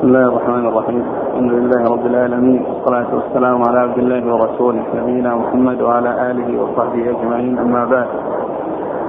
بسم 0.00 0.08
الله 0.08 0.28
الرحمن 0.28 0.66
الرحيم. 0.66 1.04
الحمد 1.30 1.52
لله 1.52 1.82
رب 1.92 2.06
العالمين 2.06 2.62
والصلاة 2.64 3.14
والسلام 3.14 3.62
على 3.68 3.78
عبد 3.78 3.98
الله 3.98 4.34
ورسوله 4.34 4.84
نبينا 4.96 5.36
محمد 5.36 5.82
وعلى 5.82 6.30
آله 6.30 6.62
وصحبه 6.62 7.10
أجمعين 7.10 7.58
أما 7.58 7.84
بعد. 7.84 8.08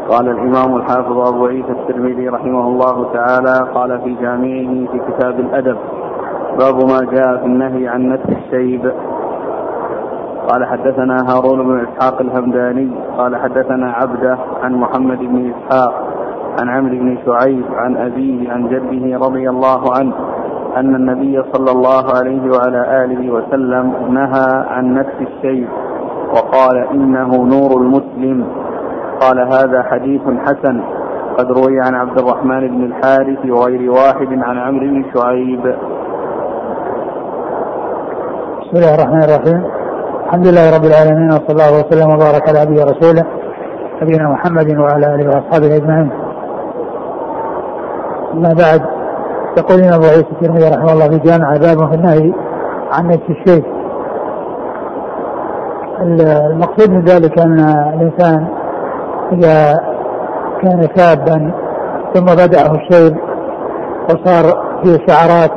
قال 0.10 0.30
الإمام 0.30 0.76
الحافظ 0.76 1.18
أبو 1.34 1.46
عيسى 1.46 1.72
الترمذي 1.72 2.28
رحمه 2.30 2.68
الله 2.68 3.14
تعالى 3.14 3.56
قال 3.74 4.02
في 4.02 4.16
جامعه 4.22 4.92
في 4.92 5.00
كتاب 5.08 5.40
الأدب 5.40 5.78
باب 6.60 6.76
ما 6.76 7.00
جاء 7.12 7.38
في 7.38 7.46
النهي 7.46 7.88
عن 7.88 8.10
نتف 8.10 8.30
الشيب. 8.30 8.92
قال 10.50 10.66
حدثنا 10.66 11.18
هارون 11.30 11.60
بن 11.68 11.88
إسحاق 11.88 12.22
الهمداني 12.22 12.92
قال 13.18 13.36
حدثنا 13.36 13.92
عبده 13.92 14.38
عن 14.64 14.74
محمد 14.76 15.20
بن 15.20 15.54
إسحاق 15.54 15.94
عن 16.60 16.70
عمرو 16.70 16.96
بن 17.00 17.18
شعيب 17.26 17.66
عن 17.74 17.98
أبيه 17.98 18.52
عن 18.52 18.68
جده 18.68 19.18
رضي 19.18 19.50
الله 19.50 19.82
عنه 19.98 20.14
أن 20.78 20.96
النبي 20.96 21.44
صلى 21.54 21.72
الله 21.72 22.04
عليه 22.18 22.52
وعلى 22.52 23.04
آله 23.04 23.32
وسلم 23.34 23.94
نهى 24.10 24.66
عن 24.68 24.94
نتف 24.94 25.22
الشيب 25.22 25.68
وقال 26.34 26.78
إنه 26.94 27.28
نور 27.28 27.82
المسلم. 27.82 28.48
قال 29.22 29.40
هذا 29.40 29.84
حديث 29.84 30.22
حسن 30.22 30.82
قد 31.38 31.52
روي 31.52 31.82
عن 31.82 31.96
عبد 31.96 32.20
الرحمن 32.20 32.68
بن 32.68 32.84
الحارث 32.84 33.46
وغير 33.46 33.92
واحد 33.92 34.28
عن 34.32 34.58
عمرو 34.58 34.88
بن 34.88 35.06
شعيب. 35.14 35.76
بسم 38.62 38.76
الله 38.76 38.96
الرحمن 38.96 39.24
الرحيم. 39.24 39.66
الحمد 40.26 40.48
لله 40.48 40.76
رب 40.78 40.86
العالمين 40.86 41.30
وصلى 41.32 41.52
الله 41.52 41.72
وسلم 41.80 42.10
وبارك 42.14 42.50
على 42.50 42.60
عبده 42.60 42.82
ورسوله 42.82 43.24
نبينا 44.02 44.30
محمد 44.30 44.78
وعلى 44.78 45.16
آله 45.16 45.28
وأصحابه 45.28 45.76
أجمعين. 45.76 46.12
أما 48.34 48.54
بعد 48.64 49.01
يقول 49.58 49.80
الامام 49.80 49.94
ابو 49.94 50.06
عيسى 50.06 50.26
الترمذي 50.32 50.70
رحمه 50.70 50.94
الله 50.94 51.08
في 51.10 51.18
جامع 51.18 51.58
باب 51.58 51.90
في 51.90 51.96
النهي 51.96 52.34
عن 52.92 53.08
نفس 53.08 53.30
الشيء. 53.30 53.64
المقصود 56.02 56.90
من 56.90 57.02
ذلك 57.06 57.40
أن 57.40 57.60
الإنسان 57.60 58.48
إذا 59.32 59.80
كان 60.62 60.88
شابا 60.98 61.52
ثم 62.14 62.26
بدأه 62.26 62.76
الشيب 62.76 63.18
وصار 64.06 64.44
فيه 64.84 64.98
شعرات 65.08 65.52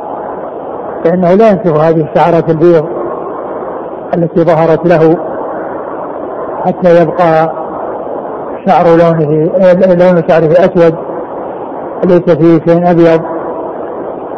فإنه 1.05 1.33
لا 1.33 1.49
ينسف 1.49 1.77
هذه 1.77 2.07
الشعرات 2.11 2.49
البيض 2.49 2.85
التي 4.17 4.43
ظهرت 4.43 4.87
له 4.87 5.15
حتى 6.65 7.01
يبقى 7.01 7.51
شعر 8.67 8.85
لونه 8.85 9.49
لون 9.93 10.23
شعره 10.29 10.51
أسود 10.51 10.95
ليس 12.05 12.35
فيه 12.37 12.59
شيء 12.73 12.91
أبيض 12.91 13.34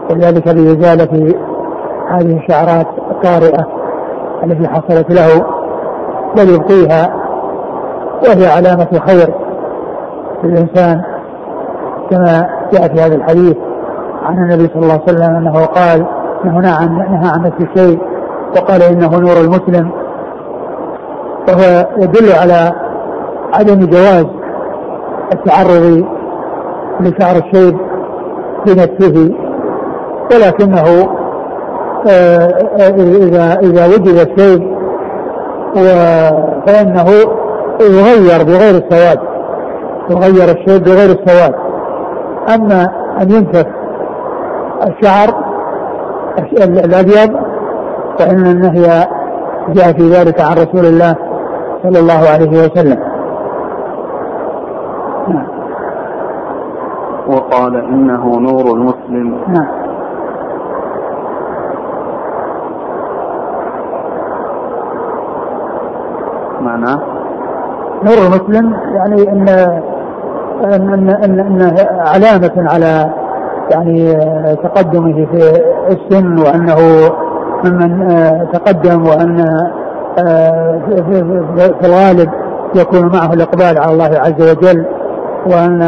وذلك 0.09 0.47
لإزالة 0.47 1.33
هذه 2.09 2.37
الشعرات 2.37 2.87
الطارئة 3.11 3.67
التي 4.43 4.69
حصلت 4.69 5.11
له 5.11 5.45
بل 6.35 6.49
يبقيها 6.49 7.13
وهي 8.27 8.47
علامة 8.47 8.99
خير 9.07 9.33
للإنسان 10.43 11.01
كما 12.11 12.49
جاء 12.73 12.87
في 12.87 13.01
هذا 13.01 13.15
الحديث 13.15 13.57
عن 14.23 14.37
النبي 14.37 14.67
صلى 14.73 14.81
الله 14.83 14.93
عليه 14.93 15.03
وسلم 15.03 15.35
أنه 15.35 15.65
قال 15.65 16.05
عن 16.45 16.97
نهى 16.97 17.31
عن 17.35 17.41
نتف 17.41 17.61
الشيب 17.61 17.99
وقال 18.55 18.81
إنه 18.83 19.19
نور 19.19 19.37
المسلم 19.37 19.91
وهو 21.47 21.87
يدل 21.97 22.31
على 22.41 22.71
عدم 23.53 23.85
جواز 23.85 24.25
التعرض 25.33 26.05
لشعر 26.99 27.35
الشيب 27.35 27.77
بنتفه 28.65 29.46
ولكنه 30.31 31.09
آه، 32.09 32.53
آه، 32.79 32.89
إذا 32.95 33.59
إذا 33.59 33.87
وجد 33.87 34.07
الشيب 34.07 34.77
فإنه 36.65 37.09
يغير 37.81 38.43
بغير 38.43 38.75
السواد 38.75 39.19
يغير 40.09 40.51
الشيب 40.51 40.83
بغير 40.83 41.09
السواد. 41.09 41.53
أما 42.55 42.87
أن 43.21 43.31
ينفخ 43.31 43.65
الشعر 44.87 45.27
الأبيض 46.63 47.39
فإن 48.19 48.45
النهي 48.45 49.07
جاء 49.69 49.93
في 49.93 50.09
ذلك 50.09 50.41
عن 50.41 50.53
رسول 50.53 50.85
الله 50.85 51.15
صلى 51.83 51.99
الله 51.99 52.29
عليه 52.33 52.49
وسلم. 52.49 52.99
نعم. 55.27 55.47
وقال 57.27 57.75
إنه 57.75 58.39
نور 58.39 58.75
المسلم 58.75 59.37
نعم. 59.47 59.76
معناه 66.77 66.99
نور 68.03 68.17
المسلم 68.27 68.73
يعني 68.95 69.31
ان 69.31 69.49
ان 70.63 70.89
ان, 70.93 71.09
إن, 71.09 71.39
إن 71.39 71.75
علامة 72.07 72.71
على 72.71 73.11
يعني 73.71 74.13
تقدمه 74.55 75.25
في 75.25 75.61
السن 75.89 76.39
وأنه 76.39 76.77
ممن 77.65 78.07
تقدم 78.53 79.07
وأن 79.07 79.45
في 81.79 81.85
الغالب 81.85 82.29
يكون 82.75 83.11
معه 83.13 83.33
الإقبال 83.33 83.77
على 83.77 83.91
الله 83.91 84.19
عز 84.19 84.51
وجل 84.51 84.85
وأن 85.45 85.81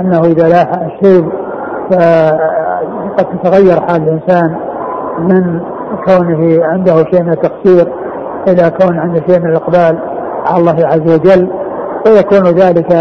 أنه 0.00 0.20
إذا 0.20 0.48
لاح 0.48 0.70
الشيب 0.74 1.28
فقد 1.90 3.26
تتغير 3.42 3.80
حال 3.80 4.02
الإنسان 4.02 4.56
من 5.18 5.60
كونه 6.06 6.64
عنده 6.64 6.96
شيء 6.96 7.22
من 7.22 7.32
التقصير 7.32 7.92
إلى 8.48 8.70
كون 8.80 8.98
عنده 8.98 9.20
شيء 9.26 9.40
من 9.40 9.50
الإقبال 9.50 9.98
على 10.46 10.56
الله 10.58 10.86
عز 10.86 11.14
وجل 11.14 11.50
ويكون 12.06 12.46
ذلك 12.46 12.92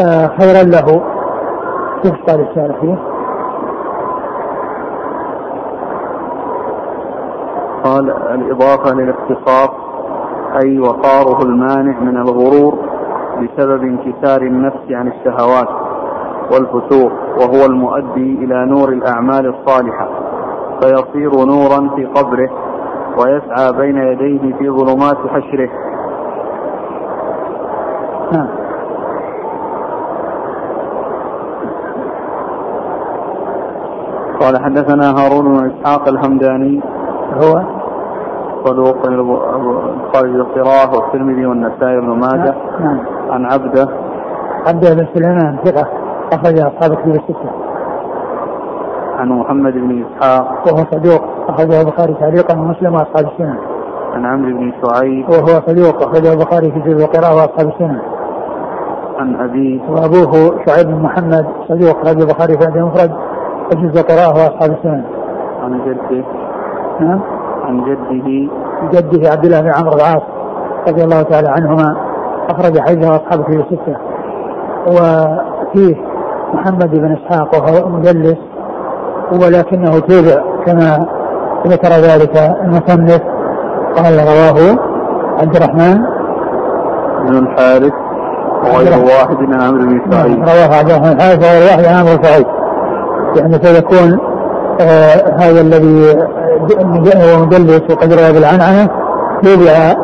آه، 0.00 0.26
خيرا 0.40 0.62
له 0.62 1.02
كيف 2.02 2.14
قال 2.26 2.40
الشارح 2.40 2.80
فيه؟ 2.80 2.98
قال 7.84 8.10
الإضافة 8.10 8.94
للاختصاص 8.94 9.70
أي 10.64 10.78
وقاره 10.78 11.42
المانع 11.42 12.00
من 12.00 12.16
الغرور 12.16 12.78
بسبب 13.36 13.82
انكسار 13.82 14.42
النفس 14.42 14.90
عن 14.90 15.08
الشهوات 15.08 15.68
والفسوق 16.52 17.12
وهو 17.40 17.66
المؤدي 17.66 18.44
إلى 18.44 18.66
نور 18.66 18.88
الأعمال 18.88 19.54
الصالحة 19.54 20.08
فيصير 20.80 21.44
نورا 21.44 21.90
في 21.96 22.04
قبره 22.06 22.50
ويسعى 23.18 23.72
بين 23.72 23.96
يديه 23.96 24.54
في 24.58 24.70
ظلمات 24.70 25.16
حشره. 25.16 25.70
نعم. 28.32 28.48
قال 34.40 34.64
حدثنا 34.64 35.10
هارون 35.10 35.44
بن 35.44 35.70
إسحاق 35.70 36.08
الحمداني. 36.08 36.80
هو؟ 37.32 37.62
صدوق 38.64 39.06
البخاري 39.06 40.30
القراءة 40.30 40.96
والترمذي 40.96 41.46
والنسائي 41.46 42.00
بن 42.00 42.08
ماجه. 42.08 42.54
نعم 42.80 43.00
عن 43.30 43.44
عبده. 43.44 43.88
عبده 44.68 44.94
بن 44.94 45.06
سليمان 45.14 45.56
ثقة 45.64 45.88
أخرج 46.32 46.58
أصحاب 46.58 46.94
كتب 46.94 47.14
الستة. 47.14 47.50
عن 49.18 49.28
محمد 49.28 49.72
بن 49.72 50.04
إسحاق. 50.04 50.64
وهو 50.66 50.84
صدوق. 50.90 51.29
أخرجه 51.48 51.80
البخاري 51.80 52.14
تعليقا 52.14 52.58
ومسلم 52.58 52.94
وأصحاب 52.94 53.32
السنن 53.32 53.58
عن 54.14 54.26
عمرو 54.26 54.58
بن 54.58 54.72
شعيب 54.82 55.28
وهو 55.28 55.60
صدوق 55.66 56.02
أخرجه 56.02 56.32
البخاري 56.32 56.72
في 56.72 56.80
جزء 56.80 57.04
القراءة 57.04 57.34
وأصحاب 57.34 57.68
السنن 57.68 58.00
عن 59.18 59.36
أبيه 59.36 59.80
وأبوه 59.90 60.64
شعيب 60.66 60.86
بن 60.86 61.02
محمد 61.02 61.46
صدوق 61.68 61.96
أخرجه 61.96 62.22
البخاري 62.22 62.58
في 62.58 62.68
المفرد 62.68 63.12
وجزء 63.72 64.00
القراءة 64.00 64.30
وأصحاب 64.30 64.70
السنن 64.70 65.04
عن 65.62 65.80
جده. 65.86 66.24
نعم. 67.00 67.20
عن 67.64 67.84
جده. 67.84 68.50
جده 68.92 69.30
عبد 69.30 69.44
الله 69.44 69.60
بن 69.60 69.72
عمرو 69.74 69.92
العاص 69.96 70.22
رضي 70.88 71.04
الله 71.04 71.22
تعالى 71.22 71.48
عنهما 71.48 71.96
أخرج 72.50 72.78
حديثه 72.80 73.16
أصحابه 73.16 73.44
في 73.44 73.56
الستة. 73.56 73.96
وفيه 74.86 75.96
محمد 76.54 76.90
بن 76.90 77.16
إسحاق 77.16 77.54
وهو 77.54 77.88
مدلس 77.88 78.38
ولكنه 79.32 79.98
تابع 79.98 80.44
كما 80.66 81.06
ذكر 81.66 81.88
ذلك 81.88 82.56
المصنف 82.64 83.20
قال 83.96 84.14
رواه 84.14 84.78
عبد 85.40 85.56
الرحمن 85.56 85.98
بن 87.26 87.36
الحارث 87.36 87.92
وغير 88.64 89.04
واحد 89.04 89.38
من 89.38 89.60
عمرو 89.60 89.82
بن 89.82 90.12
سعيد. 90.12 90.38
رواه 90.38 90.78
عبد 90.78 90.90
الرحمن. 90.90 91.12
الحارث 91.12 91.38
وغير 91.44 91.62
واحد 91.62 91.80
من 91.80 91.94
عمرو 91.94 92.16
بن 92.16 92.22
سعيد. 92.22 92.46
يعني 93.36 93.58
فيكون 93.58 94.18
آه 94.80 95.36
هذا 95.38 95.60
الذي 95.60 96.18
هو 97.16 97.40
مدلس 97.42 97.82
وقد 97.90 98.12
روى 98.12 98.32
بالعنعنة 98.32 98.88
تبع 99.42 99.94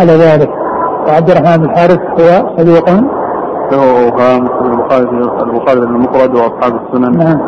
على 0.00 0.12
ذلك. 0.12 0.50
وعبد 1.08 1.30
الرحمن 1.30 1.56
بن 1.56 1.64
الحارث 1.64 1.98
هو 1.98 2.56
صديق. 2.58 2.90
له 3.72 3.82
أوهام 3.82 4.48
البخاري 4.64 5.04
البخاري 5.42 5.80
بن 5.80 5.94
المفرد 5.94 6.34
وأصحاب 6.34 6.80
السنن. 6.86 7.18
نعم. 7.18 7.40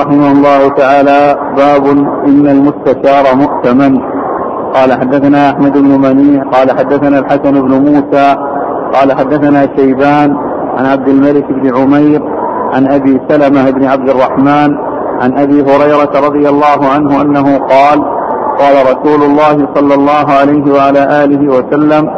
رحمه 0.00 0.32
الله 0.32 0.68
تعالى 0.68 1.36
باب 1.56 1.86
إن 2.28 2.46
المستشار 2.48 3.24
مؤتمن. 3.36 4.14
قال 4.74 4.92
حدثنا 4.92 5.50
أحمد 5.50 5.72
بن 5.72 6.00
منيع 6.00 6.42
قال 6.42 6.78
حدثنا 6.78 7.18
الحسن 7.18 7.52
بن 7.52 7.72
موسى 7.90 8.36
قال 8.94 9.12
حدثنا 9.18 9.68
شيبان 9.76 10.36
عن 10.76 10.86
عبد 10.86 11.08
الملك 11.08 11.44
بن 11.52 11.76
عمير 11.76 12.22
عن 12.74 12.88
أبي 12.88 13.20
سلمة 13.28 13.70
بن 13.70 13.84
عبد 13.84 14.08
الرحمن 14.10 14.70
عن 15.22 15.38
أبي 15.38 15.62
هريرة 15.62 16.26
رضي 16.26 16.48
الله 16.48 16.88
عنه 16.94 17.22
أنه 17.22 17.58
قال 17.58 17.98
قال 18.58 18.74
رسول 18.92 19.22
الله 19.22 19.68
صلى 19.74 19.94
الله 19.94 20.26
عليه 20.40 20.72
وعلى 20.74 21.24
آله 21.24 21.48
وسلم 21.48 22.10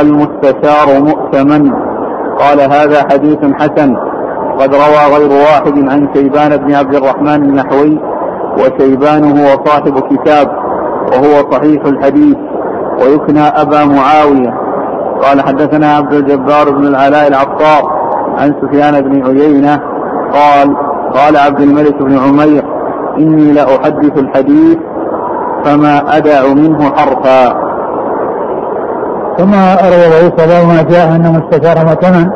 المستشار 0.00 1.00
مؤتمن. 1.00 1.72
قال 2.38 2.60
هذا 2.60 3.02
حديث 3.12 3.38
حسن. 3.60 3.96
قد 4.58 4.74
روى 4.74 5.16
غير 5.16 5.30
واحد 5.30 5.88
عن 5.88 6.08
شيبان 6.14 6.56
بن 6.56 6.74
عبد 6.74 6.94
الرحمن 6.94 7.42
النحوي 7.42 7.98
وشيبان 8.58 9.38
هو 9.38 9.64
صاحب 9.64 9.98
كتاب 9.98 10.48
وهو 11.12 11.50
صحيح 11.52 11.84
الحديث 11.84 12.36
ويكنى 13.02 13.40
أبا 13.40 13.84
معاوية. 13.84 14.54
قال 15.22 15.42
حدثنا 15.42 15.96
عبد 15.96 16.12
الجبار 16.12 16.70
بن 16.70 16.86
العلاء 16.86 17.28
العطار 17.28 17.82
عن 18.38 18.54
سفيان 18.62 19.00
بن 19.00 19.26
عيينة 19.26 19.80
قال 20.32 20.76
قال 21.14 21.36
عبد 21.36 21.60
الملك 21.60 22.02
بن 22.02 22.18
عمير 22.18 22.64
إني 23.18 23.52
لأحدث 23.52 24.18
الحديث 24.18 24.78
فما 25.64 26.16
أدع 26.16 26.54
منه 26.54 26.90
حرفا. 26.96 27.68
ثم 29.38 29.54
روى 29.84 30.14
عيسى 30.14 30.66
ما 30.66 30.82
جاء 30.82 31.16
أن 31.16 31.32
مستشار 31.32 31.86
مؤتمن 31.86 32.30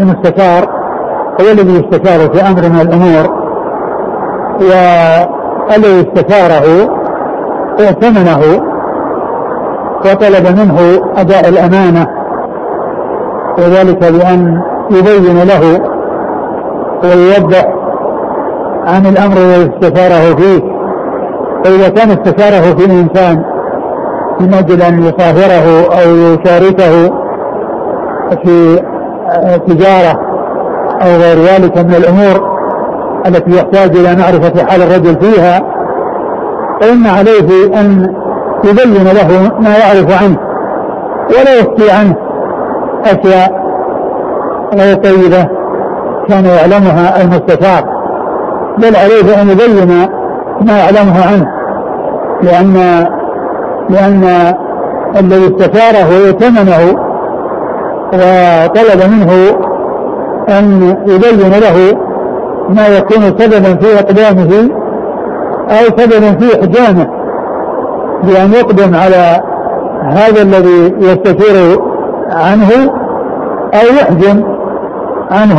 المستشار 0.00 0.68
هو 1.40 1.52
الذي 1.52 1.72
يستشار 1.72 2.30
في 2.30 2.42
أمر 2.42 2.68
من 2.68 2.80
الأمور. 2.80 3.40
والذي 4.60 6.00
استشاره 6.00 6.88
ائتمنه 7.80 8.62
وطلب 10.00 10.58
منه 10.60 10.78
أداء 11.16 11.48
الأمانة 11.48 12.06
وذلك 13.58 13.98
بأن 13.98 14.62
يبين 14.90 15.42
له 15.42 15.80
ويوضح 17.04 17.64
عن 18.86 19.06
الأمر 19.06 19.36
الذي 19.36 19.70
استشاره 19.74 20.34
فيه. 20.36 20.80
فإذا 21.64 21.88
كان 21.88 22.10
استشاره 22.10 22.74
في 22.76 22.84
الإنسان 22.84 23.44
من 24.40 24.54
أجل 24.54 24.82
أن 24.82 25.02
يصاهره 25.02 25.86
أو 26.02 26.10
يشاركه 26.16 27.12
في 28.44 28.80
تجارة 29.68 30.20
أو 31.02 31.08
غير 31.08 31.38
ذلك 31.38 31.78
من 31.78 31.94
الأمور 31.94 32.50
التي 33.26 33.50
يحتاج 33.56 33.96
إلى 33.96 34.16
معرفة 34.16 34.64
حال 34.64 34.82
الرجل 34.82 35.20
فيها 35.20 35.60
فإن 36.80 37.06
عليه 37.06 37.80
أن 37.80 38.14
يبين 38.64 39.04
له 39.04 39.52
ما 39.60 39.76
يعرف 39.76 40.22
عنه 40.22 40.36
ولا 41.30 41.54
يخفي 41.54 41.90
عنه 41.90 42.16
أشياء 43.04 43.60
غير 44.74 44.94
طيبة 44.94 45.48
كان 46.28 46.44
يعلمها 46.44 47.22
المستشار 47.22 48.00
بل 48.78 48.96
عليه 48.96 49.42
أن 49.42 49.48
يبين 49.48 50.08
ما 50.60 50.78
يعلمه 50.78 51.26
عنه 51.26 51.46
لأن 52.42 52.74
لأن 53.90 54.54
الذي 55.16 55.46
استشاره 55.46 56.08
ويتمنه 56.08 57.09
وطلب 58.12 59.10
منه 59.10 59.32
أن 60.48 60.96
يبين 61.06 61.50
له 61.60 61.98
ما 62.68 62.86
يكون 62.88 63.22
سببا 63.38 63.76
في 63.76 63.98
إقدامه 63.98 64.70
أو 65.70 65.84
سببا 65.98 66.32
في 66.38 66.60
إحجامه 66.60 67.06
بأن 68.22 68.52
يقدم 68.52 68.94
على 68.94 69.40
هذا 70.04 70.42
الذي 70.42 70.94
يستشير 70.98 71.80
عنه 72.30 72.92
أو 73.74 73.86
يحجم 73.96 74.44
عنه 75.30 75.58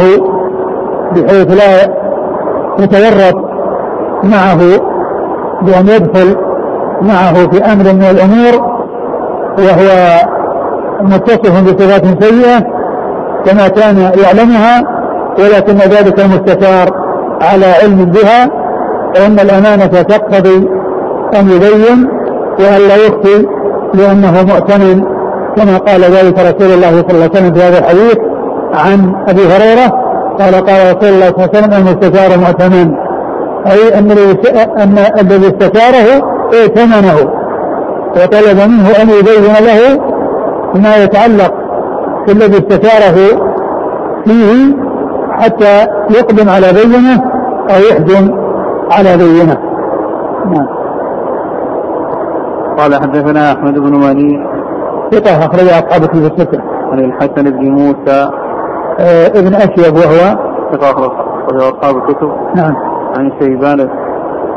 بحيث 1.12 1.52
لا 1.52 1.94
يتورط 2.80 3.36
معه 4.24 4.58
بأن 5.62 5.88
يدخل 5.88 6.36
معه 7.02 7.34
في 7.34 7.64
أمر 7.66 7.84
من 7.94 8.04
الأمور 8.12 8.72
وهو 9.60 10.20
متصف 11.04 11.64
بصفات 11.64 12.24
سيئة 12.24 12.60
كما 13.46 13.68
كان 13.68 14.12
يعلمها 14.24 14.84
ولكن 15.40 15.78
ذلك 15.78 16.20
المستشار 16.20 16.90
على 17.42 17.66
علم 17.66 18.06
بها 18.06 18.50
فإن 19.16 19.40
الأمانة 19.40 19.86
تقتضي 19.86 20.70
أن 21.40 21.50
يبين 21.50 22.08
وأن 22.60 22.88
لا 22.88 22.96
يخفي 22.96 23.48
لأنه 23.94 24.44
مؤتمن 24.44 25.04
كما 25.58 25.78
قال 25.78 26.02
ذلك 26.02 26.40
رسول 26.40 26.74
الله 26.74 27.02
صلى 27.02 27.12
الله 27.12 27.30
عليه 27.30 27.32
وسلم 27.32 27.54
في 27.54 27.62
هذا 27.64 27.80
الحديث 27.80 28.18
عن 28.74 29.14
أبي 29.28 29.42
هريرة 29.42 29.92
قال 30.40 30.56
قال 30.56 30.98
رسول 30.98 31.10
الله 31.10 31.32
صلى 31.32 31.46
الله 31.46 31.50
عليه 31.54 31.60
وسلم 31.60 31.74
المستشار 31.74 32.40
مؤتمن. 32.40 32.92
أي 33.68 34.00
أن 34.00 34.98
الذي 35.20 35.48
استشاره 35.48 36.24
ائتمنه 36.54 37.16
وطلب 38.16 38.58
منه 38.70 38.90
أن 39.02 39.10
يبين 39.10 39.54
له 39.66 40.11
ما 40.76 41.04
يتعلق 41.04 41.54
بالذي 42.28 42.58
استشاره 42.58 43.18
فيه 44.26 44.76
حتى 45.32 45.88
يقدم 46.10 46.50
على 46.50 46.68
بينة 46.74 47.24
أو 47.70 47.80
يحجم 47.90 48.38
على 48.92 49.18
بينة. 49.18 49.58
نعم. 50.46 50.68
قال 52.78 52.96
حدثنا 52.96 53.52
أحمد 53.52 53.74
بن 53.74 53.94
منيع 53.94 54.52
ثقة 55.12 55.38
أخرج 55.46 55.68
أصحاب 55.68 56.02
في 56.02 56.18
الستة 56.18 56.62
عن 56.92 57.00
الحسن 57.00 57.44
بن 57.44 57.70
موسى. 57.70 58.30
آه 59.00 59.28
ابن 59.28 59.56
أشيب 59.56 59.96
وهو 59.96 60.38
ثقة 60.72 60.92
أخرج 60.92 61.62
أصحاب 61.62 61.98
الكتب. 61.98 62.32
نعم. 62.56 62.76
عن 63.18 63.32
شيبان. 63.40 63.90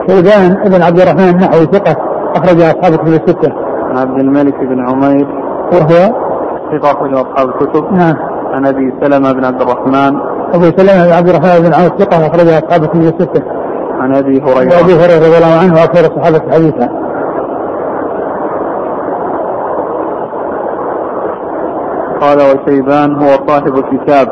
شيبان 0.09 0.57
ابن 0.67 0.83
عبد 0.83 1.01
الرحمن 1.01 1.29
النحوي 1.29 1.67
ثقة 1.67 1.97
أخرج 2.37 2.61
أصحاب 2.61 2.93
الكتب 2.93 3.09
الستة 3.09 3.53
عن 3.91 3.99
عبد 3.99 4.21
الملك 4.21 4.55
بن 4.61 4.89
عمير. 4.89 5.44
وهو 5.73 6.15
ثقة 6.73 6.91
أخرج 6.91 7.15
أصحاب 7.15 7.49
الكتب. 7.49 7.93
نعم. 7.93 8.15
عن 8.53 8.67
أبي 8.67 8.95
سلمة 9.01 9.33
بن 9.33 9.45
عبد 9.45 9.63
الرحمن. 9.63 10.19
أبو 10.55 10.65
سلمة 10.65 11.07
بن 11.07 11.13
عبد 11.13 11.29
الرحمن 11.29 11.63
بن 11.63 11.75
عوف 11.75 12.03
ثقة 12.03 12.27
أخرج 12.27 12.49
أصحاب 12.49 12.83
الكتب 12.83 13.01
الستة. 13.01 13.43
عن 14.01 14.17
أبي 14.17 14.41
هريرة. 14.41 14.77
وأبي 14.77 14.95
هريرة 14.95 15.27
رضي 15.27 15.37
الله 15.37 15.61
عنه 15.63 15.75
وأكثر 15.75 16.17
الصحابة 16.17 16.53
حديثا. 16.53 16.89
قال 22.21 22.39
وشيبان 22.39 23.23
هو 23.23 23.47
صاحب 23.47 23.77
الكتاب 23.77 24.29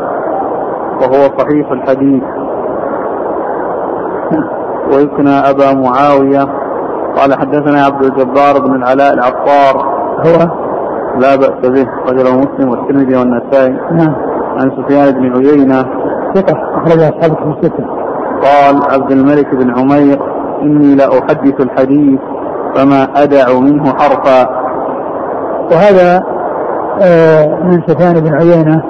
وهو 1.00 1.38
صحيح 1.38 1.70
الحديث. 1.70 2.22
ويكنى 4.92 5.30
أبا 5.30 5.72
معاوية. 5.72 6.44
قال 7.16 7.34
حدثنا 7.34 7.84
عبد 7.84 8.04
الجبار 8.04 8.60
بن 8.66 8.74
العلاء 8.74 9.14
العطار. 9.14 9.92
هو 10.26 10.62
لا 11.18 11.36
بأس 11.36 11.70
به 11.70 11.86
رجله 12.08 12.38
مسلم 12.38 12.70
والترمذي 12.70 13.16
والنسائي. 13.16 13.76
نعم. 13.92 14.14
عن 14.58 14.70
سفيان 14.70 15.12
بن 15.12 15.36
عيينة. 15.36 15.84
ثقة 16.34 16.58
أخرج 16.74 17.02
أصحاب 17.02 17.36
في 17.36 17.54
الستة. 17.56 17.84
قال 18.42 18.92
عبد 18.92 19.10
الملك 19.10 19.54
بن 19.54 19.70
عمير 19.78 20.18
إني 20.62 20.94
لأحدث 20.94 21.60
الحديث 21.60 22.20
فما 22.74 23.22
أدع 23.22 23.58
منه 23.58 23.84
حرفا. 23.84 24.48
وهذا 25.72 26.22
آه 27.02 27.46
من 27.64 27.82
سفيان 27.86 28.20
بن 28.20 28.34
عيينة. 28.34 28.82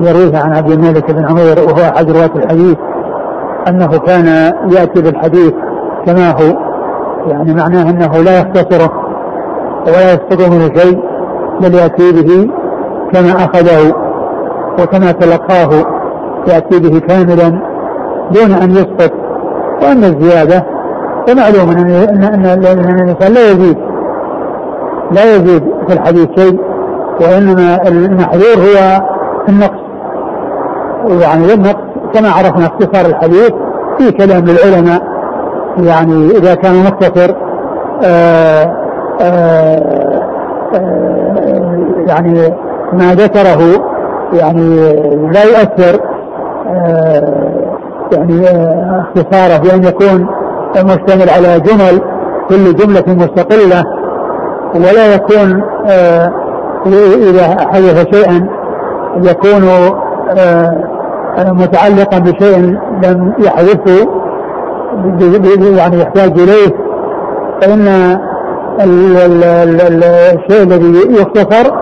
يرويه 0.00 0.38
عن 0.38 0.56
عبد 0.56 0.70
الملك 0.70 1.10
بن 1.10 1.24
عمير 1.24 1.58
وهو 1.58 1.92
أحد 1.96 2.10
رواة 2.10 2.30
الحديث 2.36 2.76
أنه 3.68 3.98
كان 3.98 4.26
يأتي 4.70 5.02
بالحديث 5.02 5.52
كما 6.06 6.30
هو. 6.30 6.66
يعني 7.26 7.54
معناه 7.54 7.90
أنه 7.90 8.22
لا 8.22 8.40
يختصره 8.40 8.92
ولا 9.86 10.12
يسقط 10.12 10.50
منه 10.50 10.74
شيء. 10.74 11.05
بل 11.60 11.74
يأتي 11.74 12.12
به 12.12 12.48
كما 13.12 13.30
أخذه 13.30 13.94
وكما 14.82 15.12
تلقاه 15.12 15.70
يأتي 16.48 16.78
به 16.78 16.98
كاملا 16.98 17.60
دون 18.30 18.52
أن 18.52 18.70
يسقط 18.70 19.12
وأن 19.82 20.04
الزيادة 20.04 20.66
ومعلوم 21.30 21.70
أن 21.70 21.90
أن 22.24 22.44
أن 22.44 22.64
الإنسان 22.64 23.32
لا 23.34 23.50
يزيد 23.50 23.76
لا 25.12 25.36
يزيد 25.36 25.62
في 25.88 25.92
الحديث 25.92 26.28
شيء 26.38 26.60
وإنما 27.20 27.88
المحذور 27.88 28.56
هو 28.56 29.02
النقص 29.48 29.80
يعني 31.22 31.54
النقص 31.54 31.82
كما 32.14 32.30
عرفنا 32.30 32.66
اختصار 32.66 33.06
الحديث 33.06 33.50
في 33.98 34.12
كلام 34.12 34.44
للعلماء 34.44 35.02
يعني 35.78 36.30
إذا 36.30 36.54
كان 36.54 36.74
مختصر 36.74 37.34
يعني 42.06 42.54
ما 42.92 43.14
ذكره 43.14 43.84
يعني 44.32 44.92
لا 45.32 45.44
يؤثر 45.44 46.00
يعني 48.12 48.46
اختصاره 49.00 49.58
بأن 49.58 49.84
يكون 49.84 50.26
مشتمل 50.84 51.30
على 51.30 51.60
جمل 51.60 52.00
كل 52.48 52.74
جملة 52.76 53.04
مستقلة 53.06 53.84
ولا 54.74 55.14
يكون 55.14 55.62
إذا 57.16 57.56
حدث 57.72 58.14
شيئا 58.14 58.48
يكون 59.16 59.62
متعلقا 61.38 62.18
بشيء 62.18 62.58
لم 63.04 63.32
يحدثه 63.38 64.08
يعني 65.76 66.00
يحتاج 66.00 66.38
إليه 66.38 66.72
فإن 67.60 68.18
الشيء 68.80 70.62
الذي 70.62 71.20
يختصر 71.20 71.72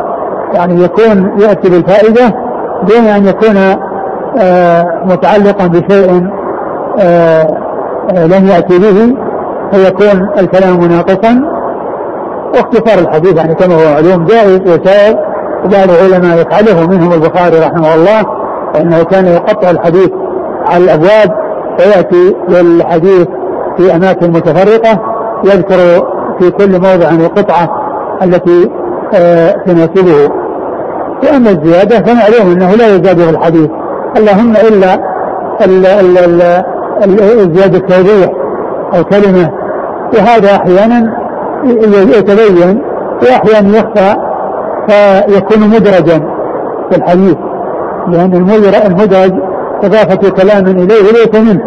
يعني 0.55 0.85
يكون 0.85 1.41
يأتي 1.41 1.71
بالفائدة 1.71 2.35
دون 2.89 3.05
أن 3.05 3.27
يكون 3.27 3.57
آه، 4.39 5.05
متعلقا 5.05 5.67
بشيء 5.67 6.29
آه، 7.01 7.47
آه، 8.15 8.27
لم 8.27 8.47
يأتي 8.47 8.79
به 8.79 9.17
فيكون 9.73 10.29
الكلام 10.39 10.85
ناقصا 10.85 11.43
واختصار 12.55 12.99
الحديث 12.99 13.37
يعني 13.37 13.55
كما 13.55 13.75
هو 13.75 13.93
معلوم 13.93 14.25
جائز 14.25 14.61
وسائر 14.61 15.19
وبعض 15.65 15.91
العلماء 15.91 16.39
يفعله 16.41 16.87
منهم 16.87 17.13
البخاري 17.13 17.59
رحمه 17.59 17.95
الله 17.95 18.23
فإنه 18.75 19.05
كان 19.05 19.27
يقطع 19.27 19.71
الحديث 19.71 20.11
على 20.67 20.85
الأبواب 20.85 21.31
فيأتي 21.79 22.37
للحديث 22.49 23.27
في 23.77 23.97
أماكن 23.97 24.31
متفرقة 24.31 25.01
يذكر 25.45 26.07
في 26.39 26.51
كل 26.51 26.73
موضع 26.73 27.11
القطعة 27.11 27.69
التي 28.23 28.71
تناسبه 29.67 30.31
وأما 31.25 31.51
الزيادة 31.51 31.97
فمعلوم 31.97 32.53
أنه 32.53 32.75
لا 32.75 32.87
يزاد 32.87 33.19
في 33.19 33.31
الحديث. 33.31 33.71
اللهم 34.17 34.57
إلا 34.57 35.01
زيادة 37.55 37.79
توضيح 37.79 38.31
أو 38.95 39.05
كلمة. 39.05 39.51
وهذا 40.15 40.57
أحيانا 40.57 41.17
يتبين 42.19 42.83
وأحيانا 43.23 43.79
يخفى 43.79 44.17
فيكون 44.89 45.69
مدرجا 45.69 46.19
في 46.91 46.97
الحديث. 46.97 47.37
لأن 48.09 48.35
المدرج 48.35 49.33
إضافة 49.85 50.31
كلام 50.31 50.67
إليه 50.67 51.13
ليس 51.13 51.35
منه. 51.41 51.63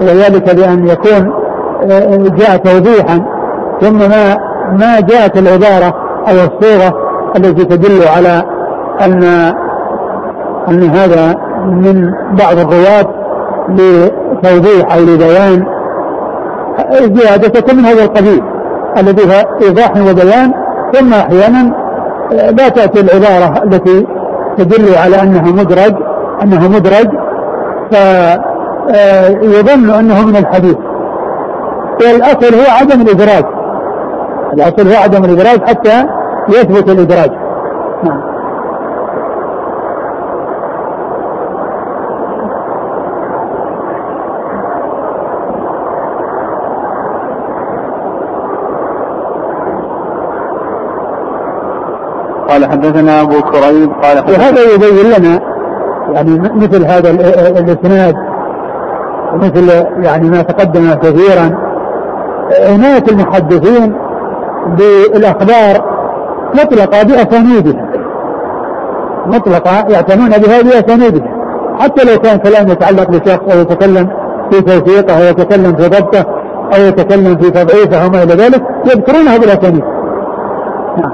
وذلك 0.00 0.56
بأن 0.56 0.88
يكون 0.88 1.32
جاء 2.36 2.56
توضيحا. 2.56 3.39
ثم 3.80 3.98
ما 3.98 4.36
ما 4.72 5.00
جاءت 5.00 5.38
العبارة 5.38 5.94
أو 6.28 6.34
الصورة 6.34 6.98
التي 7.36 7.64
تدل 7.64 8.08
على 8.16 8.42
أن 9.04 9.22
أن 10.68 10.82
هذا 10.82 11.36
من 11.66 12.12
بعض 12.32 12.58
الرواة 12.58 13.06
لتوضيح 13.68 14.94
أو 14.94 15.00
لبيان 15.00 15.66
زيادة 16.90 17.72
من 17.72 17.84
هذا 17.84 18.04
القبيل 18.04 18.42
الذي 18.98 19.22
هو 19.22 19.44
إيضاح 19.62 19.96
وبيان. 19.96 20.52
ثم 20.92 21.14
أحيانا 21.14 21.72
لا 22.30 22.68
تأتي 22.68 23.00
العبارة 23.00 23.62
التي 23.64 24.06
تدل 24.58 24.94
على 24.96 25.22
أنها 25.22 25.52
مدرج 25.52 25.94
أنه 26.42 26.68
مدرج 26.68 27.08
فيظن 27.90 29.90
أنه 29.90 30.26
من 30.26 30.36
الحديث. 30.36 30.76
والأصل 32.00 32.54
هو 32.54 32.70
عدم 32.80 33.00
الإدراج 33.00 33.44
الأصل 34.54 34.88
هو 34.88 35.02
عدم 35.02 35.24
الإدراج 35.24 35.62
حتى 35.68 36.04
يثبت 36.48 36.88
الإدراج. 36.88 37.30
نعم. 38.04 38.30
قال 52.48 52.64
حدثنا 52.64 53.20
أبو 53.20 53.40
كريب 53.40 53.92
قال 54.02 54.18
وهذا 54.18 54.60
يبين 54.74 55.12
لنا 55.18 55.40
يعني 56.12 56.38
مثل 56.38 56.84
هذا 56.84 57.10
الإسناد 57.58 58.14
مثل 59.34 59.68
يعني 60.02 60.30
ما 60.30 60.42
تقدم 60.42 60.94
كثيرا. 60.94 61.70
عناية 62.68 63.04
المحدثين 63.10 64.09
بالأخبار 64.66 66.00
مطلقة 66.54 67.02
بأسانيدها. 67.02 67.90
مطلقة 69.26 69.88
يعتنون 69.88 70.28
بها 70.28 70.62
بأسانيدها. 70.62 71.40
حتى 71.80 72.04
لو 72.04 72.18
كان 72.18 72.38
كلام 72.38 72.68
يتعلق 72.68 73.10
بشخص 73.10 73.54
أو 73.54 73.60
يتكلم 73.60 74.08
في 74.50 74.60
توثيقه 74.60 75.18
أو 75.18 75.22
يتكلم 75.22 75.76
في 75.76 75.88
ضبطه 75.88 76.24
أو 76.76 76.82
يتكلم 76.82 77.36
في 77.36 77.50
تضعيفه 77.50 78.06
وما 78.06 78.22
إلى 78.22 78.34
ذلك 78.34 78.62
يذكرونها 78.84 79.38
بالأسانيد 79.38 79.84
نعم 80.96 81.12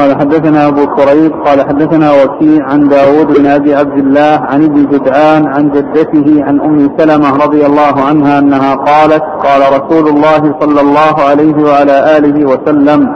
قال 0.00 0.16
حدثنا 0.20 0.68
أبو 0.68 0.86
كريب 0.86 1.32
قال 1.46 1.60
حدثنا 1.68 2.10
وكيع 2.12 2.64
عن 2.64 2.88
داود 2.88 3.38
بن 3.38 3.46
أبي 3.46 3.74
عبد 3.74 3.98
الله 3.98 4.40
عن 4.50 4.64
ابن 4.64 4.86
جدعان 4.86 5.46
عن 5.46 5.70
جدته 5.70 6.44
عن 6.44 6.60
أم 6.60 6.90
سلمة 6.98 7.36
رضي 7.44 7.66
الله 7.66 7.94
عنها 8.08 8.38
أنها 8.38 8.74
قالت 8.74 9.22
قال 9.22 9.60
رسول 9.80 10.08
الله 10.08 10.54
صلى 10.60 10.80
الله 10.80 11.14
عليه 11.30 11.54
وعلى 11.64 12.16
آله 12.16 12.44
وسلم 12.44 13.08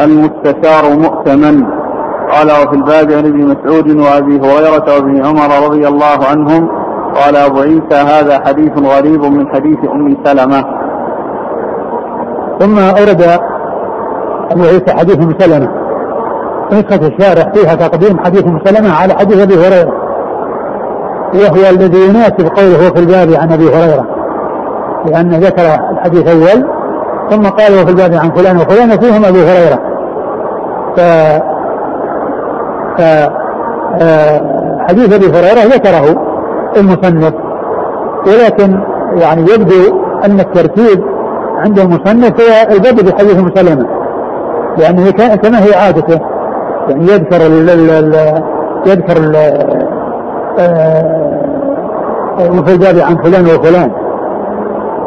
المستشار 0.00 0.98
مؤتمن. 0.98 1.64
قال 2.30 2.46
وفي 2.46 2.74
الباب 2.76 3.12
عن 3.12 3.26
ابن 3.26 3.46
مسعود 3.46 3.96
وأبي 3.96 4.36
هريرة 4.40 4.94
وابن 4.94 5.26
عمر 5.26 5.66
رضي 5.66 5.88
الله 5.88 6.18
عنهم. 6.30 6.68
قال 7.14 7.36
أبو 7.36 7.60
عيسى 7.60 7.94
هذا 7.94 8.38
حديث 8.46 8.72
غريب 8.78 9.24
من 9.24 9.48
حديث 9.48 9.78
أم 9.94 10.16
سلمة. 10.24 10.64
ثم 12.60 12.78
أورد 12.78 13.40
أبو 14.50 14.62
عيسى 14.62 14.92
حديث 14.98 15.16
أم 15.16 15.34
سلمة. 15.38 15.87
نسخة 16.72 17.06
الشارح 17.06 17.52
فيها 17.54 17.74
تقديم 17.74 18.18
حديث 18.18 18.46
مسلمة 18.46 18.92
على 18.92 19.14
حديث 19.14 19.42
أبي 19.42 19.54
هريرة. 19.54 19.92
وهو 21.34 21.70
الذي 21.70 21.98
يناسب 22.08 22.48
قوله 22.56 22.90
في 22.94 23.00
الباب 23.00 23.28
عن 23.40 23.52
أبي 23.52 23.68
هريرة. 23.68 24.06
لأنه 25.06 25.38
ذكر 25.38 25.62
الحديث 25.92 26.22
الأول 26.22 26.68
ثم 27.30 27.42
قال 27.42 27.72
وفي 27.72 27.90
الباب 27.90 28.14
عن 28.14 28.30
فلان 28.30 28.56
وفلان 28.56 28.92
وفيهم 28.92 29.24
أبي 29.24 29.42
هريرة. 29.42 29.78
ف 30.96 31.00
حديث 34.88 35.14
أبي 35.14 35.26
هريرة 35.26 35.74
ذكره 35.74 36.22
المصنف. 36.76 37.34
ولكن 38.26 38.80
يعني 39.14 39.42
يبدو 39.42 40.00
أن 40.24 40.40
الترتيب 40.40 41.04
عند 41.64 41.78
المصنف 41.78 42.40
هو 42.40 42.72
البدء 42.72 43.10
بحديث 43.10 43.36
مسلمة. 43.36 43.86
لأنه 44.78 45.10
كما 45.36 45.64
هي 45.64 45.74
عادته. 45.74 46.20
يعني 46.88 47.02
يذكر 47.02 47.40
يذكر 48.86 49.16
ال 49.16 49.36
وفي 52.38 52.72
الباب 52.72 52.98
عن 52.98 53.16
فلان 53.16 53.44
وفلان. 53.44 53.90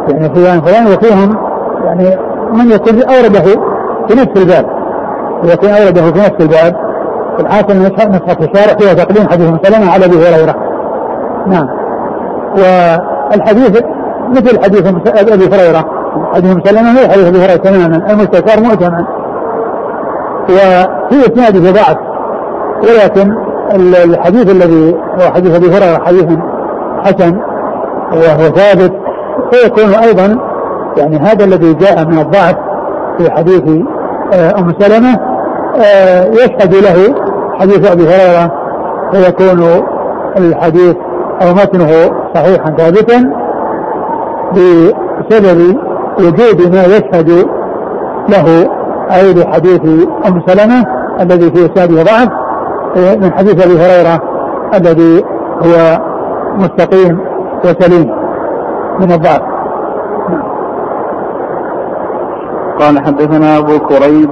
يعني 0.09 0.35
فلان 0.35 0.57
وفلان 0.57 0.87
وفيهم 0.87 1.37
يعني 1.85 2.17
من 2.53 2.71
يكون 2.71 3.03
أورده 3.03 3.61
في 4.07 4.13
نفس 4.13 4.31
الباب. 4.37 4.65
يكون 5.43 5.69
أورده 5.69 6.01
في 6.01 6.19
نفس 6.19 6.35
الباب. 6.39 6.75
الحاصل 7.39 7.77
نسخة 7.77 8.37
الشارع 8.41 8.77
فيها 8.79 8.93
تقديم 8.93 9.29
حديث 9.29 9.49
سلمة 9.63 9.91
على 9.91 10.05
أبي 10.05 10.15
هريرة. 10.15 10.55
نعم. 11.47 11.67
والحديث 12.57 13.81
مثل 14.29 14.63
حديث 14.63 14.87
أبي 15.33 15.55
هريرة. 15.55 15.85
حديث 16.33 16.57
سلمة 16.65 16.91
هو 16.91 17.09
حديث 17.11 17.27
أبي 17.27 17.37
هريرة 17.37 17.55
تماما. 17.55 18.11
المستشار 18.11 18.63
مؤتمن. 18.63 19.05
وفي 20.49 21.33
اسناده 21.33 21.71
ضعف 21.71 21.97
ولكن 22.83 23.35
الحديث 23.75 24.51
الذي 24.51 24.95
هو 24.95 25.33
حديث 25.33 25.55
أبي 25.55 25.67
هريرة 25.67 26.03
حديث 26.05 26.25
حسن 27.03 27.39
وهو 28.13 28.49
ثابت. 28.55 28.91
فيكون 29.51 29.93
أيضا 30.03 30.37
يعني 30.97 31.17
هذا 31.17 31.45
الذي 31.45 31.73
جاء 31.73 32.05
من 32.05 32.19
الضعف 32.19 32.55
في 33.17 33.31
حديث 33.31 33.63
آه، 34.33 34.59
أم 34.59 34.73
سلمة 34.79 35.17
آه، 35.85 36.25
يشهد 36.25 36.75
له 36.75 37.15
حديث 37.59 37.91
أبي 37.91 38.03
هريرة. 38.03 38.51
فيكون 39.11 39.83
الحديث 40.37 40.95
أو 41.41 41.53
متنه 41.53 42.11
صحيحا 42.35 42.75
ثابتا 42.77 43.31
بسبب 44.51 45.77
وجود 46.19 46.75
ما 46.75 46.83
يشهد 46.85 47.45
له 48.29 48.69
أي 49.15 49.33
لحديث 49.33 49.81
أم 50.27 50.41
سلمة 50.47 50.85
الذي 51.21 51.51
في 51.51 51.65
إسناده 51.65 52.03
ضعف 52.03 52.29
من 53.17 53.33
حديث 53.33 53.65
أبي 53.65 53.73
هريرة 53.73 54.21
الذي 54.73 55.23
هو 55.63 55.99
مستقيم 56.55 57.19
وسليم 57.65 58.11
من 58.99 59.11
الضعف. 59.11 59.41
قال 62.79 62.99
حدثنا 63.05 63.57
أبو 63.57 63.79
كريب. 63.79 64.29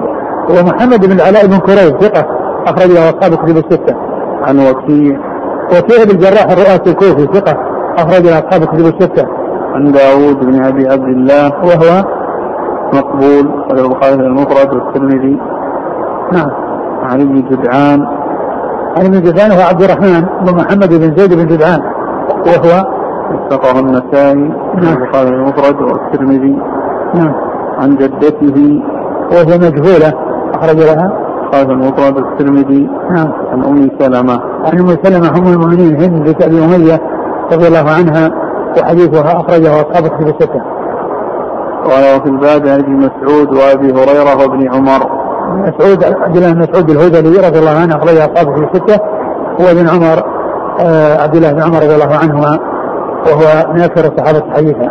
ومحمد 0.49 1.05
بن 1.05 1.11
العلاء 1.11 1.47
بن 1.47 1.57
كريب 1.57 2.01
ثقة 2.01 2.25
أخرج 2.67 2.91
له 2.91 3.09
أصحاب 3.09 3.35
كتب 3.35 3.57
الستة. 3.57 3.95
عن 4.43 4.59
وكيع. 4.59 5.19
وفيه 5.71 6.03
بالجراح 6.05 6.51
الرؤاسي 6.51 6.89
الكوفي 6.89 7.27
ثقة 7.33 7.57
أخرج 7.97 8.27
أصحاب 8.27 8.61
الكتب 8.63 8.85
الستة. 8.85 9.27
عن 9.73 9.91
داوود 9.91 10.45
بن 10.45 10.63
أبي 10.63 10.87
عبد 10.87 11.03
الله. 11.03 11.51
وهو 11.63 12.18
مقبول 12.93 13.65
وله 13.69 13.85
البخاري 13.85 14.13
المفرد 14.13 14.73
والترمذي. 14.73 15.39
نعم. 16.33 16.49
عن 17.03 17.21
ابن 17.21 17.41
جدعان 17.49 18.07
عن 18.97 19.05
ابن 19.05 19.21
جدعان 19.21 19.51
هو 19.51 19.61
عبد 19.61 19.83
الرحمن 19.83 20.25
بن 20.45 20.55
محمد 20.55 20.89
بن 20.89 21.17
زيد 21.17 21.33
بن 21.33 21.47
جدعان 21.47 21.79
وهو 22.29 22.85
وثقه 23.31 23.79
النسائي 23.79 24.53
نعم. 24.81 24.97
البخاري 24.97 25.29
المفرد 25.29 25.81
والترمذي 25.81 26.57
نعم 27.15 27.33
عن 27.77 27.95
جدته 27.95 28.81
وهي 29.31 29.57
مجهولة 29.57 30.13
أخرج 30.53 30.77
لها 30.77 31.11
البخاري 31.43 31.73
المفرد 31.73 32.15
والترمذي 32.17 32.89
نعم 33.11 33.31
عن 33.51 33.63
أم 33.65 33.89
سلمة 33.99 34.39
عن 34.65 34.79
أم 34.79 34.87
سلمة 35.03 35.37
ام 35.37 35.47
المؤمنين 35.47 36.01
هند 36.01 36.23
بنت 36.27 36.43
أبي 36.43 36.65
أمية 36.65 37.01
رضي 37.53 37.67
الله 37.67 37.91
عنها 37.91 38.31
وحديثها 38.79 39.39
أخرجه 39.39 39.81
أصحاب 39.81 40.05
الكتب 40.05 40.27
الستة. 40.27 40.78
قال 41.83 42.15
وفي 42.15 42.29
الباب 42.29 42.67
عن 42.67 42.79
ابن 42.79 42.91
مسعود 42.91 43.53
وأبي 43.53 43.93
هريرة 43.93 44.37
وابن 44.41 44.73
عمر. 44.73 45.19
مسعود 45.49 46.03
عبد 46.03 46.35
الله 46.35 46.53
بن 46.53 46.59
مسعود 46.59 46.89
الهذلي 46.89 47.47
رضي 47.47 47.59
الله 47.59 47.79
عنه 47.81 47.95
أخرجه 47.95 48.25
اصحاب 48.25 48.47
الكتب 48.49 48.75
الستة. 48.75 48.99
وابن 49.59 49.89
عمر 49.89 50.23
آه 50.79 51.23
عبد 51.23 51.35
الله 51.35 51.51
بن 51.51 51.61
عمر 51.61 51.75
رضي 51.75 51.95
الله 51.95 52.17
عنهما 52.17 52.59
وهو 53.27 53.73
من 53.73 53.81
أكثر 53.81 54.11
الصحابة 54.11 54.53
حديثا. 54.53 54.89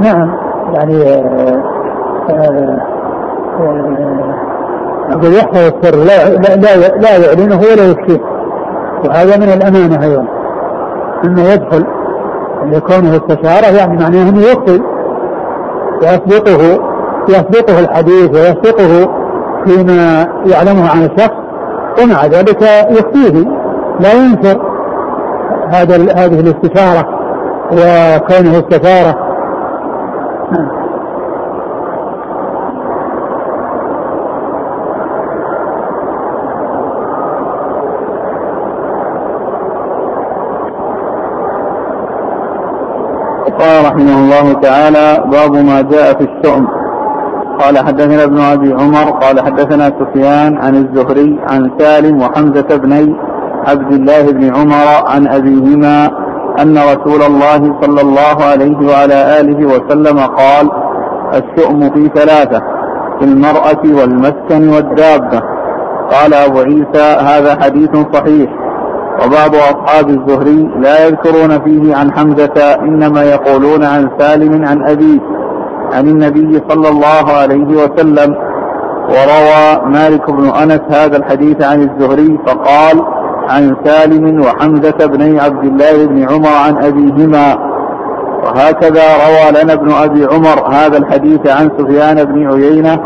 نعم 0.00 0.36
يعني 0.72 1.02
آه، 1.02 1.62
آه، 2.30 2.78
آه، 3.60 4.53
أقول 5.10 5.34
يحفظ 5.34 5.58
السر 5.58 5.96
لا 5.96 6.28
لا 6.28 6.56
لا, 6.56 6.88
لا 6.88 7.16
يعلنه 7.26 7.60
ولا 7.60 7.90
يكفيه. 7.90 8.20
وهذا 9.04 9.36
من 9.36 9.52
الأمانة 9.52 10.02
أيضا. 10.04 10.24
أنه 11.24 11.42
يدخل 11.42 11.84
لكونه 12.64 13.16
استشارة 13.16 13.76
يعني 13.76 13.98
معناه 13.98 14.28
أنه 14.28 14.40
يخطي 14.40 14.80
ويسبقه 16.02 16.78
يسبقه 17.28 17.80
الحديث 17.80 18.30
ويسبقه 18.30 19.08
فيما 19.66 20.26
يعلمه 20.46 20.90
عن 20.90 21.04
الشخص 21.04 21.36
ومع 22.02 22.26
ذلك 22.26 22.62
يخفيه. 22.90 23.44
لا 24.00 24.12
ينكر 24.12 24.74
هذا 25.68 25.96
هذه 25.96 26.40
الاستشارة 26.40 27.08
وكونه 27.72 28.58
استشارة 28.58 29.24
قال 43.58 43.83
رحمه 43.94 44.18
الله 44.18 44.52
تعالى 44.52 45.24
باب 45.30 45.52
ما 45.56 45.80
جاء 45.80 46.18
في 46.18 46.28
الشؤم. 46.30 46.66
قال 47.60 47.78
حدثنا 47.78 48.24
ابن 48.24 48.40
أبي 48.40 48.72
عمر 48.72 49.10
قال 49.10 49.40
حدثنا 49.40 49.92
سفيان 50.00 50.58
عن 50.64 50.74
الزهري 50.74 51.38
عن 51.48 51.70
سالم 51.78 52.22
وحمزة 52.22 52.76
بني 52.76 53.16
عبد 53.68 53.92
الله 53.92 54.32
بن 54.32 54.54
عمر 54.56 54.86
عن 55.06 55.28
أبيهما 55.28 56.10
أن 56.62 56.78
رسول 56.78 57.22
الله 57.22 57.80
صلى 57.82 58.00
الله 58.00 58.44
عليه 58.44 58.78
وعلى 58.90 59.40
آله 59.40 59.66
وسلم 59.66 60.18
قال 60.18 60.70
الشؤم 61.34 61.80
في 61.80 62.10
ثلاثة 62.14 62.60
في 63.18 63.24
المرأة 63.24 63.82
والمسكن 63.84 64.68
والدابة. 64.68 65.40
قال 66.12 66.34
أبو 66.34 66.58
عيسى 66.58 67.06
هذا 67.20 67.58
حديث 67.62 67.90
صحيح. 68.14 68.50
وبعض 69.14 69.54
أصحاب 69.54 70.08
الزهري 70.08 70.70
لا 70.80 71.06
يذكرون 71.06 71.64
فيه 71.64 71.96
عن 71.96 72.12
حمزة 72.12 72.74
إنما 72.80 73.22
يقولون 73.22 73.84
عن 73.84 74.10
سالم 74.18 74.64
عن 74.66 74.88
أبيه 74.88 75.20
عن 75.92 76.08
النبي 76.08 76.60
صلى 76.68 76.88
الله 76.88 77.32
عليه 77.32 77.66
وسلم. 77.66 78.34
وروى 79.08 79.90
مالك 79.92 80.30
بن 80.30 80.48
أنس 80.48 80.80
هذا 80.90 81.16
الحديث 81.16 81.64
عن 81.64 81.82
الزهري 81.82 82.38
فقال 82.46 83.02
عن 83.48 83.76
سالم 83.84 84.40
وحمزة 84.40 85.06
بن 85.06 85.38
عبد 85.38 85.64
الله 85.64 86.06
بن 86.06 86.22
عمر 86.32 86.56
عن 86.66 86.84
أبيهما. 86.84 87.74
وهكذا 88.44 89.02
روى 89.26 89.62
لنا 89.62 89.72
ابن 89.72 89.92
أبي 89.92 90.24
عمر 90.24 90.74
هذا 90.74 90.98
الحديث 90.98 91.48
عن 91.48 91.70
سفيان 91.78 92.24
بن 92.24 92.52
عيينة 92.52 92.98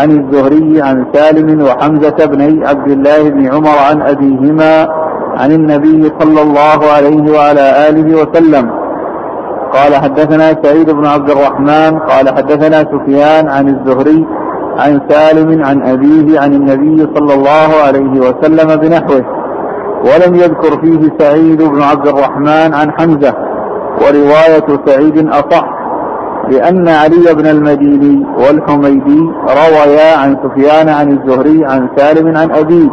عن 0.00 0.10
الزهري 0.10 0.82
عن 0.82 1.06
سالم 1.14 1.62
وحمزة 1.62 2.26
بن 2.26 2.66
عبد 2.66 2.90
الله 2.90 3.30
بن 3.30 3.54
عمر 3.54 3.78
عن 3.90 4.02
أبيهما 4.02 4.88
عن 5.36 5.52
النبي 5.52 6.12
صلى 6.20 6.42
الله 6.42 6.78
عليه 6.96 7.32
وعلى 7.32 7.88
آله 7.88 8.22
وسلم. 8.22 8.70
قال 9.72 9.94
حدثنا 9.94 10.56
سعيد 10.62 10.90
بن 10.90 11.06
عبد 11.06 11.30
الرحمن 11.30 11.98
قال 11.98 12.28
حدثنا 12.28 12.78
سفيان 12.92 13.48
عن 13.48 13.68
الزهري 13.68 14.26
عن 14.78 15.00
سالم 15.08 15.64
عن 15.64 15.82
أبيه 15.82 16.40
عن 16.40 16.52
النبي 16.54 17.08
صلى 17.18 17.34
الله 17.34 17.68
عليه 17.86 18.20
وسلم 18.20 18.76
بنحوه. 18.76 19.24
ولم 20.04 20.34
يذكر 20.34 20.80
فيه 20.80 21.12
سعيد 21.18 21.62
بن 21.62 21.82
عبد 21.82 22.08
الرحمن 22.08 22.74
عن 22.74 22.90
حمزة. 22.98 23.34
ورواية 24.00 24.80
سعيد 24.86 25.28
أصح. 25.28 25.75
لأن 26.50 26.88
علي 26.88 27.34
بن 27.34 27.46
المديني 27.46 28.26
والحميدي 28.38 29.20
رويا 29.48 30.16
عن 30.16 30.36
سفيان 30.44 30.88
عن 30.88 31.10
الزهري 31.10 31.64
عن 31.64 31.88
سالم 31.96 32.36
عن 32.36 32.50
أبيه 32.50 32.90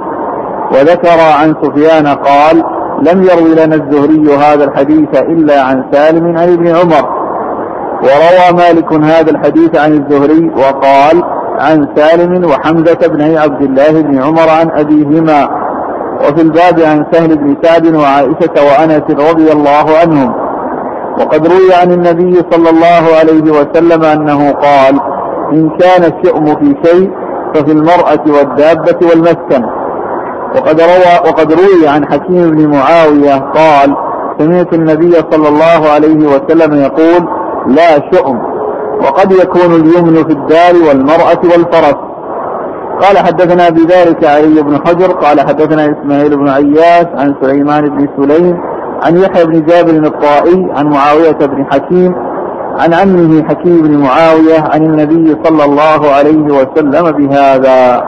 وذكر 0.72 1.20
عن 1.42 1.56
سفيان 1.64 2.08
قال 2.08 2.64
لم 3.02 3.24
يروي 3.24 3.56
لنا 3.56 3.76
الزهري 3.76 4.36
هذا 4.36 4.64
الحديث 4.64 5.22
إلا 5.22 5.62
عن 5.62 5.84
سالم 5.92 6.38
عن 6.38 6.54
ابن 6.54 6.68
عمر. 6.68 7.24
وروى 8.04 8.58
مالك 8.58 8.94
هذا 8.94 9.32
الحديث 9.32 9.80
عن 9.80 9.94
الزهري 9.94 10.52
وقال 10.58 11.24
عن 11.60 11.88
سالم 11.96 12.46
وحمزة 12.46 13.08
بن 13.08 13.38
عبد 13.38 13.62
الله 13.62 14.02
بن 14.02 14.24
عمر 14.24 14.50
عن 14.50 14.72
أبيهما 14.72 15.50
وفي 16.22 16.42
الباب 16.42 16.80
عن 16.80 17.06
سهل 17.12 17.38
بن 17.38 17.56
سعد 17.64 17.96
وعائشة 17.96 18.56
وأنس 18.56 19.30
رضي 19.30 19.52
الله 19.52 19.86
عنهم. 20.02 20.34
وقد 21.20 21.48
روي 21.48 21.74
عن 21.82 21.92
النبي 21.92 22.36
صلى 22.52 22.70
الله 22.70 23.16
عليه 23.20 23.52
وسلم 23.52 24.04
أنه 24.04 24.52
قال 24.52 25.00
إن 25.54 25.70
كان 25.70 26.04
الشؤم 26.04 26.46
في 26.46 26.76
شيء 26.86 27.12
ففي 27.56 27.72
المرأة 27.72 28.24
والدابة 28.28 29.08
والمسكن. 29.10 29.64
وقد 30.56 30.82
روى 30.82 31.30
وقد 31.30 31.54
روي 31.54 31.88
عن 31.88 32.06
حكيم 32.06 32.52
بن 32.52 32.68
معاوية 32.68 33.36
قال 33.36 33.96
سمعت 34.40 34.74
النبي 34.74 35.14
صلى 35.32 35.48
الله 35.50 35.90
عليه 35.90 36.28
وسلم 36.28 36.74
يقول 36.74 37.28
لا 37.68 38.12
شؤم. 38.14 38.40
وقد 39.02 39.32
يكون 39.32 39.76
اليمن 39.76 40.24
في 40.24 40.34
الدار 40.34 40.90
والمرأة 40.90 41.42
والفرس. 41.44 41.96
قال 43.02 43.18
حدثنا 43.18 43.70
بذلك 43.70 44.26
علي 44.26 44.62
بن 44.62 44.78
حجر 44.88 45.12
قال 45.12 45.42
حدثنا 45.42 45.86
إسماعيل 45.86 46.38
بن 46.38 46.50
عياش 46.50 47.08
عن 47.16 47.36
سليمان 47.42 47.90
بن 47.90 48.08
سليم 48.18 48.58
عن 49.06 49.18
يحيى 49.18 49.46
بن 49.46 49.66
جابر 49.66 50.08
الطائي 50.08 50.68
عن 50.76 50.86
معاوية 50.90 51.32
بن 51.32 51.66
حكيم 51.72 52.16
عن 52.80 52.94
عمه 52.94 53.44
حكيم 53.44 53.82
بن 53.82 53.98
معاوية 53.98 54.60
عن 54.74 54.82
النبي 54.82 55.38
صلى 55.44 55.66
الله 55.66 56.12
عليه 56.18 56.44
وسلم 56.44 57.12
بهذا. 57.12 58.04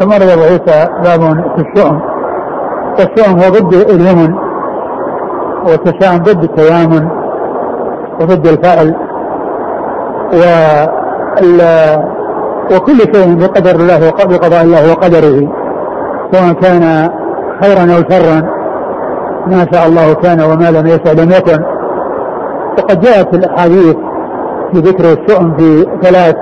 ثم 0.00 0.12
روى 0.12 0.32
عيسى 0.32 0.88
باب 1.04 1.20
في 1.56 1.64
الشؤم. 1.66 2.00
والشؤم 2.98 3.40
هو 3.40 3.48
ضد 3.50 3.74
اليمن 3.74 4.34
والتشاؤم 5.66 6.18
ضد 6.18 6.42
التيامن 6.42 7.08
وضد 8.20 8.46
الفعل 8.46 8.94
و 10.32 10.42
وكل 12.74 12.98
شيء 13.14 13.34
بقدر 13.34 13.70
الله 13.70 14.10
بقضاء 14.10 14.62
الله 14.62 14.92
وقدره 14.92 15.48
سواء 16.32 16.52
كان 16.52 17.10
خيرا 17.62 17.82
أو 17.82 18.02
شرا. 18.10 18.63
ما 19.46 19.66
شاء 19.72 19.86
الله 19.86 20.14
كان 20.14 20.40
وما 20.40 20.70
لم 20.70 20.86
يشاء 20.86 21.14
لم 21.14 21.30
يكن. 21.30 21.62
وقد 22.78 23.00
جاءت 23.00 23.34
الأحاديث 23.34 23.96
في 24.72 24.78
ذكر 24.80 25.04
الشؤم 25.12 25.56
في 25.56 25.86
ثلاث 26.02 26.36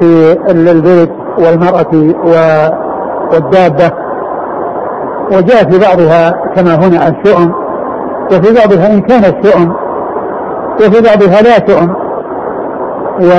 في 0.00 0.36
البيت 0.50 1.10
والمرأة 1.38 2.14
والدابة. 3.32 3.90
وجاء 5.32 5.70
في 5.70 5.78
بعضها 5.78 6.34
كما 6.56 6.74
هنا 6.74 7.08
الشؤم 7.08 7.52
وفي 8.32 8.54
بعضها 8.54 8.94
إن 8.94 9.00
كان 9.00 9.24
الشؤم 9.24 9.72
وفي 10.80 11.02
بعضها 11.02 11.42
لا 11.42 11.66
شؤم. 11.68 11.94
و 13.20 13.30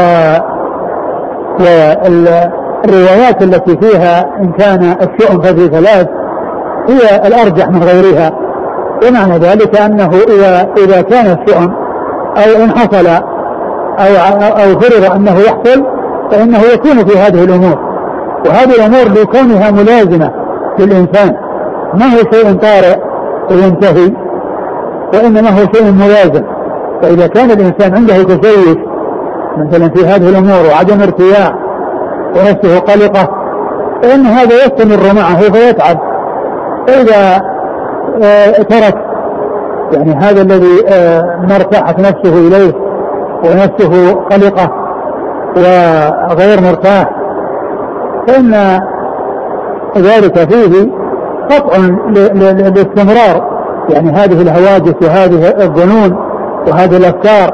والروايات 1.60 3.44
التي 3.44 3.78
فيها 3.78 4.36
إن 4.42 4.52
كان 4.52 4.84
الشؤم 4.84 5.42
ففي 5.42 5.68
ثلاث 5.68 6.08
هي 6.90 7.28
الأرجح 7.28 7.68
من 7.68 7.84
غيرها. 7.84 8.49
ومعنى 9.08 9.38
ذلك 9.38 9.80
أنه 9.80 10.10
إذا 10.30 10.68
إذا 10.78 11.02
كان 11.02 11.26
الشؤم 11.26 11.74
أو 12.38 12.64
إن 12.64 12.72
حصل 12.72 13.08
أو 14.00 14.16
أو 14.48 14.80
فرض 14.80 15.12
أنه 15.16 15.40
يحصل 15.40 15.86
فإنه 16.32 16.60
يكون 16.74 17.06
في 17.06 17.18
هذه 17.18 17.44
الأمور. 17.44 17.80
وهذه 18.46 18.76
الأمور 18.76 19.22
لكونها 19.22 19.72
ملازمة 19.72 20.32
للإنسان. 20.80 21.36
ما 21.94 22.06
هو 22.06 22.18
شيء 22.32 22.54
طارئ 22.54 22.98
وينتهي 23.52 24.14
وإنما 25.14 25.50
هو 25.50 25.66
شيء 25.74 25.92
ملازم. 25.92 26.44
فإذا 27.02 27.28
كان 27.28 27.52
الإنسان 27.52 27.96
عنده 27.96 28.24
تسيس 28.24 28.78
مثلا 29.58 29.90
في 29.90 30.06
هذه 30.06 30.30
الأمور 30.30 30.66
وعدم 30.72 31.02
ارتياح 31.02 31.54
ونفسه 32.36 32.80
قلقة 32.80 33.30
فإن 34.04 34.26
هذا 34.26 34.56
يستمر 34.56 35.14
معه 35.14 35.40
فيتعب 35.40 36.00
فإذا 36.88 37.36
آه، 37.36 37.59
ترك. 38.70 38.96
يعني 39.94 40.16
هذا 40.16 40.42
الذي 40.42 40.88
آه، 40.88 41.22
ما 41.22 41.56
ارتاحت 41.56 42.00
نفسه 42.00 42.48
إليه 42.48 42.74
ونفسه 43.44 44.14
قلقة 44.14 44.72
وغير 46.30 46.62
مرتاح. 46.62 47.10
فإن 48.28 48.80
ذلك 49.98 50.52
فيه 50.52 50.92
قطع 51.50 51.78
للاستمرار 52.36 53.60
يعني 53.90 54.12
هذه 54.12 54.42
الهواجس 54.42 54.96
وهذه 55.02 55.64
الظنون 55.64 56.16
وهذه 56.68 56.98
الأفكار 56.98 57.54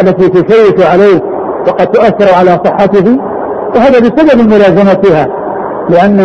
التي 0.00 0.28
تشيش 0.28 0.86
عليه 0.86 1.20
وقد 1.68 1.86
تؤثر 1.86 2.34
على 2.38 2.60
صحته 2.64 3.18
وهذا 3.76 3.98
بسبب 3.98 4.48
ملازمتها 4.48 5.26
لأن 5.88 6.20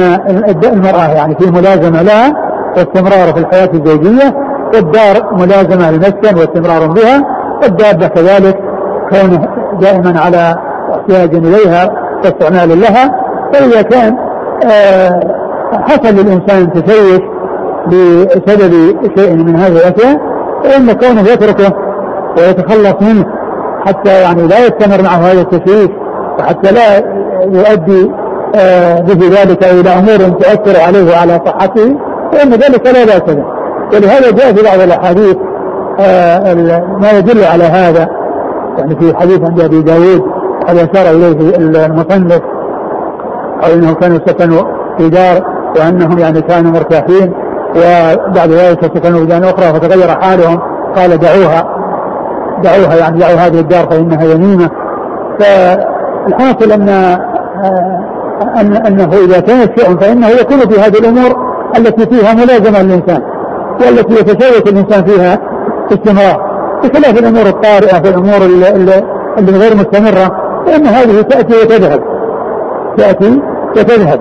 المرأة 0.63 1.07
يعني 1.07 1.35
في 1.35 1.51
ملازمة 1.51 2.01
لها 2.01 2.44
واستمرار 2.77 3.33
في 3.33 3.39
الحياة 3.39 3.69
الزوجية 3.73 4.35
والدار 4.73 5.33
ملازمة 5.33 5.91
للمسكن 5.91 6.35
واستمرار 6.37 6.87
بها 6.87 7.23
والدابة 7.63 8.07
كذلك 8.07 8.57
كونه 9.11 9.47
دائما 9.81 10.19
على 10.19 10.55
احتياج 10.91 11.35
إليها 11.35 11.91
واستعمال 12.23 12.81
لها 12.81 13.19
فإذا 13.53 13.81
كان 13.81 14.17
آه، 14.71 15.19
حصل 15.71 16.15
للإنسان 16.15 16.73
تشيش 16.73 17.21
بسبب 17.87 18.73
شيء 19.17 19.35
من 19.35 19.55
هذه 19.55 19.77
الأشياء 19.77 20.19
فإن 20.63 20.91
كونه 20.91 21.21
يتركه 21.21 21.73
ويتخلص 22.37 22.95
منه 23.01 23.25
حتى 23.85 24.21
يعني 24.21 24.47
لا 24.47 24.59
يستمر 24.59 25.01
معه 25.03 25.17
هذا 25.17 25.41
التشويش 25.41 25.89
وحتى 26.39 26.71
لا 26.71 26.97
يؤدي 27.45 28.11
آه، 28.55 28.99
به 28.99 29.27
ذلك 29.27 29.63
إلى 29.63 29.89
أمور 29.89 30.39
تؤثر 30.39 30.81
عليه 30.81 31.11
وعلى 31.11 31.41
صحته 31.45 31.95
فإن 32.31 32.49
ذلك 32.49 32.85
لا 32.85 33.05
بأس 33.05 33.35
به. 33.35 33.45
ولهذا 33.93 34.31
جاء 34.31 34.53
في 34.53 34.63
بعض 34.63 34.79
الأحاديث 34.79 35.35
آه، 35.99 36.53
ما 37.01 37.11
يدل 37.11 37.43
على 37.43 37.63
هذا. 37.63 38.07
يعني 38.77 38.95
في 38.95 39.17
حديث 39.17 39.41
عند 39.43 39.61
أبي 39.61 39.81
داود 39.81 40.23
قد 40.67 40.77
أشار 40.77 41.15
إليه 41.15 41.57
المصنف 41.85 42.41
أو 43.63 43.73
أنه 43.73 43.93
كانوا 43.93 44.19
سكنوا 44.27 44.63
في 44.97 45.09
دار 45.09 45.43
وأنهم 45.79 46.19
يعني 46.19 46.41
كانوا 46.41 46.71
مرتاحين 46.71 47.33
وبعد 47.71 48.49
ذلك 48.49 48.83
سكنوا 48.83 49.19
في 49.19 49.25
دار 49.25 49.43
أخرى 49.43 49.79
فتغير 49.79 50.07
حالهم 50.21 50.59
قال 50.95 51.17
دعوها. 51.17 51.75
دعوها 52.63 52.95
يعني 52.95 53.19
دعوا 53.19 53.35
هذه 53.35 53.59
الدار 53.59 53.87
فإنها 53.89 54.23
يميمة 54.23 54.69
فالحاصل 55.39 56.71
أن 56.71 56.89
أن 58.57 58.75
أنه 58.75 59.09
إذا 59.25 59.39
كان 59.39 59.67
فإنه 59.97 60.27
يكون 60.27 60.59
في 60.59 60.79
هذه 60.79 60.97
الأمور 60.97 61.54
التي 61.77 62.05
فيها 62.05 62.33
ملازمة 62.33 62.81
للإنسان 62.81 63.21
والتي 63.81 64.13
يتشوك 64.13 64.67
الإنسان 64.67 65.05
فيها 65.05 65.39
استمرار. 65.91 66.55
بخلاف 66.83 67.19
الأمور 67.19 67.45
الطارئة 67.47 68.01
في 68.01 68.09
اللي 69.39 69.57
غير 69.57 69.75
مستمرة 69.75 70.31
فإن 70.65 70.85
هذه 70.85 71.21
تأتي 71.21 71.53
وتذهب. 71.53 72.03
تأتي 72.97 73.41
وتذهب. 73.77 74.19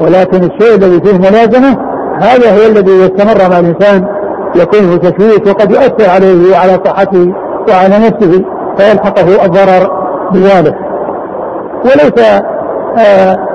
ولكن 0.00 0.44
الشيء 0.44 0.74
الذي 0.74 1.00
فيه 1.00 1.18
ملازمة 1.18 1.76
هذا 2.20 2.50
هو 2.50 2.66
الذي 2.70 2.92
يستمر 2.92 3.50
مع 3.50 3.58
الإنسان 3.58 4.06
يكون 4.54 5.00
تشويش 5.00 5.40
وقد 5.46 5.70
يؤثر 5.70 6.10
عليه 6.10 6.52
وعلى 6.52 6.80
صحته 6.84 7.32
وعلى 7.68 7.98
نفسه 7.98 8.44
فيلحقه 8.78 9.44
الضرر 9.44 9.90
بذلك. 10.32 10.74
وليس 11.84 12.42
آه 12.98 13.51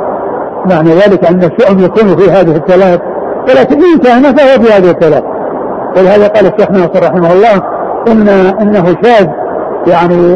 معنى 0.70 0.90
ذلك 0.90 1.26
أن 1.26 1.44
الشؤم 1.44 1.80
يكون 1.80 2.18
في 2.18 2.32
هذه 2.32 2.56
الثلاث 2.56 3.00
ولكن 3.50 3.76
إن 3.84 3.98
كان 3.98 4.24
فهو 4.24 4.64
في 4.64 4.74
هذه 4.74 4.90
الثلاث. 4.90 5.24
ولهذا 5.98 6.28
قال 6.28 6.46
الشيخ 6.46 6.72
ناصر 6.72 7.04
رحمه 7.04 7.32
الله 7.34 7.64
إن 8.08 8.28
إنه 8.62 8.96
شاذ 9.04 9.28
يعني 9.88 10.36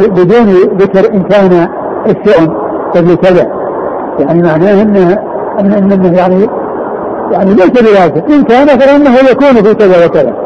بدون 0.00 0.48
ذكر 0.78 1.14
إن 1.14 1.22
كان 1.22 1.68
الشؤم 2.06 2.56
قبل 2.94 3.14
كذا 3.14 3.46
يعني 4.18 4.42
معناه 4.42 4.82
انه 4.82 5.18
انه 5.60 6.18
يعني 6.18 6.48
يعني 7.30 7.54
ليس 7.54 7.70
بواجب. 7.70 8.30
إن 8.30 8.44
كان 8.44 8.66
فإنه 8.66 9.14
يكون 9.30 9.62
في 9.62 9.74
كذا 9.74 10.06
وكذا. 10.06 10.44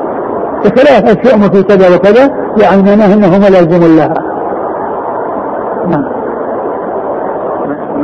بخلاف 0.65 1.19
الشؤم 1.19 1.41
في 1.41 1.63
كذا 1.63 1.97
وكذا 1.97 2.31
يعني 2.57 2.83
معناه 2.83 3.15
إنه 3.15 3.39
ملازم 3.39 3.97
لها 3.97 4.15
نعم 5.89 6.05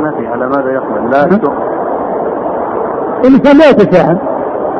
ما 0.01 0.11
في 0.11 0.24
على 0.35 0.47
ماذا 0.47 0.71
يقبل؟ 0.71 1.11
لا 1.11 1.25
نعم. 1.25 1.39
الإنسان 3.25 3.57
لا 3.57 3.69
يتشائم 3.69 4.17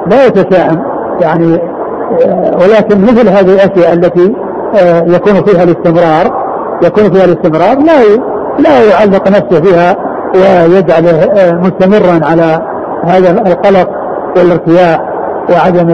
لا 0.08 0.26
يتشائم 0.26 0.84
يعني 1.22 1.56
آه، 2.26 2.56
ولكن 2.56 3.02
مثل 3.02 3.30
هذه 3.30 3.54
الأشياء 3.54 3.94
التي 3.94 4.36
آه، 4.82 5.04
يكون 5.04 5.34
فيها 5.34 5.64
الاستمرار 5.64 6.46
يكون 6.84 7.04
فيها 7.04 7.26
الاستمرار 7.26 7.78
لا 7.78 8.04
لا 8.60 8.84
يعلق 8.84 9.28
نفسه 9.28 9.62
فيها 9.62 9.96
ويجعله 10.36 11.24
آه، 11.24 11.52
مستمرا 11.52 12.26
على 12.30 12.62
هذا 13.04 13.32
القلق 13.32 13.90
والارتياح 14.38 15.02
وعدم 15.50 15.90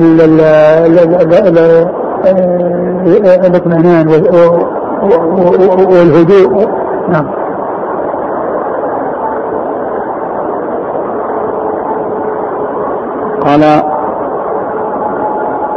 الاطمئنان 3.46 4.08
والهدوء. 5.88 6.68
نعم. 7.10 7.42
قال 13.46 13.64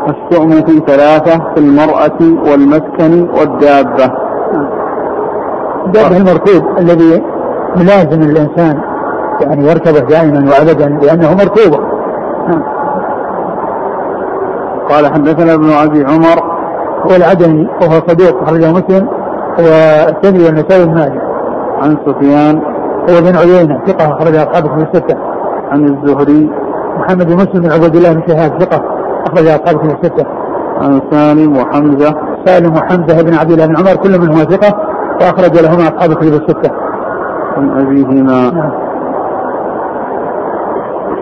الشؤم 0.09 0.51
في 0.51 0.83
ثلاثة 0.87 1.55
في 1.55 1.61
المرأة 1.61 2.19
والمسكن 2.51 3.29
والدابة. 3.39 4.13
الدابة 5.87 6.17
المركوب 6.17 6.79
الذي 6.79 7.23
ملازم 7.77 8.21
للإنسان 8.21 8.81
يعني 9.41 9.67
يركبه 9.67 10.01
دائما 10.01 10.51
وأبدا 10.51 10.89
لأنه 10.89 11.35
مركوبه 11.35 11.85
نعم. 12.49 12.63
قال 14.91 15.07
حدثنا 15.07 15.55
ابن 15.55 15.71
أبي 15.71 16.05
عمر. 16.05 16.55
هو 17.05 17.17
العدني 17.17 17.69
وهو 17.83 18.01
صديق 18.09 18.43
أخرجه 18.43 18.73
مسلم 18.73 19.09
والثاني 19.59 20.45
والنسائي 20.45 20.85
بن 20.85 20.95
ماجه 20.95 21.23
عن 21.83 21.97
سفيان. 22.07 22.63
هو 23.11 23.21
بن 23.21 23.37
عيينة 23.37 23.81
ثقة 23.87 24.13
أخرج 24.13 24.35
أصحابه 24.35 24.69
في 24.69 24.83
الستة. 24.83 25.17
عن 25.71 25.85
الزهري. 25.85 26.51
محمد 26.99 27.27
بن 27.27 27.35
مسلم 27.35 27.63
بن 27.63 27.73
عبد 27.73 27.97
الله 27.97 28.13
بن 28.13 28.23
شهاب 28.29 28.63
ثقة 28.63 28.85
أخرج 29.27 29.47
أصحابه 29.47 29.79
في 29.79 29.95
الستة 29.95 30.27
عن 30.81 31.01
سالم 31.11 31.57
وحمزة 31.57 32.15
سالم 32.47 32.77
وحمزة 32.77 33.23
بن 33.23 33.35
عبد 33.35 33.51
الله 33.51 33.67
بن 33.67 33.77
عمر 33.77 33.97
كل 33.97 34.21
منهما 34.21 34.45
ثقة 34.45 34.77
وأخرج 35.21 35.59
لهما 35.59 35.83
أصحاب 35.83 36.11
الكتب 36.11 36.35
الستة. 36.35 36.71
عن 37.57 37.81
أبيهما. 37.81 38.51
نعم. 38.51 38.71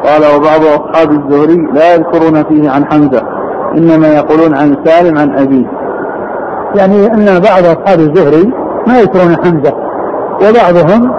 قال 0.05 0.37
وبعض 0.37 0.61
أصحاب 0.61 1.11
الزهري 1.11 1.69
لا 1.73 1.95
يذكرون 1.95 2.45
فيه 2.45 2.71
عن 2.71 2.85
حمزة 2.85 3.23
إنما 3.77 4.09
يقولون 4.09 4.55
عن 4.55 4.77
سالم 4.85 5.19
عن 5.19 5.39
أبيه. 5.39 5.67
يعني 6.75 7.07
أن 7.07 7.41
بعض 7.41 7.65
أصحاب 7.65 8.01
الزهري 8.01 8.53
ما 8.87 8.99
يذكرون 8.99 9.37
حمزة 9.45 9.73
وبعضهم 10.41 11.13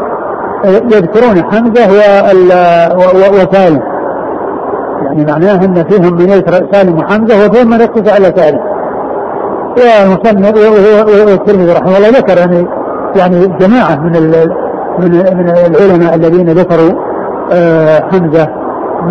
يذكرون 0.66 1.44
حمزة 1.44 1.88
وسالم 3.30 3.93
يعني 5.06 5.26
معناه 5.26 5.66
أن 5.66 5.84
فيهم 5.84 6.14
من 6.14 6.30
يذكر 6.30 6.68
سالم 6.72 6.98
وحمزة 6.98 7.46
وفيهم 7.46 7.70
من 7.70 7.82
يقتصر 7.82 8.14
على 8.14 8.34
سالم 8.36 8.60
ومصنف 9.78 10.58
والترمذي 11.28 11.74
رحمه 11.74 11.98
الله 11.98 12.10
ذكر 12.10 12.38
يعني 12.38 12.68
يعني 13.16 13.48
جماعة 13.48 13.96
من 13.96 14.12
من 15.00 15.12
من 15.12 15.50
العلماء 15.50 16.16
الذين 16.16 16.50
ذكروا 16.50 16.92
آه، 17.52 18.00
حمزة 18.12 18.48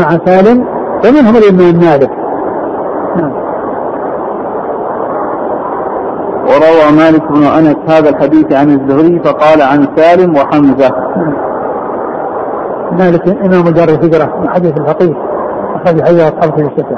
مع 0.00 0.18
سالم 0.26 0.64
ومنهم 1.04 1.36
الإمام 1.36 1.80
مالك. 1.80 2.10
نعم. 3.16 3.32
وروى 6.46 6.96
مالك 6.96 7.22
بن 7.32 7.42
أنس 7.42 7.76
هذا 7.88 8.08
الحديث 8.08 8.52
عن 8.52 8.70
الزهري 8.70 9.20
فقال 9.24 9.62
عن 9.62 9.86
سالم 9.96 10.36
وحمزة. 10.36 10.88
نعم. 11.16 11.34
مالك 12.98 13.28
إمام 13.28 13.68
دار 13.68 13.88
الهجرة 13.88 14.40
من 14.40 14.48
حديث 14.48 14.72
الفقيه 14.76 15.31
أخرج 15.74 16.02
حديث 16.02 16.20
أصحاب 16.20 16.58
الستة 16.58 16.96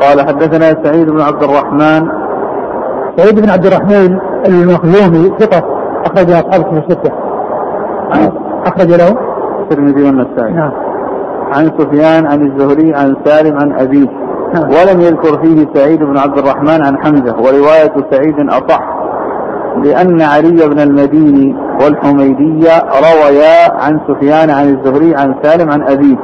قال 0.00 0.28
حدثنا 0.28 0.84
سعيد 0.84 1.10
بن 1.10 1.20
عبد 1.20 1.42
الرحمن. 1.42 2.08
سعيد 3.16 3.40
بن 3.40 3.50
عبد 3.50 3.66
الرحمن 3.66 4.18
المخزومي 4.46 5.32
ثقة 5.38 5.62
أخرج 6.06 6.30
أصحاب 6.30 6.62
في 6.62 6.78
الستة 6.78 7.12
أخرج 8.66 8.88
له. 8.88 9.18
الترمذي 9.60 10.02
والنسائي. 10.02 10.52
نعم. 10.52 10.72
عن 11.52 11.70
سفيان 11.78 12.26
عن 12.26 12.46
الزهري 12.46 12.94
عن 12.94 13.16
سالم 13.24 13.58
عن 13.58 13.72
أبيه. 13.72 14.08
نعم. 14.54 14.64
ولم 14.64 15.00
يذكر 15.00 15.42
فيه 15.42 15.66
سعيد 15.74 16.02
بن 16.02 16.18
عبد 16.18 16.38
الرحمن 16.38 16.84
عن 16.86 16.98
حمزة. 17.04 17.36
ورواية 17.36 17.94
سعيد 18.10 18.50
أصح. 18.50 18.80
لأن 19.84 20.22
علي 20.22 20.68
بن 20.68 20.80
المديني 20.80 21.56
والحميدي 21.82 22.68
رويا 23.04 23.82
عن 23.84 24.00
سفيان 24.08 24.50
عن 24.50 24.64
الزهري 24.68 25.16
عن 25.16 25.34
سالم 25.42 25.70
عن 25.70 25.82
أبيه. 25.82 26.16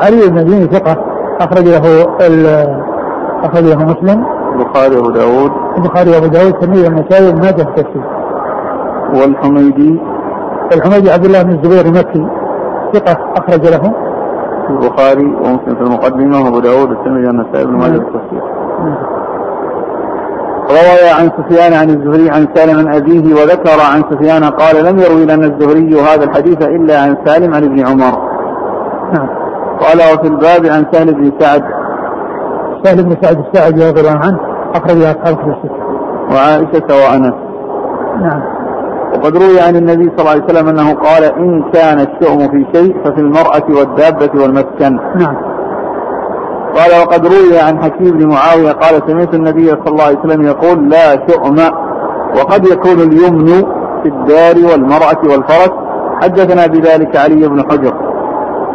علي 0.00 0.28
بن 0.28 0.38
المديني 0.38 0.64
ثقة. 0.64 0.96
أخرج 1.40 1.68
له 1.68 2.02
ال- 2.26 2.82
أخرج 3.44 3.64
له 3.64 3.84
مسلم. 3.84 4.24
البخاري 4.54 4.96
وأبو 4.96 5.10
داود. 5.10 5.50
البخاري 5.78 6.10
وأبو 6.10 6.26
داود 6.26 6.54
الترمذي 6.54 6.82
والنسائي 6.82 7.26
وابن 7.26 7.40
ماجه 7.40 7.62
التفسير. 7.62 8.04
والحميدي. 9.14 10.00
الحميدي 10.72 11.10
عبد 11.10 11.24
الله 11.24 11.42
بن 11.42 11.50
الزبير 11.50 11.86
المكي. 11.86 12.26
ثقة 12.94 13.18
أخرج 13.36 13.66
له. 13.66 13.92
البخاري 14.70 15.26
ومسلم 15.26 15.74
في 15.74 15.82
المقدمة 15.82 16.44
وأبو 16.44 16.60
داود 16.60 16.88
والترمذي 16.88 17.26
والنسائي 17.26 17.66
بن 17.66 17.72
ماجه 17.72 17.92
في 17.92 17.98
التفسير. 17.98 18.42
روى 20.70 21.10
عن 21.20 21.30
سفيان 21.38 21.72
عن 21.72 21.90
الزهري 21.90 22.30
عن 22.30 22.48
سالم 22.54 22.78
عن 22.78 22.94
أبيه 22.94 23.34
وذكر 23.34 23.80
عن 23.94 24.02
سفيان 24.10 24.44
قال 24.44 24.84
لم 24.84 24.98
يروي 24.98 25.24
لنا 25.24 25.46
الزهري 25.46 26.00
هذا 26.00 26.24
الحديث 26.24 26.62
إلا 26.62 27.02
عن 27.02 27.16
سالم 27.26 27.54
عن 27.54 27.64
ابن 27.64 27.86
عمر. 27.86 28.18
نعم. 29.12 29.41
قال 29.84 29.98
وفي 30.14 30.26
الباب 30.26 30.66
عن 30.66 30.86
سهل 30.92 31.14
بن 31.14 31.32
سعد. 31.38 31.62
سهل 32.84 33.04
بن 33.04 33.16
سعد 33.22 33.44
الساعدي 33.46 33.88
رضي 33.88 34.00
الله 34.00 34.20
عنه 34.20 34.38
أخرج 34.74 35.02
أصحاب 35.02 35.36
في 35.36 35.50
الستة. 35.50 35.82
وعائشة 36.32 36.88
وأنس 36.90 37.34
نعم. 38.20 38.42
وقد 39.14 39.36
روي 39.36 39.60
عن 39.60 39.76
النبي 39.76 40.10
صلى 40.10 40.18
الله 40.18 40.30
عليه 40.30 40.44
وسلم 40.44 40.68
أنه 40.68 40.94
قال 40.94 41.24
إن 41.24 41.70
كان 41.72 41.98
الشؤم 42.00 42.38
في 42.38 42.66
شيء 42.74 42.96
ففي 43.04 43.20
المرأة 43.20 43.64
والدابة 43.78 44.42
والمسكن. 44.42 44.98
نعم. 45.16 45.36
قال 46.76 47.00
وقد 47.02 47.26
روي 47.26 47.58
عن 47.60 47.82
حكيم 47.82 48.18
بن 48.18 48.28
معاوية 48.28 48.72
قال 48.72 49.02
سمعت 49.06 49.34
النبي 49.34 49.66
صلى 49.66 49.88
الله 49.88 50.04
عليه 50.04 50.18
وسلم 50.18 50.42
يقول 50.42 50.88
لا 50.88 51.26
شؤم. 51.28 51.56
وقد 52.36 52.66
يكون 52.66 53.00
اليمن 53.00 53.46
في 54.02 54.08
الدار 54.08 54.72
والمرأة 54.72 55.20
والفرس. 55.24 55.72
حدثنا 56.22 56.66
بذلك 56.66 57.16
علي 57.16 57.48
بن 57.48 57.62
حجر. 57.70 58.11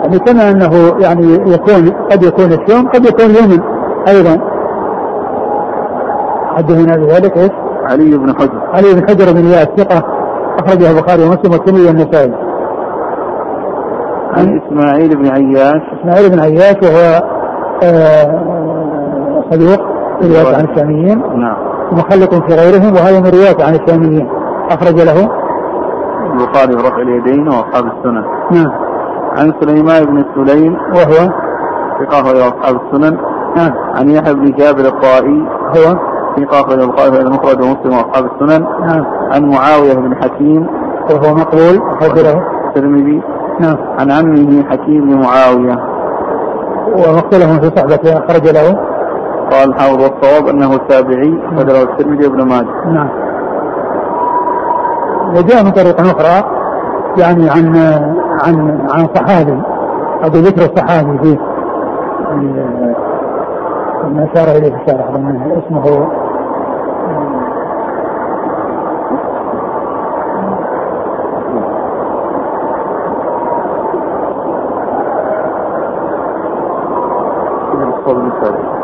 يعني 0.03 0.19
كما 0.19 0.51
أنه 0.51 0.95
يعني 0.99 1.33
يكون 1.33 1.89
قد 2.11 2.23
يكون 2.23 2.45
الشوم 2.45 2.87
قد 2.87 3.05
يكون 3.05 3.25
اليمن 3.25 3.59
أيضا. 4.07 4.37
حدثنا 6.57 6.95
بذلك 6.95 7.37
إيش؟ 7.37 7.51
علي 7.89 8.17
بن 8.17 8.33
حجر. 8.35 8.61
علي 8.73 8.93
بن 8.93 9.09
حجر 9.09 9.31
بن 9.33 9.45
إياس 9.45 9.67
ثقة 9.77 10.03
أخرجه 10.59 10.91
البخاري 10.91 11.23
ومسلم 11.23 11.51
والترمذي 11.51 11.87
والنسائي. 11.87 12.33
عن 14.37 14.61
إسماعيل 14.61 15.17
بن 15.17 15.27
عياش. 15.27 15.81
إسماعيل 15.99 16.29
بن 16.29 16.39
عياش 16.39 16.75
وهو 16.83 17.23
آه، 17.83 18.41
صدوق 19.51 19.87
في 20.21 20.27
رواية 20.27 20.55
عن 20.55 20.65
الشاميين. 20.65 21.19
نعم. 21.19 21.57
ومخلق 21.91 22.47
في 22.47 22.55
غيرهم 22.55 22.93
وهذا 22.93 23.19
من 23.19 23.29
رواية 23.29 23.65
عن 23.65 23.75
الشاميين. 23.75 24.29
أخرج 24.69 25.01
له. 25.01 25.29
البخاري 26.33 26.73
رفع 26.73 27.01
اليدين 27.01 27.47
وأصحاب 27.47 27.85
السنن. 27.85 28.23
نعم. 28.51 28.86
عن 29.37 29.53
سليمان 29.61 30.05
بن 30.05 30.25
سليم 30.35 30.73
وهو 30.73 31.29
ثقة 31.99 32.21
أخرج 32.21 32.37
أصحاب 32.37 32.81
السنن. 32.81 33.17
نعم. 33.55 33.71
عن 33.95 34.09
يحيى 34.09 34.33
بن 34.33 34.51
جابر 34.51 34.85
الطائي 34.85 35.47
هو 35.67 35.97
ثقة 36.37 36.59
أخرج 36.59 36.79
البخاري 36.79 37.11
في 37.11 37.21
المفرد 37.21 37.61
ومسلم 37.61 37.93
وأصحاب 37.93 38.25
السنن. 38.25 38.67
نعم. 38.87 39.05
عن 39.31 39.45
معاوية 39.45 39.93
بن 39.93 40.15
حكيم 40.15 40.67
وهو 41.09 41.35
مقبول 41.35 41.81
أخرج 41.91 42.19
له 42.19 42.43
الترمذي 42.67 43.21
نعم. 43.59 43.77
عن 43.99 44.11
عمه 44.11 44.63
حكيم 44.69 45.05
بن 45.05 45.21
معاوية. 45.21 45.77
ومختلف 46.87 47.59
في 47.59 47.71
صحبته 47.75 48.17
أخرج 48.17 48.47
له. 48.47 48.79
قال 49.51 49.69
الحافظ 49.69 50.03
والصواب 50.03 50.47
أنه 50.47 50.77
تابعي 50.77 51.39
أخرجه 51.45 51.83
الترمذي 51.83 52.27
وابن 52.27 52.41
ماجه. 52.41 52.85
نعم. 52.93 53.09
وجاء 55.35 55.63
من 55.63 55.71
طريق 55.71 56.01
أخرى. 56.01 56.66
يعني 57.17 57.49
عن 57.49 57.75
عن 58.43 58.81
عن 58.91 59.07
صحابي 59.15 59.61
أو 60.23 60.29
ذكر 60.29 60.61
الصحابي 60.61 61.39
ال- 62.33 62.95
ما 64.15 64.27
في 64.71 64.75
الشارع 64.81 65.09
لأن 65.09 65.51
اسمه 65.65 65.83
الصواب 78.27 78.76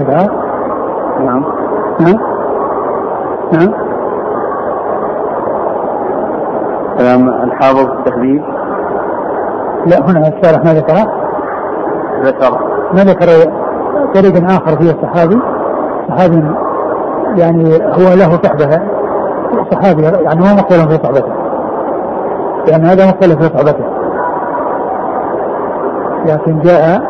بعد 0.00 0.30
نعم. 1.24 1.44
نعم. 2.00 2.16
نعم. 3.52 3.72
كلام 6.98 7.28
الحافظ 7.28 7.78
التحديد 7.78 8.42
لا 9.86 9.98
هنا 9.98 10.28
الشارح 10.28 10.64
ما 10.64 10.74
ذكره 10.74 11.06
ذكر. 12.22 12.58
ما 12.94 13.04
ذكر 13.04 13.26
طريق 14.14 14.50
آخر 14.50 14.76
فيه 14.76 14.90
الصحابي؟ 14.90 15.38
صحابي 16.08 16.44
يعني 17.36 17.74
هو 17.74 18.14
له 18.14 18.38
صحبة. 18.42 18.80
صحابي 19.72 20.02
يعني 20.02 20.40
هو 20.40 20.54
مختلف 20.54 20.88
في 20.88 20.94
صحبته 21.02 21.32
لأن 22.66 22.84
هذا 22.84 23.06
مختلف 23.06 23.42
في 23.42 23.58
صحبته. 23.58 23.84
لكن 26.26 26.58
جاء 26.58 27.02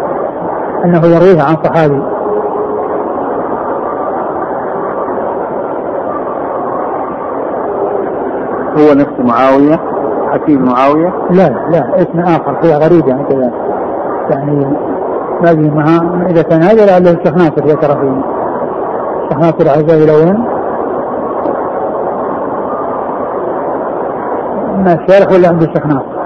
أنه 0.85 1.07
يرويه 1.07 1.43
عن 1.43 1.57
صحابي. 1.65 2.03
هو 8.79 8.95
نفس 8.95 9.33
معاوية 9.35 9.81
حكيم 10.33 10.65
معاوية؟ 10.65 11.13
لا 11.31 11.49
لا 11.71 12.03
اسم 12.03 12.21
آخر 12.21 12.57
غريب 12.65 13.09
يعني 13.09 13.25
كذا. 13.25 13.53
يعني 14.31 14.67
ما 15.43 15.51
أدري 15.51 15.71
ما 15.71 16.27
إذا 16.31 16.43
كان 16.43 16.63
هذا 16.63 16.87
لعله 16.87 17.11
الشيخ 17.11 17.35
ناصر 17.35 17.67
ذكر 17.67 18.01
فيه 18.01 18.23
الشيخ 19.23 19.39
ناصر 19.39 19.69
عزائي 19.79 20.05
الأول 20.05 20.39
ما 24.85 24.93
الشارح 24.93 25.33
ولا 25.33 25.49
عند 25.49 25.63
الشيخ 25.63 25.87
ناصر؟ 25.87 26.22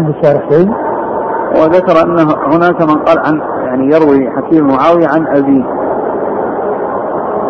عند 0.00 0.14
الشارح 0.16 0.50
شيء 0.50 0.70
وذكر 1.56 2.02
أنه 2.02 2.34
هناك 2.46 2.82
من 2.82 2.98
قال 2.98 3.18
عن 3.18 3.40
يعني 3.64 3.94
يروي 3.94 4.30
حكيم 4.30 4.66
معاوية 4.66 5.08
عن 5.08 5.26
أبيه. 5.26 5.64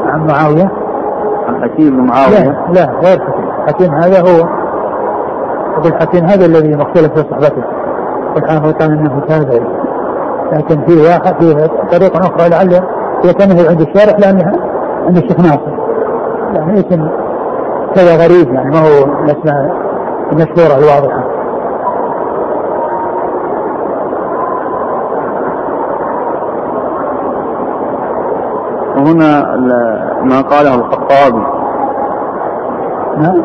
عن 0.06 0.26
معاوية؟ 0.26 0.70
عن 1.48 1.62
حكيم 1.62 2.06
معاوية. 2.06 2.66
لا 2.68 2.72
لا 2.72 2.92
غير 3.04 3.20
حكيم. 3.20 3.50
حكيم 3.66 3.94
هذا 3.94 4.20
هو. 4.20 4.48
يقول 5.78 6.00
حكيم 6.00 6.24
هذا 6.24 6.46
الذي 6.46 6.76
مختلف 6.76 7.12
في 7.12 7.30
صحبته. 7.30 7.62
والحافظ 8.34 8.72
قال 8.72 8.90
إنه 8.90 9.20
تابعي 9.28 9.66
لكن 10.52 10.86
في 10.86 11.02
واحد 11.02 11.34
في 11.40 11.68
طريقة 11.92 12.20
أخرى 12.20 12.48
لعل 12.48 12.72
هي 13.24 13.32
تنهي 13.32 13.68
عند 13.68 13.80
الشارح 13.80 14.18
لأنها 14.18 14.52
عند 15.06 15.16
الشيخ 15.16 15.40
ناصر. 15.40 15.80
يعني 16.54 16.80
اسم 16.80 17.08
كذا 17.94 18.16
غريب 18.24 18.54
يعني 18.54 18.70
ما 18.70 18.78
هو 18.78 19.24
الأسماء 19.24 19.76
المشهورة 20.32 20.78
الواضحة. 20.78 21.29
وهنا 29.00 29.56
ما 30.22 30.40
قاله 30.40 30.74
الخطابي 30.74 31.44
نعم 33.18 33.42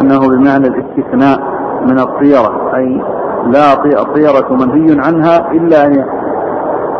أنه 0.00 0.28
بمعنى 0.28 0.66
الاستثناء 0.66 1.38
من 1.86 1.98
الطيرة 1.98 2.76
أي 2.76 3.02
لا 3.46 3.74
طيرة 4.14 4.52
منهي 4.52 5.00
عنها 5.00 5.52
إلا 5.52 5.86
أن 5.86 6.04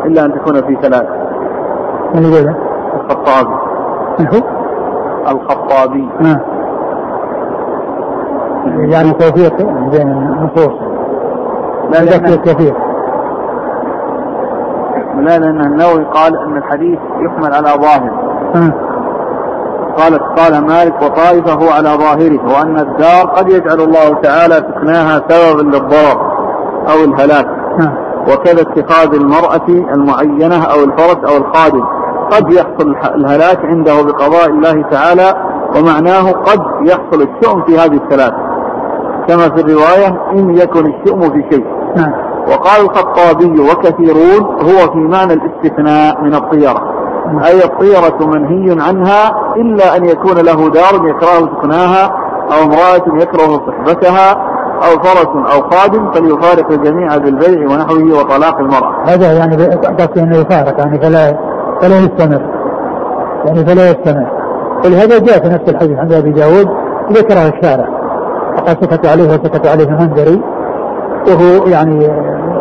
إلا 0.04 0.24
أن 0.24 0.32
تكون 0.32 0.54
في 0.54 0.78
ثلاث. 0.82 1.06
من 2.14 2.22
يقول 2.22 2.54
الخطابي. 2.94 3.54
من 4.18 4.26
هو؟ 4.26 4.53
الخطابي. 5.28 6.08
نعم. 6.20 6.40
يعني 8.90 9.12
توفيق 9.12 9.56
بين 9.90 10.08
النصوص. 10.08 10.72
لا 11.92 12.04
لا 12.04 12.36
كثير. 12.36 12.74
لا 15.16 15.38
لأن 15.38 15.60
النووي 15.60 16.04
قال 16.04 16.36
أن 16.36 16.56
الحديث 16.56 16.98
يحمل 17.20 17.54
على 17.54 17.68
ظاهر. 17.82 18.10
آه. 18.54 18.94
قالت 19.98 20.22
قال 20.22 20.66
مالك 20.66 21.02
وطائفة 21.02 21.52
هو 21.52 21.70
على 21.70 21.88
ظاهره 21.88 22.54
وأن 22.54 22.78
الدار 22.78 23.26
قد 23.26 23.48
يجعل 23.50 23.80
الله 23.80 24.14
تعالى 24.22 24.54
سكناها 24.54 25.20
سببا 25.28 25.62
للضرر 25.62 26.34
أو 26.88 27.04
الهلاك 27.04 27.46
نعم. 27.78 27.94
وكذا 28.22 28.62
اتخاذ 28.62 29.14
المرأة 29.14 29.68
المعينة 29.68 30.64
أو 30.64 30.84
الفرس 30.84 31.30
أو 31.30 31.36
الخادم 31.36 31.84
قد 32.30 32.52
يحصل 32.52 32.96
الهلاك 33.14 33.64
عنده 33.64 34.02
بقضاء 34.02 34.48
الله 34.48 34.82
تعالى 34.90 35.34
ومعناه 35.76 36.30
قد 36.30 36.60
يحصل 36.88 37.28
الشؤم 37.28 37.62
في 37.62 37.78
هذه 37.78 37.96
الثلاث 37.96 38.32
كما 39.28 39.56
في 39.56 39.60
الرواية 39.60 40.20
إن 40.32 40.56
يكن 40.56 40.94
الشؤم 40.94 41.20
في 41.20 41.44
شيء 41.50 41.64
نعم. 41.96 42.12
وقال 42.48 42.84
الخطابي 42.84 43.60
وكثيرون 43.60 44.42
هو 44.42 44.92
في 44.92 44.98
معنى 44.98 45.32
الاستثناء 45.32 46.22
من 46.22 46.34
الطيرة 46.34 46.94
أي 47.44 47.64
الطيرة 47.64 48.26
منهي 48.26 48.82
عنها 48.82 49.52
إلا 49.56 49.96
أن 49.96 50.04
يكون 50.04 50.36
له 50.36 50.70
دار 50.70 51.08
يكره 51.08 51.50
سكناها 51.58 52.04
أو 52.52 52.62
امرأة 52.62 53.22
يكره 53.22 53.66
صحبتها 53.66 54.32
أو 54.74 55.02
فرس 55.02 55.54
أو 55.54 55.70
خادم 55.70 56.10
فليفارق 56.12 56.72
الجميع 56.72 57.16
بالبيع 57.16 57.70
ونحوه 57.70 58.18
وطلاق 58.18 58.60
المرأة. 58.60 59.04
هذا 59.06 59.32
يعني 59.32 59.56
قصدي 59.76 60.22
أنه 60.22 60.36
يفارق 60.36 60.78
يعني 60.78 61.00
فلا 61.00 61.53
فلا 61.84 61.98
يستمر. 61.98 62.42
يعني 63.46 63.66
فلا 63.66 63.90
يستمر. 63.90 64.26
ولهذا 64.84 65.18
جاء 65.18 65.42
في 65.42 65.48
نفس 65.48 65.68
الحديث 65.68 65.98
عند 65.98 66.12
أبي 66.12 66.30
داود 66.30 66.68
ذكره 67.12 67.48
الشارع. 67.48 67.88
فقد 68.56 68.84
سكت 68.84 69.06
عليه 69.06 69.24
وسكت 69.24 69.66
عليه 69.66 69.84
المنذري. 69.84 70.42
وهو 71.28 71.66
يعني 71.66 72.06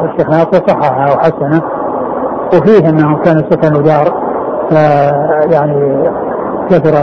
الشيخ 0.06 0.30
ناصر 0.30 0.68
صححه 0.68 1.16
وحسنه. 1.16 1.62
وفيه 2.54 2.90
أنه 2.90 3.18
كان 3.18 3.44
سكنوا 3.50 3.82
دار 3.82 4.14
يعني 5.52 6.10
كثر 6.70 6.96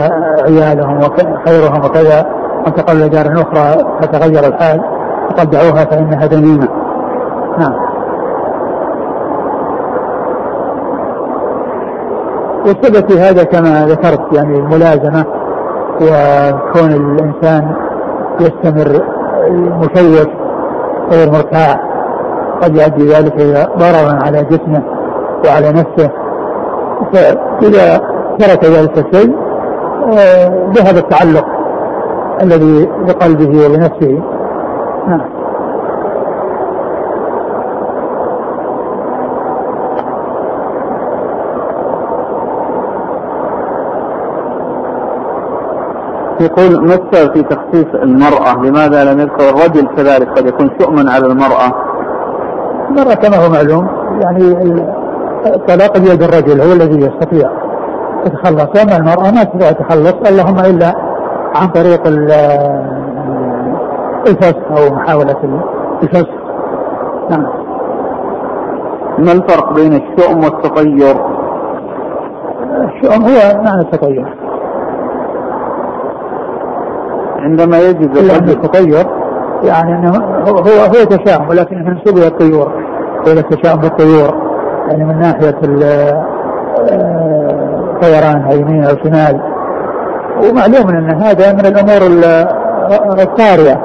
عيالهم 0.49 0.99
وخيرهم 0.99 1.85
وكذا. 1.85 2.27
انتقلوا 2.67 3.07
دار 3.07 3.27
أخرى 3.27 3.85
فتغير 4.01 4.47
الحال. 4.47 4.81
فقد 5.31 5.51
دعوها 5.51 5.85
فإنها 5.85 6.27
ذميمة. 6.27 6.69
نعم. 7.59 7.90
والسبب 12.67 13.11
في 13.11 13.21
هذا 13.21 13.45
كما 13.45 13.87
ذكرت 13.87 14.33
يعني 14.33 14.59
الملازمة 14.59 15.25
وكون 16.03 16.93
الإنسان 16.93 17.75
يستمر 18.41 19.03
مشوش 19.53 20.29
غير 21.13 21.33
مرتاح. 21.33 21.81
قد 22.63 22.77
يؤدي 22.77 23.09
ذلك 23.09 23.35
إلى 23.35 23.67
ضررا 23.79 24.25
على 24.25 24.45
جسمه 24.45 24.83
وعلى 25.47 25.69
نفسه. 25.73 26.11
فإذا 27.13 28.01
ترك 28.39 28.65
ذلك 28.65 28.99
الشيء 28.99 29.37
آه، 30.19 30.73
ذهب 30.75 30.97
التعلق 30.97 31.47
الذي 32.43 32.89
بقلبه 33.07 33.67
وبنفسه 33.67 34.23
نعم. 35.09 35.40
يقول 46.41 46.85
مثل 46.85 47.33
في 47.33 47.43
تخصيص 47.43 47.87
المرأة 47.95 48.55
لماذا 48.65 49.13
لم 49.13 49.21
يذكر 49.21 49.49
الرجل 49.49 49.87
كذلك 49.97 50.29
قد 50.39 50.47
يكون 50.47 50.71
شؤما 50.81 51.13
على 51.13 51.27
المرأة. 51.27 51.73
المرأة 52.91 53.15
كما 53.15 53.37
هو 53.37 53.51
معلوم 53.51 53.89
يعني 54.21 54.55
الطلاق 55.47 55.99
بيد 55.99 56.23
الرجل 56.23 56.61
هو 56.61 56.73
الذي 56.73 57.07
يستطيع 57.07 57.51
يتخلص 58.27 58.83
اما 58.83 58.97
المرأة 58.97 59.31
ما 59.31 59.45
تستطيع 59.45 59.71
تتخلص 59.71 60.31
اللهم 60.31 60.59
إلا 60.59 60.95
عن 61.55 61.69
طريق 61.69 62.07
الفسخ 64.27 64.57
أو 64.71 64.95
محاولة 64.95 65.61
الفسخ. 66.03 66.41
نعم. 67.31 67.47
ما 69.19 69.33
الفرق 69.33 69.73
بين 69.73 69.93
الشؤم 69.93 70.45
والتطير؟ 70.45 71.17
الشؤم 72.85 73.23
هو 73.23 73.63
معنى 73.65 73.81
التطير. 73.81 74.40
عندما 77.41 77.79
يجد 77.79 78.17
الرجل 78.17 78.51
التطير 78.51 79.07
يعني 79.65 79.99
إنه 79.99 80.11
هو 80.49 80.59
هو, 80.59 81.05
تشاؤم 81.05 81.49
ولكن 81.49 81.77
منسوب 81.77 82.19
إلى 82.19 82.27
الطيور 82.27 82.73
إلى 83.27 83.41
التشاؤم 83.41 83.81
بالطيور 83.81 84.35
يعني 84.89 85.05
من 85.05 85.19
ناحية 85.19 85.59
الطيران 87.93 88.43
آه، 88.43 88.53
يمين 88.53 88.85
أو 88.85 88.97
شمال. 89.05 89.41
ومعلوم 90.43 90.89
أن 90.89 91.23
هذا 91.23 91.53
من 91.53 91.67
الأمور 91.67 92.03
الطارئة 93.21 93.81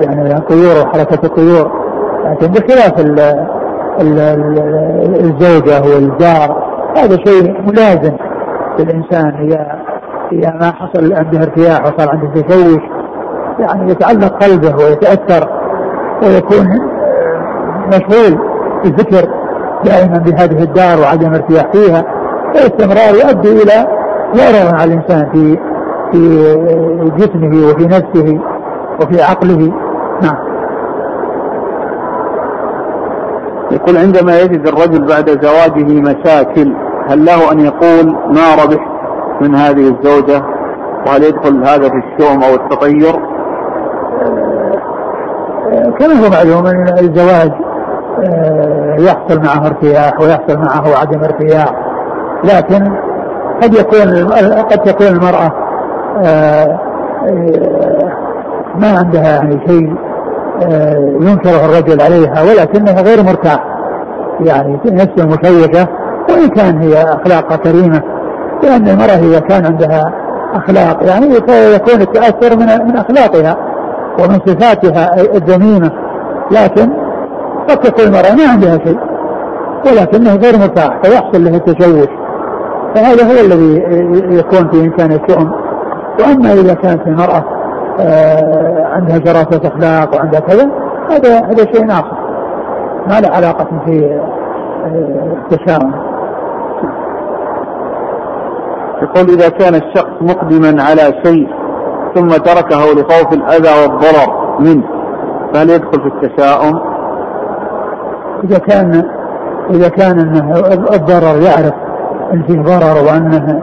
يعني 0.00 0.36
الطيور 0.36 0.86
وحركة 0.86 1.26
الطيور. 1.26 1.70
لكن 2.24 2.46
بخلاف 2.46 3.00
الزوجة 5.20 5.82
والجار 5.82 6.68
هذا 6.96 7.16
شيء 7.26 7.60
ملازم 7.60 8.16
للإنسان 8.78 9.34
إذا 9.46 9.77
إذا 10.32 10.52
ما 10.60 10.72
حصل 10.72 11.12
عنده 11.12 11.38
ارتياح 11.38 11.80
وصار 11.80 12.10
عنده 12.10 12.42
تشوش 12.42 12.82
يعني 13.58 13.90
يتعلق 13.90 14.44
قلبه 14.44 14.76
ويتأثر 14.76 15.48
ويكون 16.22 16.68
مشغول 17.88 18.38
بالفكر 18.84 19.28
دائما 19.84 20.18
بهذه 20.18 20.62
الدار 20.62 21.00
وعدم 21.00 21.34
ارتياح 21.34 21.72
فيها. 21.72 22.04
فالاستمرار 22.54 23.14
يؤدي 23.14 23.62
إلى 23.62 23.86
ضرر 24.36 24.76
على 24.76 24.94
الإنسان 24.94 25.30
في 25.32 25.58
في 26.12 26.20
جسمه 27.16 27.70
وفي 27.70 27.84
نفسه 27.84 28.40
وفي 29.02 29.22
عقله. 29.22 29.72
نعم. 30.22 30.48
يقول 33.70 33.96
عندما 33.96 34.40
يجد 34.40 34.66
الرجل 34.66 35.06
بعد 35.06 35.44
زواجه 35.44 36.00
مشاكل 36.00 36.74
هل 37.08 37.24
له 37.24 37.52
أن 37.52 37.60
يقول 37.60 38.06
ما 38.06 38.64
ربحت 38.64 38.87
من 39.40 39.54
هذه 39.54 39.96
الزوجة 39.96 40.42
وهل 41.06 41.22
يدخل 41.22 41.64
هذا 41.64 41.88
في 41.88 41.96
الشؤم 41.96 42.42
أو 42.42 42.54
التطير؟ 42.54 43.12
كما 45.98 46.14
هو 46.14 46.30
معلوم 46.30 46.66
أن 46.66 46.98
الزواج 46.98 47.52
آه، 48.24 48.96
يحصل 48.98 49.42
معه 49.42 49.66
ارتياح 49.66 50.20
ويحصل 50.20 50.58
معه 50.58 51.00
عدم 51.00 51.24
ارتياح 51.24 51.72
لكن 52.44 52.92
قد 53.62 53.74
يكون 53.74 54.32
قد 54.62 54.78
تكون 54.78 55.06
المرأة 55.06 55.52
آه، 56.24 56.78
آه، 57.28 58.12
ما 58.74 58.98
عندها 58.98 59.28
يعني 59.28 59.60
شيء 59.66 59.94
ينكره 61.20 61.66
الرجل 61.66 62.00
عليها 62.00 62.42
ولكنها 62.42 63.02
غير 63.02 63.22
مرتاح 63.22 63.64
يعني 64.40 64.80
نفس 64.86 65.24
مشوشة 65.24 65.88
وإن 66.30 66.48
كان 66.48 66.78
هي 66.78 67.02
أخلاقها 67.02 67.56
كريمة 67.56 68.02
لأن 68.62 68.88
المرأة 68.88 69.30
إذا 69.30 69.40
كان 69.40 69.66
عندها 69.66 70.12
أخلاق. 70.54 71.04
يعني 71.04 71.26
يكون 71.74 72.00
التأثر 72.00 72.56
من 72.56 72.86
من 72.86 72.96
أخلاقها 72.96 73.56
ومن 74.18 74.38
صفاتها 74.46 75.20
الذميمة 75.36 75.90
لكن 76.50 76.92
قد 77.68 77.76
تكون 77.76 78.04
المرأة 78.04 78.34
ما 78.34 78.52
عندها 78.52 78.78
شيء 78.84 78.98
ولكنه 79.86 80.34
غير 80.34 80.54
متاح 80.58 81.00
فيحصل 81.02 81.44
له 81.44 81.56
التشوش. 81.56 82.08
فهذا 82.94 83.24
هو 83.24 83.46
الذي 83.46 83.82
يكون 84.36 84.68
في 84.70 84.80
إمكان 84.80 85.12
الشؤم. 85.12 85.52
وأما 86.20 86.52
إذا 86.52 86.74
كانت 86.74 87.06
المرأة 87.06 87.44
آه، 88.00 88.86
عندها 88.92 89.18
شراسة 89.24 89.60
أخلاق 89.68 90.14
وعندها 90.14 90.40
كذا 90.40 90.70
هذا 91.10 91.38
هذا 91.38 91.64
شيء 91.72 91.90
آخر. 91.90 92.16
ما 93.08 93.20
له 93.20 93.28
علاقة 93.28 93.66
في 93.86 94.20
آه، 94.84 95.36
التشاؤم. 95.52 95.92
يقول 99.02 99.30
إذا 99.30 99.48
كان 99.48 99.74
الشخص 99.74 100.12
مقدما 100.20 100.82
على 100.82 101.02
شيء 101.24 101.48
ثم 102.14 102.28
تركه 102.28 102.92
لخوف 102.92 103.32
الأذى 103.32 103.82
والضرر 103.82 104.58
منه 104.60 104.84
فهل 105.54 105.70
يدخل 105.70 106.00
في 106.00 106.06
التشاؤم؟ 106.06 106.80
إذا 108.44 108.58
كان 108.58 109.04
إذا 109.70 109.88
كان 109.88 110.18
أنه 110.18 110.58
الضرر 110.94 111.42
يعرف 111.42 111.74
أن 112.32 112.42
فيه 112.42 112.62
ضرر 112.62 113.04
وأنه 113.06 113.62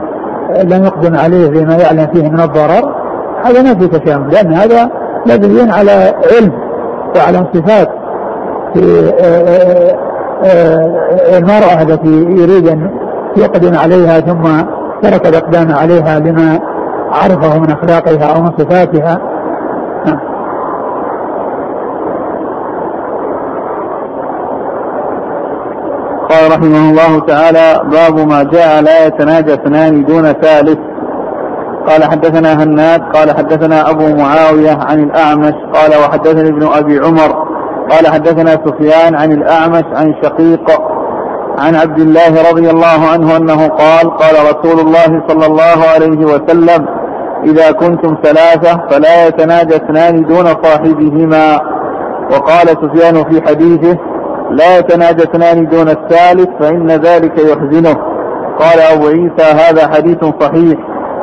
لم 0.62 0.84
يقدم 0.84 1.16
عليه 1.16 1.48
بما 1.48 1.76
يعلم 1.76 2.06
فيه 2.14 2.28
من 2.28 2.40
الضرر 2.40 2.94
هذا 3.44 3.62
ما 3.62 3.74
في 3.74 3.88
تشاؤم 3.88 4.28
لأن 4.28 4.52
هذا 4.52 4.90
مبني 5.26 5.72
على 5.72 6.14
علم 6.32 6.52
وعلى 7.16 7.46
صفات 7.54 7.88
في 8.74 9.12
آه، 9.20 9.24
آه، 9.24 9.96
آه، 10.44 11.38
المرأة 11.38 11.82
التي 11.82 12.42
يريد 12.42 12.68
أن 12.68 12.90
يقدم 13.36 13.78
عليها 13.78 14.20
ثم 14.20 14.66
ترك 15.02 15.26
الإقدام 15.26 15.74
عليها 15.74 16.18
لما 16.18 16.60
عرفه 17.12 17.58
من 17.58 17.70
أخلاقها 17.70 18.34
أو 18.36 18.42
من 18.42 18.50
صفاتها. 18.58 19.18
قال 26.30 26.52
رحمه 26.52 26.90
الله 26.90 27.20
تعالى 27.26 27.90
باب 27.90 28.28
ما 28.28 28.42
جاء 28.42 28.82
لا 28.82 29.06
يتناجى 29.06 29.54
اثنان 29.54 30.04
دون 30.04 30.22
ثالث. 30.22 30.78
قال 31.88 32.04
حدثنا 32.04 32.62
هناد 32.62 33.00
قال 33.14 33.36
حدثنا 33.36 33.90
أبو 33.90 34.16
معاوية 34.16 34.78
عن 34.80 34.98
الأعمش 34.98 35.54
قال 35.74 35.90
وحدثني 36.00 36.48
ابن 36.48 36.66
أبي 36.66 36.98
عمر 36.98 37.46
قال 37.90 38.06
حدثنا 38.06 38.50
سفيان 38.50 39.14
عن 39.14 39.32
الأعمش 39.32 39.84
عن 39.92 40.14
شقيق 40.22 40.70
عن 41.58 41.74
عبد 41.74 41.98
الله 42.00 42.50
رضي 42.50 42.70
الله 42.70 43.08
عنه 43.12 43.36
أنه 43.36 43.68
قال 43.68 44.16
قال 44.16 44.34
رسول 44.34 44.80
الله 44.80 45.22
صلى 45.28 45.46
الله 45.46 45.78
عليه 45.94 46.24
وسلم 46.24 46.86
إذا 47.44 47.72
كنتم 47.72 48.16
ثلاثة 48.22 48.80
فلا 48.90 49.26
يتناجى 49.26 49.76
اثنان 49.76 50.24
دون 50.24 50.46
صاحبهما. 50.62 51.60
وقال 52.30 52.68
سفيان 52.68 53.24
في 53.24 53.42
حديثه 53.46 53.98
لا 54.50 54.78
يتناجى 54.78 55.22
اثنان 55.22 55.68
دون 55.68 55.88
الثالث 55.88 56.48
فإن 56.60 56.90
ذلك 56.90 57.38
يحزنه. 57.38 57.96
قال 58.58 58.80
أبو 58.92 59.06
عيسى 59.06 59.52
هذا 59.52 59.88
حديث 59.88 60.24
صحيح. 60.40 60.78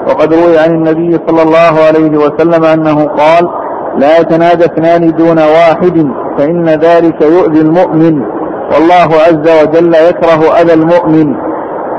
وقد 0.08 0.34
روي 0.34 0.60
عن 0.60 0.70
النبي 0.70 1.20
صلى 1.28 1.42
الله 1.42 1.86
عليه 1.88 2.18
وسلم 2.18 2.66
أنه 2.66 3.06
قال 3.06 3.50
لا 3.98 4.20
يتناجى 4.20 4.66
اثنان 4.66 5.12
دون 5.12 5.40
واحد 5.40 6.08
فإن 6.38 6.66
ذلك 6.70 7.22
يؤذي 7.22 7.62
المؤمن. 7.62 8.43
والله 8.74 9.16
عز 9.28 9.62
وجل 9.62 9.94
يكره 9.96 10.62
أذى 10.62 10.74
المؤمن 10.74 11.36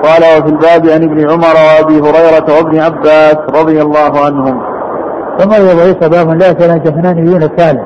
قال 0.03 0.23
وفي 0.23 0.49
الباب 0.49 0.87
عن 0.87 1.03
ابن 1.03 1.31
عمر 1.31 1.55
وأبي 1.67 2.01
هريرة 2.01 2.57
وابن 2.57 2.81
عباس 2.81 3.37
رضي 3.61 3.83
الله 3.83 4.25
عنهم. 4.25 4.63
ثم 5.39 5.53
عيسى 5.53 6.09
باب 6.09 6.31
لا 6.31 6.53
دون 7.13 7.43
الثالث. 7.43 7.83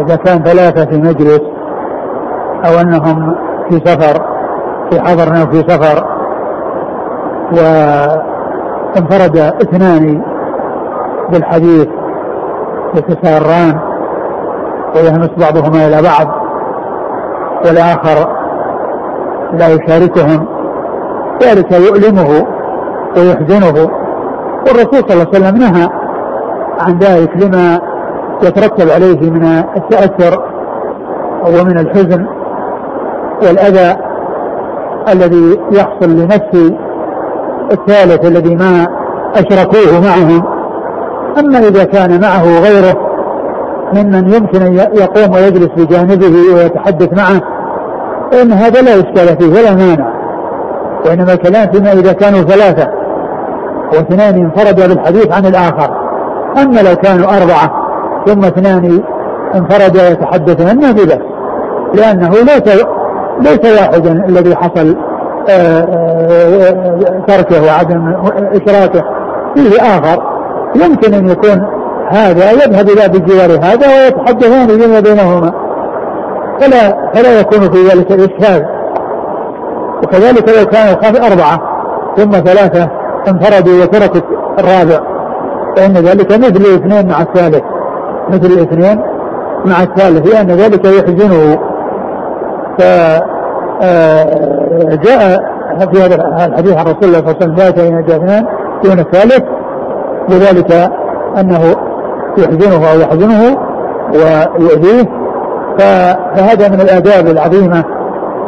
إذا 0.00 0.16
كان 0.16 0.42
ثلاثة 0.42 0.84
في 0.84 0.96
مجلس 0.96 1.40
أو 2.66 2.80
أنهم 2.80 3.36
في 3.68 3.80
سفر 3.84 4.22
في 4.90 5.00
حضر 5.00 5.40
أو 5.40 5.46
في 5.46 5.64
سفر 5.68 6.04
وانفرد 7.52 9.36
اثنان 9.36 10.22
بالحديث 11.30 11.88
يتساران 12.94 13.78
ويهمس 14.96 15.30
بعضهما 15.38 15.86
إلى 15.86 16.02
بعض 16.02 16.41
والاخر 17.66 18.28
لا 19.52 19.68
يشاركهم 19.68 20.46
ذلك 21.42 21.72
يؤلمه 21.72 22.46
ويحزنه. 23.16 23.90
والرسول 24.66 25.08
صلى 25.08 25.12
الله 25.12 25.26
عليه 25.34 25.38
وسلم 25.38 25.56
نهى 25.56 25.88
عن 26.80 26.98
ذلك 26.98 27.30
لما 27.36 27.78
يترتب 28.42 28.90
عليه 28.90 29.30
من 29.30 29.44
التأثر 29.76 30.44
ومن 31.46 31.78
الحزن 31.78 32.26
والأذى 33.42 33.96
الذي 35.08 35.60
يحصل 35.72 36.10
لنفس 36.10 36.72
الثالث 37.72 38.26
الذي 38.26 38.54
ما 38.56 38.86
أشركوه 39.36 40.00
معهم. 40.00 40.42
أما 41.38 41.58
إذا 41.58 41.84
كان 41.84 42.20
معه 42.20 42.60
غيره 42.60 43.11
ممن 43.94 44.34
يمكن 44.34 44.62
أن 44.62 44.74
يقوم 44.74 45.34
ويجلس 45.34 45.68
بجانبه 45.76 46.54
ويتحدث 46.54 47.12
معه 47.12 47.40
فإن 48.32 48.52
هذا 48.52 48.82
لا 48.82 48.94
إشكال 48.94 49.36
فيه 49.36 49.60
ولا 49.60 49.74
مانع. 49.74 50.12
وإنما 51.06 51.32
الكلام 51.32 51.72
فيما 51.72 51.92
إذا 51.92 52.12
كانوا 52.12 52.42
ثلاثة 52.42 52.88
واثنان 53.92 54.34
انفردا 54.34 54.86
بالحديث 54.86 55.32
عن 55.32 55.46
الآخر. 55.46 55.90
أما 56.62 56.80
لو 56.80 56.96
كانوا 56.96 57.26
أربعة 57.26 57.70
ثم 58.26 58.44
اثنان 58.44 59.02
انفردا 59.54 60.08
يتحدثان 60.08 60.80
ما 60.80 60.92
في 60.92 61.18
لأنه 61.94 62.30
ليس 62.30 62.84
ليس 63.40 63.80
واحدا 63.80 64.24
الذي 64.28 64.56
حصل 64.56 64.96
آه، 65.48 65.82
آه، 65.82 67.24
تركه 67.28 67.64
وعدم 67.64 68.14
إشراكه. 68.36 69.04
فيه 69.54 69.80
آخر. 69.80 70.22
يمكن 70.74 71.14
أن 71.14 71.28
يكون 71.28 71.81
هذا 72.12 72.50
يذهب 72.50 72.88
إلى 72.88 73.08
بجوار 73.08 73.50
هذا 73.50 73.86
ويتحدثان 73.88 74.68
فيما 74.68 75.00
بينهما 75.00 75.52
فلا 76.60 77.10
فلا 77.14 77.40
يكون 77.40 77.60
في 77.60 77.88
ذلك 77.88 78.12
الإشكال 78.12 78.66
وكذلك 80.02 80.48
لو 80.48 80.66
كان 80.66 80.94
الخامس 80.94 81.30
أربعة 81.30 81.60
ثم 82.16 82.30
ثلاثة 82.30 82.90
انفردوا 83.28 83.82
وتركوا 83.82 84.20
الرابع. 84.58 85.00
فإن 85.76 85.92
ذلك 85.92 86.32
مثل 86.32 86.64
الاثنين 86.64 87.08
مع 87.08 87.22
الثالث. 87.22 87.62
مثل 88.28 88.46
الاثنين 88.46 89.00
مع 89.64 89.82
الثالث 89.82 90.34
لأن 90.34 90.46
ذلك 90.46 90.84
يحزنه. 90.84 91.58
فجاء 92.78 93.26
آه، 93.82 94.24
في 95.92 96.02
هذا 96.02 96.46
الحديث 96.46 96.76
عن 96.76 96.84
رسول 96.84 97.04
الله 97.04 97.18
صلى 97.18 97.30
الله 97.30 97.36
عليه 97.36 97.36
وسلم 97.36 97.54
ذات 97.54 97.78
اثنان 98.10 98.46
دون 98.84 98.98
الثالث. 98.98 99.42
وذلك 100.30 100.90
أنه 101.40 101.74
يحزنه 102.38 102.92
أو 102.92 103.00
يحزنه 103.00 103.58
ويؤذيه 104.14 105.22
فهذا 105.78 106.68
من 106.68 106.80
الآداب 106.80 107.26
العظيمة 107.26 107.84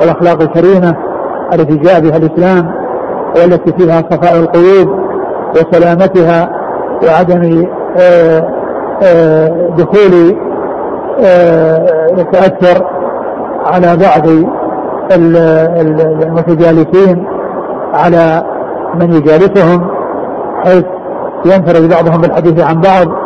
والأخلاق 0.00 0.42
الكريمة 0.42 0.96
التي 1.52 1.76
جاء 1.76 2.00
بها 2.00 2.16
الإسلام 2.16 2.74
والتي 3.36 3.72
فيها 3.72 4.02
صفاء 4.10 4.34
القلوب 4.40 4.98
وسلامتها 5.50 6.50
وعدم 7.06 7.66
آه، 7.96 8.48
آه، 9.02 9.70
دخول 9.78 10.36
يتأثر 12.18 12.84
آه، 12.84 12.88
على 13.66 13.96
بعض 13.96 14.26
المتجالسين 16.22 17.24
على 17.94 18.44
من 18.94 19.12
يجالسهم 19.12 19.90
حيث 20.64 20.84
ينفرد 21.44 21.88
بعضهم 21.88 22.20
بالحديث 22.20 22.64
عن 22.64 22.80
بعض. 22.80 23.23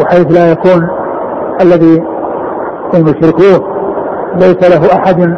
وحيث 0.00 0.32
لا 0.32 0.50
يكون 0.52 0.88
الذي 1.60 2.02
المشركوه 2.94 3.74
ليس 4.36 4.70
له 4.70 4.94
أحد 4.94 5.36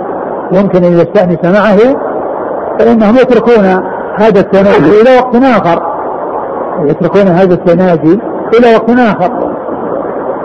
يمكن 0.53 0.85
أن 0.85 0.93
يستأنس 0.93 1.45
معه 1.45 1.97
فإنهم 2.79 3.15
يتركون 3.15 3.65
هذا 4.19 4.41
التناجي 4.41 5.01
إلى 5.01 5.19
وقت 5.19 5.37
آخر. 5.37 5.83
يتركون 6.85 7.29
هذا 7.29 7.55
التناجي 7.55 8.21
إلى 8.59 8.75
وقت 8.75 8.91
آخر. 8.91 9.33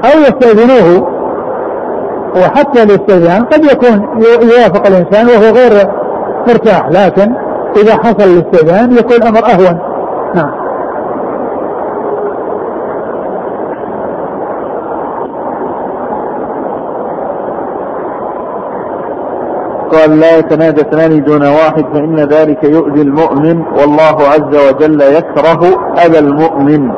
أو 0.06 0.20
يستأذنوه 0.20 1.08
وحتى 2.36 2.84
الاستئذان 2.84 3.46
قد 3.46 3.66
يكون 3.66 4.10
يوافق 4.42 4.88
الإنسان 4.88 5.28
وهو 5.28 5.56
غير 5.56 5.88
مرتاح 6.48 6.90
لكن 6.90 7.34
إذا 7.78 7.94
حصل 7.94 8.30
الاستئذان 8.30 8.92
يكون 8.92 9.16
الأمر 9.16 9.46
أهون. 9.46 9.80
نعم. 10.36 10.61
قال 19.92 20.20
لا 20.20 20.38
يتنادى 20.38 20.82
اثنان 20.82 21.24
دون 21.24 21.42
واحد 21.42 21.86
فإن 21.94 22.16
ذلك 22.16 22.64
يؤذي 22.64 23.02
المؤمن 23.02 23.64
والله 23.80 24.18
عز 24.34 24.70
وجل 24.70 25.02
يكره 25.02 25.62
أذى 26.06 26.20
المؤمن 26.20 26.92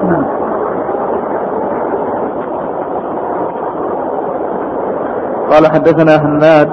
قال 5.52 5.68
حدثنا 5.72 6.16
هناد 6.16 6.70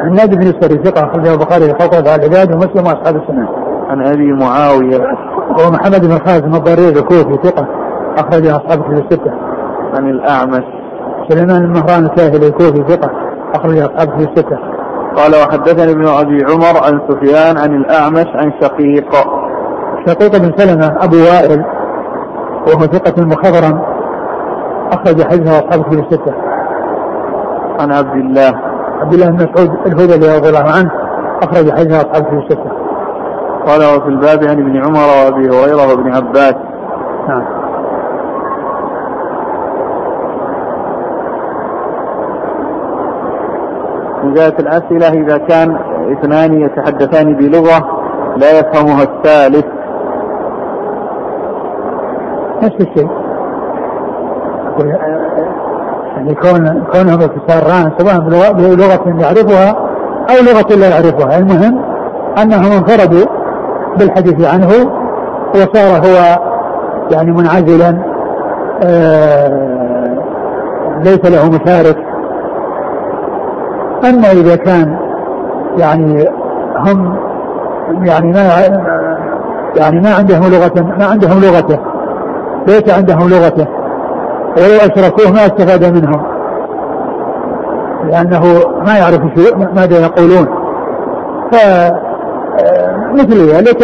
هناد 0.00 0.34
بن 0.34 0.46
السري 0.46 0.84
ثقة 0.84 1.04
أخرجه 1.06 1.34
البخاري 1.34 1.64
في 1.64 1.74
خلق 1.80 1.94
العباد 1.94 2.52
ومسلم 2.52 2.86
وأصحاب 2.86 3.16
السنة. 3.16 3.48
عن 3.88 4.06
أبي 4.06 4.32
معاوية 4.32 4.98
وهو 5.50 5.70
محمد 5.70 6.06
بن 6.06 6.18
خازم 6.26 6.54
الضرير 6.54 6.88
الكوفي 6.88 7.48
ثقة 7.48 7.66
أخرجه 8.18 8.56
أصحاب 8.56 8.82
في 8.82 8.90
الستة. 8.90 9.32
عن 9.94 10.10
الأعمش 10.10 10.64
سليمان 11.28 11.64
المهران 11.64 12.04
الكاهلي 12.04 12.46
الكوفي 12.46 12.84
ثقة 12.88 13.10
أخرج 13.54 13.78
أصحابه 13.78 14.16
في 14.16 14.24
الستة. 14.24 14.73
قال 15.16 15.32
وحدثني 15.34 15.92
ابن 15.92 16.08
أبي 16.08 16.44
عمر 16.44 16.84
عن 16.84 17.00
سفيان 17.08 17.58
عن 17.58 17.76
الأعمش 17.76 18.26
عن 18.34 18.52
شقيق 18.60 19.14
شقيق 20.06 20.36
بن 20.36 20.52
سلمة 20.56 21.04
أبو 21.04 21.16
وائل 21.16 21.64
وهو 22.66 22.80
ثقة 22.80 23.24
مخضرم 23.24 23.82
أخرج 24.92 25.22
حديثه 25.22 25.58
أصحابه 25.58 25.82
في 25.82 26.00
الستة. 26.00 26.34
عن 27.80 27.92
عبد 27.92 28.16
الله 28.16 28.52
عبد 29.00 29.12
الله 29.14 29.26
بن 29.26 29.34
مسعود 29.34 29.70
الهذلي 29.86 30.36
رضي 30.36 30.48
الله 30.48 30.70
عنه 30.72 30.90
أخرج 31.42 31.70
حديثه 31.70 31.96
أصحابه 31.96 32.30
في 32.30 32.36
الستة. 32.36 32.70
قال 33.66 33.80
وفي 33.96 34.08
الباب 34.08 34.44
عن 34.44 34.58
ابن 34.58 34.84
عمر 34.84 35.08
وأبي 35.08 35.48
هريرة 35.48 35.88
وابن 35.90 36.14
عباس 36.14 36.54
نعم. 37.28 37.63
وجاءت 44.24 44.60
الأسئلة 44.60 45.08
إذا 45.08 45.38
كان 45.38 45.76
اثنان 46.12 46.60
يتحدثان 46.60 47.34
بلغة 47.34 48.00
لا 48.36 48.58
يفهمها 48.58 49.02
الثالث. 49.02 49.64
نفس 52.62 52.76
الشيء. 52.80 53.08
يعني 56.16 56.34
كون 56.34 56.84
كونهم 56.92 57.20
يتسارعان 57.20 57.92
سواء 57.98 58.52
بلغة 58.52 59.22
يعرفها 59.22 59.70
أو 60.30 60.44
لغة 60.44 60.76
لا 60.76 60.88
يعرفها. 60.88 61.38
المهم 61.38 61.84
أنهم 62.38 62.72
انفردوا 62.72 63.26
بالحديث 63.98 64.54
عنه 64.54 64.68
وصار 65.54 66.06
هو 66.06 66.38
يعني 67.12 67.32
منعزلا 67.32 67.98
آه 68.84 69.74
ليس 71.02 71.24
له 71.24 71.50
مشارك. 71.50 72.13
أما 74.04 74.30
إذا 74.32 74.56
كان 74.56 74.96
يعني 75.76 76.28
هم 76.76 77.16
يعني 78.02 78.32
ما 78.32 78.40
يعني 79.76 80.00
ما 80.00 80.14
عندهم 80.14 80.42
لغة 80.42 80.94
ما 80.98 81.06
عندهم 81.06 81.40
لغته. 81.40 81.78
ليس 82.66 82.90
عندهم 82.90 83.28
لغته. 83.28 83.66
ولو 84.56 84.76
أشركوه 84.76 85.32
ما 85.32 85.46
استفاد 85.46 85.84
منهم. 85.84 86.22
لأنه 88.10 88.42
ما 88.86 88.98
يعرف 88.98 89.20
ماذا 89.74 89.98
يقولون. 90.00 90.46
ف 91.52 91.56
مثل 93.12 93.50
ذلك 93.50 93.82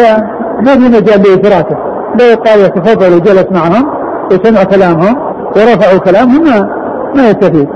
ما 0.61 0.73
في 0.73 0.79
مجال 0.79 1.23
لإدراكه. 1.23 1.77
لو 2.19 2.43
قال 2.45 2.59
يتفضل 2.59 3.13
وجلس 3.13 3.45
معهم 3.51 3.89
وسمع 4.31 4.63
كلامهم 4.63 5.15
ورفعوا 5.55 5.99
كلامهم 5.99 6.43
ما 6.43 6.69
ما 7.15 7.29
يستفيد. 7.29 7.69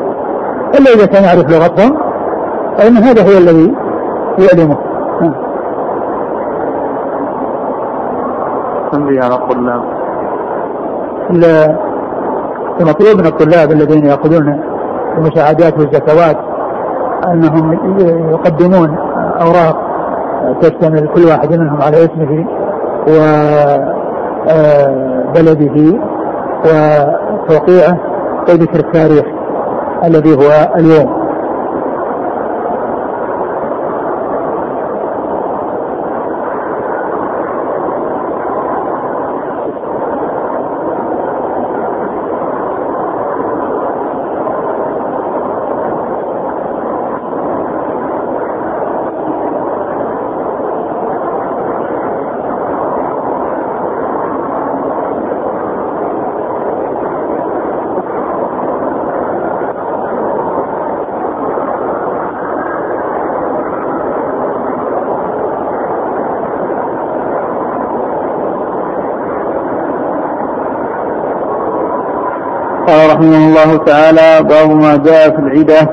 إلا 0.80 0.94
إذا 0.96 1.06
كان 1.06 1.24
يعرف 1.24 1.50
لغتهم 1.50 2.05
فإن 2.78 2.98
هذا 2.98 3.24
هو 3.24 3.38
الذي 3.38 3.74
يؤلمه 4.40 4.78
تنبيه 8.92 9.22
على 9.24 9.36
الطلاب. 9.36 9.84
المطلوب 12.82 13.18
من 13.20 13.26
الطلاب 13.26 13.72
الذين 13.72 14.06
يأخذون 14.06 14.62
المساعدات 15.18 15.80
والزكوات 15.80 16.38
أنهم 17.32 17.74
يقدمون 18.32 18.98
أوراق 19.42 19.78
تشتمل 20.62 21.08
كل 21.16 21.26
واحد 21.26 21.60
منهم 21.60 21.82
على 21.82 21.98
اسمه 21.98 22.46
وبلده 25.28 26.00
وتوقيعه 26.66 27.98
وذكر 28.50 28.80
التاريخ 28.80 29.26
الذي 30.04 30.36
هو 30.36 30.50
اليوم. 30.76 31.25
رحمه 73.16 73.38
الله 73.48 73.78
تعالى 73.78 74.44
باب 74.44 74.70
ما 74.72 74.96
جاء 74.96 75.30
في 75.30 75.40
العدة 75.40 75.90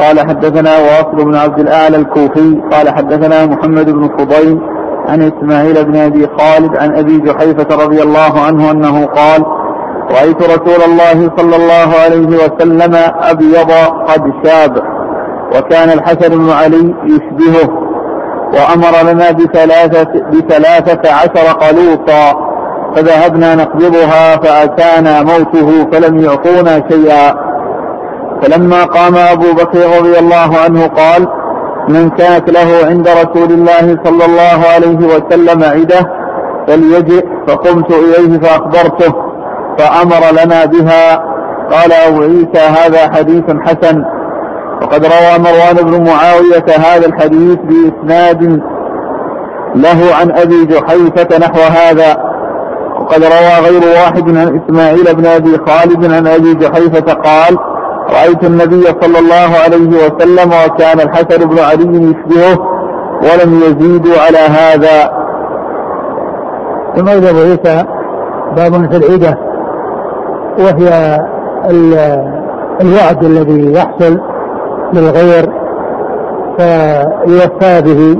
قال 0.00 0.20
حدثنا 0.20 0.70
واصل 0.78 1.24
بن 1.24 1.34
عبد 1.36 1.58
الأعلى 1.60 1.96
الكوفي 1.96 2.60
قال 2.72 2.88
حدثنا 2.90 3.46
محمد 3.46 3.90
بن 3.90 4.08
فضيل 4.18 4.60
عن 5.08 5.22
إسماعيل 5.22 5.84
بن 5.84 5.96
أبي 5.96 6.26
خالد 6.38 6.76
عن 6.76 6.96
أبي 6.96 7.18
جحيفة 7.18 7.84
رضي 7.84 8.02
الله 8.02 8.40
عنه 8.46 8.70
أنه 8.70 9.06
قال 9.06 9.44
رأيت 10.10 10.42
رسول 10.42 10.82
الله 10.90 11.30
صلى 11.36 11.56
الله 11.56 11.88
عليه 12.04 12.26
وسلم 12.28 12.94
أبيض 13.20 13.70
قد 14.08 14.32
شاب 14.44 14.82
وكان 15.56 15.88
الحسن 15.90 16.28
بن 16.28 16.50
علي 16.50 16.94
يشبهه 17.04 17.68
وأمر 18.54 19.12
لنا 19.12 19.30
بثلاثة, 19.30 20.20
بثلاثة 20.32 21.12
عشر 21.14 21.52
قلوصا 21.52 22.47
فذهبنا 22.98 23.54
نقبضها 23.54 24.36
فأتانا 24.36 25.22
موته 25.22 25.90
فلم 25.92 26.18
يعطونا 26.20 26.82
شيئا. 26.90 27.34
فلما 28.42 28.84
قام 28.84 29.16
أبو 29.16 29.52
بكر 29.52 29.78
رضي 29.98 30.18
الله 30.18 30.58
عنه 30.64 30.86
قال 30.86 31.28
من 31.88 32.10
كانت 32.10 32.50
له 32.50 32.86
عند 32.86 33.08
رسول 33.08 33.52
الله 33.52 33.98
صلى 34.04 34.24
الله 34.24 34.68
عليه 34.74 34.98
وسلم 35.06 35.64
عدة 35.64 36.00
فليجئ 36.66 37.26
فقمت 37.48 37.90
إليه 37.90 38.38
فأخبرته 38.38 39.14
فأمر 39.78 40.44
لنا 40.44 40.64
بها. 40.64 41.16
قال 41.72 41.92
أبو 41.92 42.22
عيسى 42.22 42.66
هذا 42.66 43.12
حديث 43.14 43.44
حسن. 43.66 44.04
وقد 44.82 45.04
روى 45.04 45.38
مروان 45.38 45.76
بن 45.82 46.10
معاوية 46.10 46.66
هذا 46.78 47.06
الحديث 47.06 47.58
بإسناد 47.58 48.60
له 49.74 50.14
عن 50.20 50.30
أبي 50.30 50.64
جحيفة 50.64 51.38
نحو 51.38 51.60
هذا. 51.60 52.27
وقد 53.08 53.22
روى 53.24 53.68
غير 53.68 53.82
واحد 53.94 54.36
عن 54.36 54.60
إسماعيل 54.60 55.16
بن 55.16 55.26
أبي 55.26 55.58
خالد 55.66 56.12
عن 56.12 56.26
أبي 56.26 56.54
جحيفة 56.54 57.12
قال 57.12 57.58
رأيت 58.10 58.44
النبي 58.44 58.84
صلى 58.84 59.18
الله 59.18 59.58
عليه 59.64 59.88
وسلم 59.88 60.50
وكان 60.50 61.00
الحسن 61.00 61.48
بن 61.48 61.58
علي 61.58 61.84
يشبهه 61.84 62.58
ولم 63.22 63.60
يزيدوا 63.62 64.20
على 64.26 64.38
هذا. 64.38 65.10
ثم 66.96 67.08
أبو 67.08 67.38
عيسى 67.38 67.84
باب 68.56 68.90
في 68.90 68.96
العدة 68.96 69.38
وهي 70.58 71.18
الوعد 72.80 73.24
الذي 73.24 73.72
يحصل 73.72 74.20
للغير 74.92 75.52
فيوفى 76.58 77.82
به. 77.82 78.18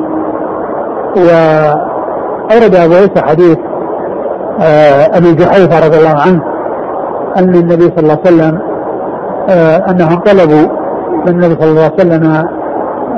وأورد 1.17 2.75
أبو 2.75 2.95
عيسى 2.95 3.23
حديث 3.23 3.59
أبي 5.17 5.35
جحيفة 5.35 5.87
رضي 5.87 5.99
الله 5.99 6.21
عنه 6.21 6.43
أن 7.39 7.55
النبي 7.55 7.85
صلى 7.85 7.99
الله 7.99 8.19
عليه 8.27 8.35
وسلم 8.37 8.61
آه، 9.51 9.91
أنهم 9.91 10.17
طلبوا 10.17 10.69
من 11.27 11.29
النبي 11.29 11.55
صلى 11.61 11.71
الله 11.71 11.83
عليه 11.83 11.95
وسلم 11.95 12.45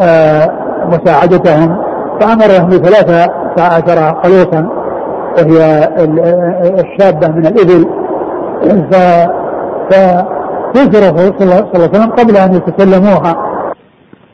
آه، 0.00 0.50
مساعدتهم 0.86 1.76
فأمرهم 2.20 2.68
بثلاثة 2.68 3.32
عشر 3.58 4.10
قلوصا 4.10 4.68
وهي 5.38 5.88
الشابة 6.80 7.28
من 7.28 7.46
الإبل. 7.46 7.86
ف 8.92 8.96
فيزر 10.74 11.16
صلى 11.16 11.32
الله 11.40 11.68
عليه 11.74 11.88
وسلم 11.88 12.10
قبل 12.10 12.36
أن 12.36 12.54
يتسلموها 12.54 13.34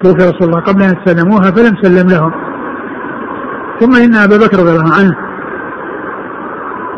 توفي 0.00 0.30
رسول 0.30 0.48
الله 0.48 0.60
قبل 0.60 0.82
أن 0.82 0.90
يتسلموها 0.90 1.50
فلم 1.50 1.76
سلم 1.82 2.10
لهم. 2.10 2.32
ثم 3.80 3.96
إن 3.96 4.14
أبا 4.14 4.36
بكر 4.36 4.58
رضي 4.58 4.70
الله 4.70 4.94
عنه 4.94 5.25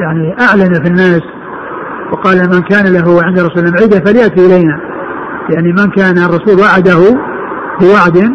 يعني 0.00 0.36
أعلن 0.40 0.74
في 0.74 0.88
الناس 0.88 1.22
وقال 2.12 2.38
من 2.38 2.62
كان 2.62 2.92
له 2.92 3.22
عند 3.22 3.38
رسول 3.38 3.66
الله 3.66 3.82
عدة 3.82 4.00
فليأتي 4.00 4.46
إلينا. 4.46 4.80
يعني 5.50 5.72
من 5.72 5.90
كان 5.90 6.18
الرسول 6.18 6.60
وعده 6.60 7.18
بوعد 7.80 8.32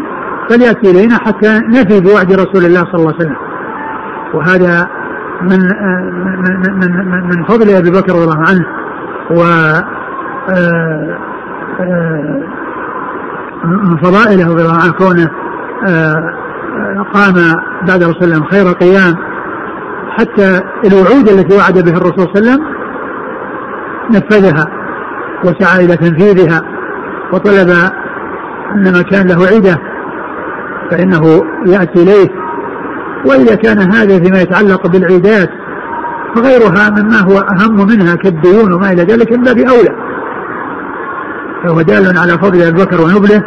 فليأتي 0.49 0.91
إلينا 0.91 1.15
حتى 1.15 1.59
نفي 1.67 2.01
بوعد 2.01 2.33
رسول 2.33 2.65
الله 2.65 2.79
صلى 2.79 2.95
الله 2.95 3.13
عليه 3.13 3.17
وسلم. 3.17 3.35
وهذا 4.33 4.87
من 5.41 5.59
من 6.21 6.79
من, 6.79 7.27
من, 7.29 7.43
فضل 7.43 7.69
أبي 7.69 7.91
بكر 7.91 8.13
رضي 8.13 8.23
الله 8.23 8.43
عنه. 8.49 8.65
و 9.31 9.43
آه، 10.49 11.17
آه، 11.79 12.43
من 13.65 13.97
فضائله 13.97 14.53
رضي 14.53 14.61
الله 14.61 14.79
عنه 14.83 14.91
كونه 14.91 15.29
آه، 15.87 16.33
قام 17.13 17.33
بعد 17.87 18.03
رسول 18.03 18.23
الله 18.23 18.45
خير 18.45 18.67
قيام. 18.71 19.32
حتى 20.17 20.61
الوعود 20.85 21.29
التي 21.29 21.57
وعد 21.57 21.79
بها 21.79 21.97
الرسول 21.97 22.19
صلى 22.19 22.39
الله 22.39 22.51
عليه 22.51 22.51
وسلم 22.51 22.63
نفذها 24.11 24.67
وسعى 25.43 25.85
إلى 25.85 25.97
تنفيذها 25.97 26.61
وطلب 27.33 27.69
أن 28.75 28.93
من 28.93 29.01
كان 29.01 29.27
له 29.27 29.47
عده 29.47 29.79
فإنه 30.91 31.43
يأتي 31.65 32.03
إليه. 32.03 32.29
وإذا 33.25 33.55
كان 33.55 33.79
هذا 33.79 34.19
فيما 34.19 34.41
يتعلق 34.41 34.87
بالعيدات 34.87 35.49
فغيرها 36.35 36.89
مما 36.89 37.19
هو 37.19 37.37
أهم 37.37 37.87
منها 37.87 38.15
كالديون 38.15 38.73
وما 38.73 38.91
إلى 38.91 39.03
ذلك 39.03 39.31
من 39.31 39.43
باب 39.43 39.57
أولى. 39.57 39.95
فهو 41.63 41.81
دال 41.81 42.17
على 42.17 42.31
فضل 42.31 42.61
أبي 42.61 42.83
بكر 42.83 43.01
ونبله 43.01 43.43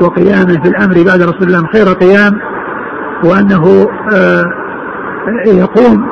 وقيامه 0.00 0.62
في 0.62 0.68
الأمر 0.68 1.02
بعد 1.02 1.22
رسول 1.22 1.42
الله 1.42 1.66
خير 1.72 1.88
قيام 1.88 2.38
وأنه 3.24 3.88
آه، 4.14 4.44
يقوم 5.46 6.06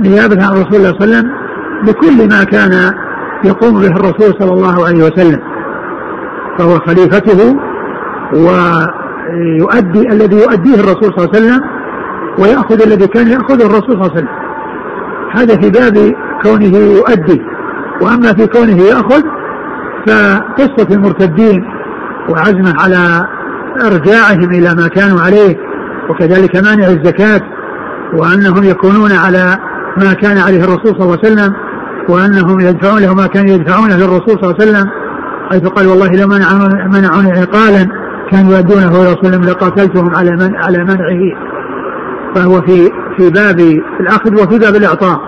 نيابة 0.00 0.44
عن 0.44 0.52
رسول 0.52 0.74
الله 0.74 0.92
صلى 0.92 1.04
الله 1.04 1.16
عليه 1.16 1.16
وسلم 1.16 1.30
بكل 1.86 2.28
ما 2.28 2.44
كان 2.44 2.94
يقوم 3.44 3.80
به 3.80 3.86
الرسول 3.86 4.34
صلى 4.40 4.52
الله 4.52 4.86
عليه 4.86 5.04
وسلم. 5.04 5.40
فهو 6.58 6.78
خليفته 6.78 7.56
ويؤدي 8.32 10.08
الذي 10.08 10.36
يؤديه 10.36 10.74
الرسول 10.74 11.12
صلى 11.16 11.24
الله 11.24 11.30
عليه 11.34 11.38
وسلم 11.38 11.60
ويأخذ 12.38 12.82
الذي 12.82 13.06
كان 13.06 13.28
يأخذه 13.28 13.66
الرسول 13.66 13.90
صلى 13.90 13.94
الله 13.94 14.10
عليه 14.10 14.14
وسلم. 14.14 14.28
هذا 15.32 15.56
في 15.56 15.70
باب 15.70 16.14
كونه 16.42 16.76
يؤدي. 16.78 17.42
وأما 18.02 18.32
في 18.32 18.46
كونه 18.46 18.82
يأخذ 18.82 19.22
فقصة 20.06 20.88
المرتدين 20.90 21.64
وعزمه 22.28 22.74
على 22.82 23.28
إرجاعهم 23.86 24.50
إلى 24.50 24.74
ما 24.74 24.88
كانوا 24.88 25.20
عليه 25.20 25.56
وكذلك 26.10 26.56
مانع 26.56 26.86
الزكاة 26.86 27.40
وأنهم 28.14 28.64
يكونون 28.64 29.12
على 29.12 29.58
ما 29.96 30.12
كان 30.12 30.38
عليه 30.38 30.64
الرسول 30.64 30.86
صلى 30.86 31.02
الله 31.02 31.18
عليه 31.24 31.32
وسلم 31.32 31.54
وأنهم 32.08 32.60
يدفعون 32.60 33.02
له 33.02 33.14
ما 33.14 33.26
كانوا 33.26 33.54
يدفعونه 33.54 33.96
للرسول 33.96 34.28
صلى 34.28 34.42
الله 34.42 34.54
عليه 34.60 34.70
وسلم 34.70 34.90
حيث 35.50 35.66
قال 35.66 35.86
والله 35.86 36.08
لو 36.08 36.28
منعوني 36.88 37.32
عقالا 37.32 37.88
كانوا 38.30 38.56
يؤدونه 38.56 38.88
إلى 38.88 39.12
رسول 39.12 39.34
الله 39.34 39.50
لقاتلتهم 39.50 40.14
على 40.14 40.30
من 40.30 40.56
على 40.56 40.78
منعه. 40.78 41.44
فهو 42.34 42.60
في 42.60 42.88
في 43.16 43.30
باب 43.30 43.60
الاخذ 44.00 44.34
وفي 44.34 44.58
باب 44.58 44.76
الإعطاء. 44.76 45.20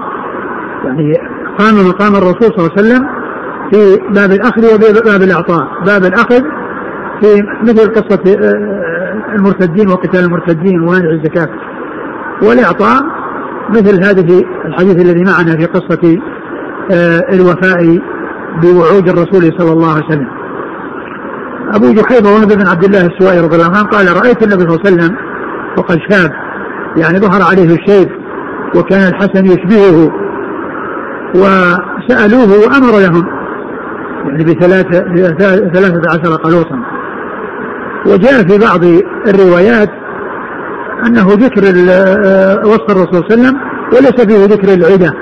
يعني 0.84 1.12
قام 1.59 1.74
مقام 1.89 2.14
الرسول 2.14 2.53
صلى 2.57 2.59
الله 2.59 2.70
عليه 2.76 2.80
وسلم 2.80 3.07
في 3.72 4.01
باب 4.14 4.32
الأخذ 4.32 4.74
وباب 4.74 5.22
الإعطاء. 5.22 5.68
باب 5.87 6.05
الأخذ 6.05 6.43
في 7.20 7.43
مثل 7.62 7.93
قصة 7.93 8.37
آه، 8.39 9.37
المرتدين 9.37 9.89
وقتال 9.89 10.24
المرتدين 10.24 10.80
ومنع 10.80 11.11
الزكاة. 11.11 11.49
والاعطاء 12.43 13.03
مثل 13.70 14.05
هذه 14.05 14.45
الحديث 14.64 14.97
الذي 14.97 15.24
معنا 15.24 15.57
في 15.57 15.64
قصة 15.64 16.18
آه، 16.93 17.20
الوفاء 17.32 17.99
بوعود 18.62 19.09
الرسول 19.09 19.59
صلى 19.59 19.72
الله 19.72 19.95
عليه 19.95 20.07
وسلم. 20.07 20.28
أبو 21.74 21.93
جحيفة 21.93 22.34
وهب 22.34 22.49
بن 22.49 22.66
عبد 22.66 22.84
الله 22.84 23.07
السوائي 23.07 23.41
رضي 23.41 23.57
الله 23.57 23.78
عنه 23.78 23.82
قال 23.82 24.07
رأيت 24.16 24.43
النبي 24.43 24.62
صلى 24.62 24.74
الله 24.74 24.80
عليه 24.87 24.97
وسلم 24.97 25.16
وقد 25.78 25.99
شاب 26.11 26.30
يعني 26.97 27.18
ظهر 27.18 27.43
عليه 27.51 27.74
الشيب 27.74 28.09
وكان 28.76 29.09
الحسن 29.09 29.47
يشبهه 29.47 30.12
وسألوه 31.34 32.51
وأمر 32.64 32.99
لهم 33.01 33.26
يعني 34.26 34.45
بثلاثة 34.45 34.99
ثلاثة 35.74 36.03
عشر 36.09 36.37
قلوصا. 36.37 36.78
وجاء 38.07 38.43
في 38.49 38.59
بعض 38.59 38.84
الروايات 39.28 39.91
أنه 41.07 41.26
ذكر 41.28 41.62
وصف 42.68 42.90
الرسول 42.90 43.14
صلى 43.14 43.20
الله 43.20 43.26
عليه 43.30 43.34
وسلم 43.34 43.57
وليس 43.92 44.20
فيه 44.20 44.55
ذكر 44.55 44.74
العدة. 44.74 45.12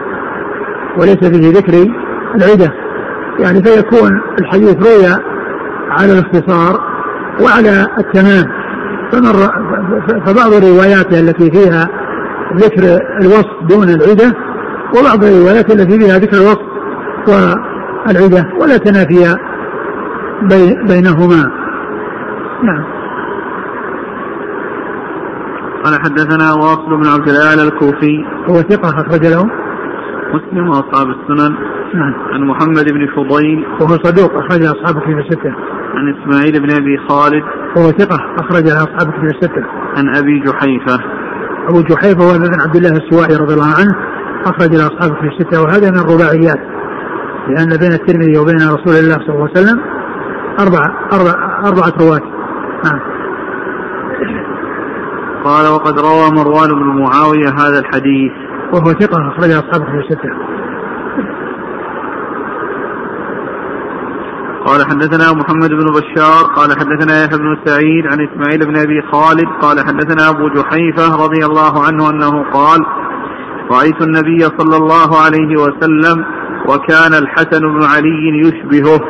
وليس 0.99 1.17
فيه 1.17 1.53
ذكر 1.53 1.93
العدة. 2.35 2.73
يعني 3.39 3.63
فيكون 3.63 4.21
الحديث 4.41 4.77
روي 4.77 5.07
على 5.91 6.13
الاختصار 6.13 6.81
وعلى 7.43 7.87
التمام. 7.99 8.45
فمر 9.13 9.35
فبعض 10.27 10.53
رواياته 10.53 11.21
التي 11.21 11.51
فيها 11.51 11.89
ذكر 12.57 12.83
الوصف 13.21 13.63
دون 13.69 13.89
العدة 13.89 14.35
وبعض 14.99 15.25
الروايات 15.25 15.71
التي 15.71 15.99
فيها 15.99 16.19
ذكر 16.19 16.37
الوصف 16.37 16.63
والعدة 17.29 18.49
ولا 18.61 18.77
تنافي 18.77 19.37
بينهما. 20.89 21.51
نعم. 22.63 22.85
قال 25.85 25.95
حدثنا 25.95 26.53
واصل 26.53 26.97
بن 27.03 27.07
عبد 27.07 27.29
الأعلى 27.29 27.63
الكوفي. 27.63 28.25
هو 28.51 28.55
ثقة 28.55 28.89
أخرج 28.89 29.27
له. 29.27 29.45
مسلم 30.35 30.69
وأصحاب 30.69 31.07
السنن. 31.09 31.55
نعم. 31.95 32.15
عن 32.33 32.41
محمد 32.47 32.93
بن 32.93 33.07
فضيل. 33.17 33.67
وهو 33.81 33.89
صدوق 33.89 34.33
أخرج 34.37 34.63
أصحاب 34.63 35.03
كتب 35.03 35.19
الستة. 35.19 35.55
عن 35.95 36.15
إسماعيل 36.15 36.63
بن 36.63 36.71
أبي 36.71 36.99
خالد. 37.09 37.43
وهو 37.77 37.91
ثقة 37.91 38.19
أخرج 38.39 38.67
أصحاب 38.69 39.13
كتب 39.13 39.25
الستة. 39.25 39.65
عن 39.97 40.17
أبي 40.17 40.41
جحيفة. 40.41 41.05
أبو 41.69 41.81
جحيفة 41.81 42.25
هو 42.25 42.37
ابن 42.37 42.61
عبد 42.61 42.77
الله 42.77 42.91
السوائي 42.91 43.37
رضي 43.37 43.55
الله 43.55 43.75
عنه 43.81 43.95
أخرج 44.47 44.75
أصحاب 44.75 45.17
كتب 45.17 45.25
الستة. 45.25 45.63
وهذا 45.63 45.91
من 45.91 45.99
الرباعيات 45.99 46.61
لأن 47.49 47.69
بين 47.81 47.93
الترمذي 47.93 48.39
وبين 48.39 48.57
رسول 48.57 48.95
الله 48.95 49.15
صلى 49.15 49.35
الله 49.35 49.49
عليه 49.49 49.61
وسلم 49.61 49.81
أربعة 50.61 51.09
أربعة, 51.13 51.69
أربعة 51.69 51.93
رواة. 52.01 52.23
نعم. 52.85 53.14
قال 55.45 55.67
وقد 55.73 55.99
روى 55.99 56.31
مروان 56.31 56.69
بن 56.69 57.03
معاوية 57.03 57.49
هذا 57.49 57.79
الحديث. 57.79 58.33
وهو 58.73 58.93
ثقة 58.93 59.29
أخرج 59.29 59.51
أصحاب 59.51 59.83
كتب 59.83 59.95
الستة 59.95 60.31
قال 64.67 64.87
حدثنا 64.87 65.33
محمد 65.33 65.71
بن 65.71 65.87
بشار. 65.93 66.45
قال 66.57 66.71
حدثنا 66.81 67.25
يحيى 67.25 67.39
بن 67.39 67.57
سعيد 67.65 68.07
عن 68.07 68.29
إسماعيل 68.29 68.67
بن 68.67 68.77
أبي 68.77 69.03
خالد. 69.13 69.49
قال 69.63 69.79
حدثنا 69.87 70.29
أبو 70.29 70.49
جحيفة 70.49 71.25
رضي 71.25 71.47
الله 71.47 71.85
عنه 71.87 72.11
أنه 72.11 72.45
قال 72.53 72.81
رأيت 73.71 74.03
النبي 74.03 74.41
صلى 74.59 74.77
الله 74.77 75.21
عليه 75.25 75.57
وسلم 75.63 76.25
وكان 76.69 77.15
الحسن 77.23 77.61
بن 77.61 77.85
علي 77.85 78.41
يشبهه. 78.45 79.01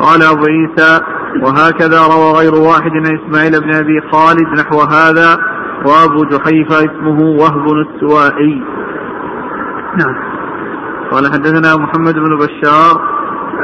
قال 0.00 0.22
أبو 0.22 0.44
عيسى 0.44 1.00
وهكذا 1.42 2.00
روى 2.06 2.32
غير 2.38 2.54
واحد 2.54 2.90
عن 2.90 3.18
إسماعيل 3.18 3.60
بن 3.60 3.74
أبي 3.74 4.00
خالد 4.12 4.48
نحو 4.58 4.80
هذا. 4.80 5.55
وابو 5.84 6.24
جحيفة 6.24 6.78
اسمه 6.78 7.20
وهب 7.20 7.66
السوائي. 7.72 8.62
نعم. 9.98 10.14
قال 11.10 11.26
حدثنا 11.26 11.76
محمد 11.76 12.14
بن 12.14 12.36
بشار 12.38 13.16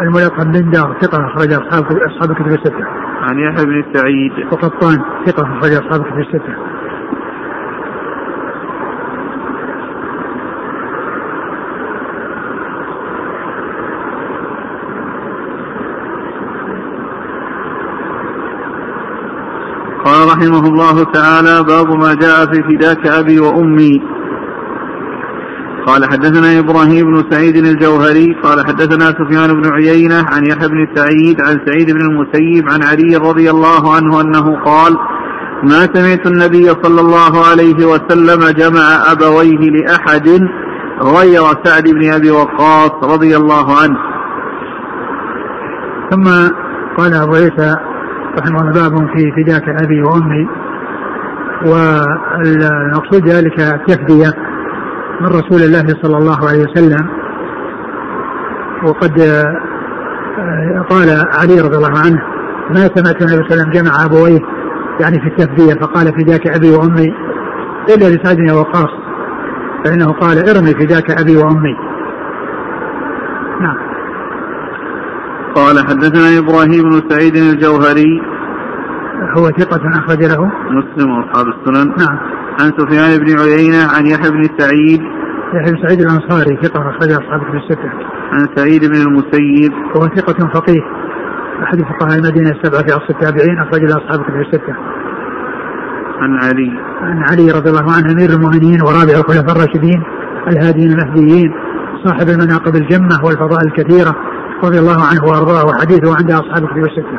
الملقب 0.02 0.52
بن 0.52 0.70
دار 0.70 0.96
ثقة 1.00 1.26
أخرج 1.26 1.52
أصحاب 1.52 1.84
أصحاب 1.84 2.30
الكتب 2.30 2.46
الستة. 2.46 2.84
عن 3.22 3.38
يحيى 3.38 3.66
بن 3.66 3.84
سعيد. 3.94 4.32
وقطان 4.52 5.02
ثقة 5.26 5.42
أخرج 5.42 5.72
أصحاب 5.72 6.00
الكتب 6.00 6.18
الستة. 6.18 6.56
قال 20.12 20.28
رحمه 20.28 20.68
الله 20.68 21.04
تعالى 21.04 21.62
باب 21.62 21.90
ما 21.90 22.14
جاء 22.14 22.46
في 22.46 22.62
فداك 22.62 23.06
أبي 23.06 23.40
وأمي 23.40 24.02
قال 25.86 26.04
حدثنا 26.04 26.58
إبراهيم 26.58 27.06
بن 27.06 27.30
سعيد 27.30 27.56
الجوهري 27.56 28.26
قال 28.42 28.66
حدثنا 28.66 29.04
سفيان 29.04 29.60
بن 29.60 29.72
عيينة 29.72 30.26
عن 30.32 30.46
يحيى 30.46 30.68
بن 30.68 30.86
سعيد 30.94 31.40
عن 31.40 31.60
سعيد 31.66 31.90
بن 31.90 32.00
المسيب 32.00 32.68
عن 32.68 32.82
علي 32.82 33.16
رضي 33.16 33.50
الله 33.50 33.94
عنه 33.94 34.20
أنه 34.20 34.64
قال 34.64 34.96
ما 35.62 35.88
سمعت 35.94 36.26
النبي 36.26 36.68
صلى 36.82 37.00
الله 37.00 37.46
عليه 37.50 37.86
وسلم 37.86 38.48
جمع 38.50 39.12
أبويه 39.12 39.70
لأحد 39.70 40.28
غير 41.02 41.42
سعد 41.64 41.84
بن 41.84 42.12
أبي 42.12 42.30
وقاص 42.30 42.92
رضي 43.04 43.36
الله 43.36 43.76
عنه. 43.82 43.98
ثم 46.10 46.24
قال 46.98 47.14
ابو 47.14 47.34
عيسى 47.34 47.91
رحمه 48.38 48.60
الله 48.60 48.72
باب 48.72 49.08
في 49.16 49.32
فداك 49.36 49.68
ابي 49.84 50.02
وأمي. 50.02 50.48
والمقصود 51.66 53.28
ذلك 53.28 53.60
التفدية 53.60 54.32
من 55.20 55.26
رسول 55.26 55.62
الله 55.62 55.86
صلى 56.02 56.18
الله 56.18 56.48
عليه 56.48 56.62
وسلم. 56.62 57.08
وقد 58.84 59.20
آه، 60.38 60.86
قال 60.90 61.08
علي 61.40 61.60
رضي 61.60 61.76
الله 61.76 61.98
عنه 61.98 62.22
ما 62.70 62.90
سمعت 62.94 63.22
النبي 63.22 63.34
صلى 63.34 63.42
الله 63.42 63.44
عليه 63.50 63.54
وسلم 63.54 63.70
جمع 63.70 64.04
أبويه 64.04 64.40
يعني 65.00 65.20
في 65.20 65.26
التفدية 65.26 65.74
فقال 65.74 66.06
فداك 66.06 66.46
أبي 66.46 66.70
وأمي 66.70 67.14
إلا 67.88 68.06
لسعد 68.14 68.36
بن 68.36 68.50
وقاص 68.50 68.90
فإنه 69.84 70.12
قال 70.12 70.38
إرمي 70.48 70.74
فداك 70.74 71.20
أبي 71.20 71.36
وأمي. 71.36 71.76
نعم. 73.60 73.91
قال 75.54 75.86
حدثنا 75.88 76.38
إبراهيم 76.38 76.82
بن 76.82 77.02
سعيد 77.08 77.36
الجوهري. 77.36 78.20
هو 79.38 79.50
ثقة 79.58 79.80
أخرج 79.98 80.24
له؟ 80.24 80.50
مسلم 80.70 81.10
وأصحاب 81.10 81.46
السنن. 81.46 81.88
نعم. 81.88 82.18
عن 82.60 82.72
سفيان 82.78 83.18
بن 83.18 83.38
عيينة 83.38 83.82
عن 83.96 84.06
يحيى 84.06 84.30
بن 84.30 84.42
سعيد. 84.58 85.00
يحيى 85.54 85.72
بن 85.72 85.82
سعيد 85.86 86.00
الأنصاري 86.00 86.58
ثقة 86.62 86.80
أخرج 86.90 87.12
أصحاب 87.12 87.40
في 87.40 87.56
الستة. 87.56 87.90
عن 88.32 88.46
سعيد 88.56 88.84
بن 88.84 88.96
المسيب. 88.96 89.72
هو 89.96 90.02
ثقة 90.16 90.48
فقيه. 90.54 90.82
أحد 91.62 91.78
فقهاء 91.78 92.18
المدينة 92.18 92.50
السبعة 92.50 92.82
في 92.86 92.92
عصر 92.92 93.10
التابعين 93.10 93.58
أخرج 93.58 93.82
له 93.82 93.96
أصحاب 93.96 94.24
في 94.24 94.40
الستة. 94.40 94.74
عن 96.20 96.38
علي. 96.42 96.72
عن 97.02 97.24
علي 97.30 97.50
رضي 97.50 97.70
الله 97.70 97.92
عنه 97.96 98.12
أمير 98.12 98.30
المؤمنين 98.30 98.82
ورابع 98.82 99.14
الخلفاء 99.20 99.56
الراشدين 99.56 100.02
الهاديين 100.48 100.90
المهديين 100.92 101.52
صاحب 102.04 102.28
المناقب 102.28 102.76
الجمة 102.76 103.24
والفضائل 103.24 103.66
الكثيرة. 103.66 104.31
رضي 104.64 104.78
الله 104.78 105.02
عنه 105.02 105.24
وأرضاه 105.24 105.66
وحديثه 105.66 106.16
عند 106.16 106.30
أصحاب 106.30 106.64
الكتب 106.64 106.84
الستة 106.84 107.18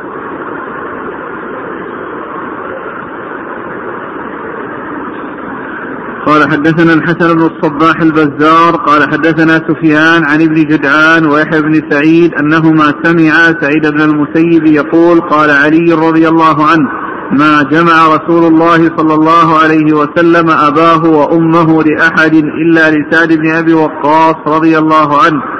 قال 6.26 6.50
حدثنا 6.50 6.92
الحسن 6.92 7.34
بن 7.36 7.42
الصباح 7.42 8.00
البزار 8.00 8.76
قال 8.76 9.02
حدثنا 9.02 9.54
سفيان 9.68 10.24
عن 10.24 10.42
ابن 10.42 10.54
جدعان 10.54 11.26
ويحيى 11.26 11.62
بن 11.62 11.90
سعيد 11.90 12.34
أنهما 12.34 12.94
سمعا 13.02 13.60
سعيد 13.60 13.86
بن 13.86 14.00
المسيب 14.00 14.66
يقول 14.66 15.20
قال 15.20 15.50
علي 15.50 15.92
رضي 15.92 16.28
الله 16.28 16.66
عنه 16.66 16.88
ما 17.32 17.62
جمع 17.62 18.08
رسول 18.08 18.44
الله 18.52 18.96
صلى 18.96 19.14
الله 19.14 19.58
عليه 19.58 19.92
وسلم 19.92 20.50
أباه 20.50 21.04
وأمه 21.04 21.82
لأحد 21.82 22.34
إلا 22.34 22.90
لسعد 22.90 23.32
بن 23.32 23.50
أبي 23.50 23.74
وقاص 23.74 24.36
رضي 24.46 24.78
الله 24.78 25.22
عنه. 25.22 25.53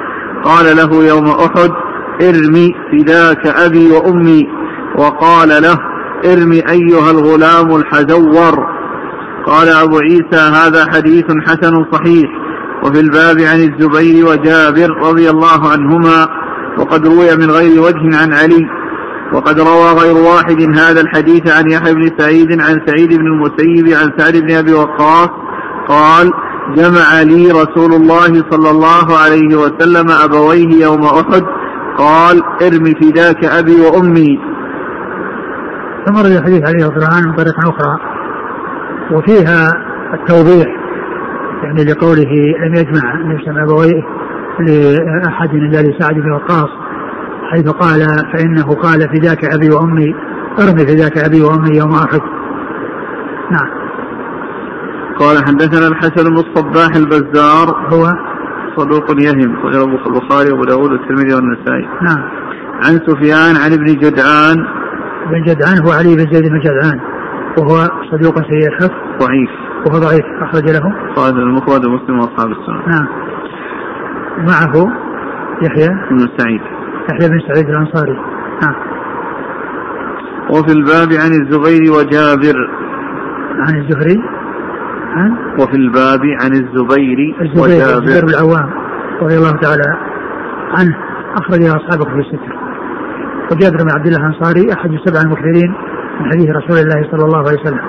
قال 0.44 0.76
له 0.76 1.04
يوم 1.04 1.26
أحد 1.26 1.70
إرمي 2.22 2.74
فداك 2.92 3.46
أبي 3.46 3.92
وأمي. 3.92 4.42
وقال 4.98 5.48
له 5.48 5.78
إرمي 6.32 6.62
أيها 6.70 7.10
الغلام 7.10 7.76
الحزور 7.76 8.54
قال 9.46 9.68
أبو 9.68 9.98
عيسى 9.98 10.42
هذا 10.58 10.86
حديث 10.92 11.24
حسن 11.46 11.84
صحيح. 11.92 12.30
وفي 12.82 13.00
الباب 13.00 13.40
عن 13.40 13.60
الزبير 13.60 14.26
وجابر 14.26 14.90
رضي 15.08 15.30
الله 15.30 15.70
عنهما. 15.70 16.28
وقد 16.78 17.06
روي 17.06 17.36
من 17.36 17.50
غير 17.50 17.80
وجه 17.80 18.16
عن 18.22 18.32
علي. 18.32 18.66
وقد 19.34 19.60
روى 19.60 19.92
غير 20.00 20.16
واحد 20.16 20.78
هذا 20.78 21.00
الحديث 21.00 21.52
عن 21.52 21.70
يحيى 21.70 21.94
بن 21.94 22.10
سعيد 22.18 22.60
عن 22.60 22.80
سعيد 22.86 23.14
بن 23.14 23.26
المسيب 23.26 23.88
عن 23.88 24.12
سعد 24.18 24.36
بن 24.36 24.54
أبي 24.54 24.72
وقاص. 24.72 25.28
قال 25.88 26.30
جمع 26.76 27.22
لي 27.22 27.50
رسول 27.50 27.92
الله 27.92 28.42
صلى 28.50 28.70
الله 28.70 29.06
عليه 29.24 29.56
وسلم 29.56 30.10
أبويه 30.24 30.84
يوم 30.84 31.04
أحد. 31.04 31.42
قال 31.98 32.42
ارم 32.62 32.84
فداك 32.84 33.44
أبي 33.44 33.80
وأمي. 33.80 34.38
ثم 36.06 36.16
الحديث 36.16 36.68
عليه 36.68 36.86
الله 36.86 37.08
عنه 37.16 37.26
من 37.26 37.36
طريق 37.36 37.58
أخرى 37.58 37.98
وفيها 39.12 39.68
التوضيح 40.14 40.66
يعني 41.62 41.84
لقوله 41.84 42.32
لم 42.66 42.74
يجمع 42.74 43.14
النبي 43.14 43.44
صلى 43.44 43.62
أبويه 43.62 44.02
لأحد 44.60 45.54
الا 45.54 45.82
لسعد 45.82 46.14
بن 46.14 46.32
وقاص 46.32 46.68
حيث 47.50 47.68
قال 47.68 48.00
فإنه 48.32 48.74
قال 48.74 49.00
فداك 49.00 49.54
أبي 49.54 49.70
وأمي 49.70 50.14
ارمي 50.58 50.86
فداك 50.86 51.18
أبي 51.18 51.42
وأمي 51.42 51.76
يوم 51.76 51.94
أحد. 51.94 52.20
نعم. 53.50 53.83
قال 55.20 55.36
حدثنا 55.46 55.88
الحسن 55.88 56.30
بن 56.30 56.36
الصباح 56.36 56.96
البزار. 56.96 57.66
هو؟ 57.92 58.06
صدوق 58.76 59.10
يهم 59.10 59.64
وله 59.64 59.84
البخاري 59.84 60.50
وأبو 60.50 60.64
داود 60.64 60.90
والترمذي 60.90 61.34
والنسائي. 61.34 61.88
نعم. 62.02 62.22
عن 62.74 63.00
سفيان 63.06 63.56
عن 63.56 63.72
ابن 63.72 63.84
جدعان. 63.84 64.56
بن 65.30 65.42
جدعان 65.42 65.86
هو 65.86 65.92
علي 65.92 66.14
بن 66.14 66.32
زيد 66.32 66.44
بن 66.52 66.60
جدعان. 66.60 67.00
وهو 67.58 67.76
صدوق 68.10 68.34
سيء 68.34 68.68
الحفظ. 68.68 68.90
ضعيف. 69.22 69.50
وهو 69.86 69.98
ضعيف 69.98 70.24
أخرج 70.42 70.70
له. 70.70 71.14
صاحب 71.14 71.36
المفرد 71.36 71.86
ومسلم 71.86 72.18
وأصحاب 72.18 72.50
السنة. 72.50 72.88
نعم. 72.88 73.06
معه 74.38 74.92
يحيى. 75.62 75.88
بن 76.10 76.18
سعيد. 76.38 76.60
يحيى 77.10 77.28
بن 77.28 77.38
سعيد 77.54 77.68
الأنصاري. 77.68 78.16
نعم. 78.62 78.74
وفي 80.50 80.72
الباب 80.72 81.08
عن 81.12 81.30
الزبير 81.30 81.92
وجابر. 81.92 82.70
عن 83.68 83.76
الزهري. 83.76 84.43
عن 85.14 85.30
وفي 85.60 85.76
الباب 85.76 86.20
عن 86.42 86.52
الزبير, 86.52 87.18
الزبير 87.40 87.62
وجابر. 87.62 88.28
العوام 88.28 88.70
رضي 89.22 89.36
الله 89.36 89.50
تعالى 89.50 89.88
عنه 90.78 90.96
أخرج 91.36 91.62
أصحابه 91.62 92.04
في 92.04 92.20
الستر. 92.20 92.54
وجابر 93.52 93.76
بن 93.76 93.90
عبد 93.96 94.06
الله 94.06 94.18
الأنصاري 94.18 94.72
أحد 94.72 94.90
السبع 94.90 95.20
المكثرين 95.20 95.74
من 96.20 96.30
حديث 96.30 96.48
رسول 96.50 96.78
الله 96.78 97.10
صلى 97.10 97.24
الله 97.24 97.38
عليه 97.38 97.60
وسلم. 97.60 97.80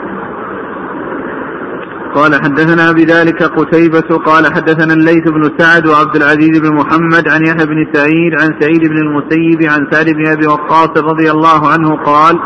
قال 2.15 2.36
حدثنا 2.36 2.91
بذلك 2.91 3.43
قتيبة 3.43 4.17
قال 4.26 4.45
حدثنا 4.45 4.93
الليث 4.93 5.32
بن 5.32 5.43
سعد 5.57 5.88
وعبد 5.88 6.15
العزيز 6.15 6.59
بن 6.59 6.76
محمد 6.76 7.28
عن 7.34 7.41
يحيى 7.47 7.65
بن 7.65 7.88
سعيد 7.93 8.34
عن 8.41 8.59
سعيد 8.59 8.82
بن 8.91 8.97
المسيب 8.97 9.59
عن 9.73 9.88
سعد 9.91 10.05
بن 10.05 10.28
أبي 10.28 10.47
وقاص 10.47 10.89
رضي 10.97 11.32
الله 11.32 11.71
عنه 11.73 12.03
قال 12.03 12.39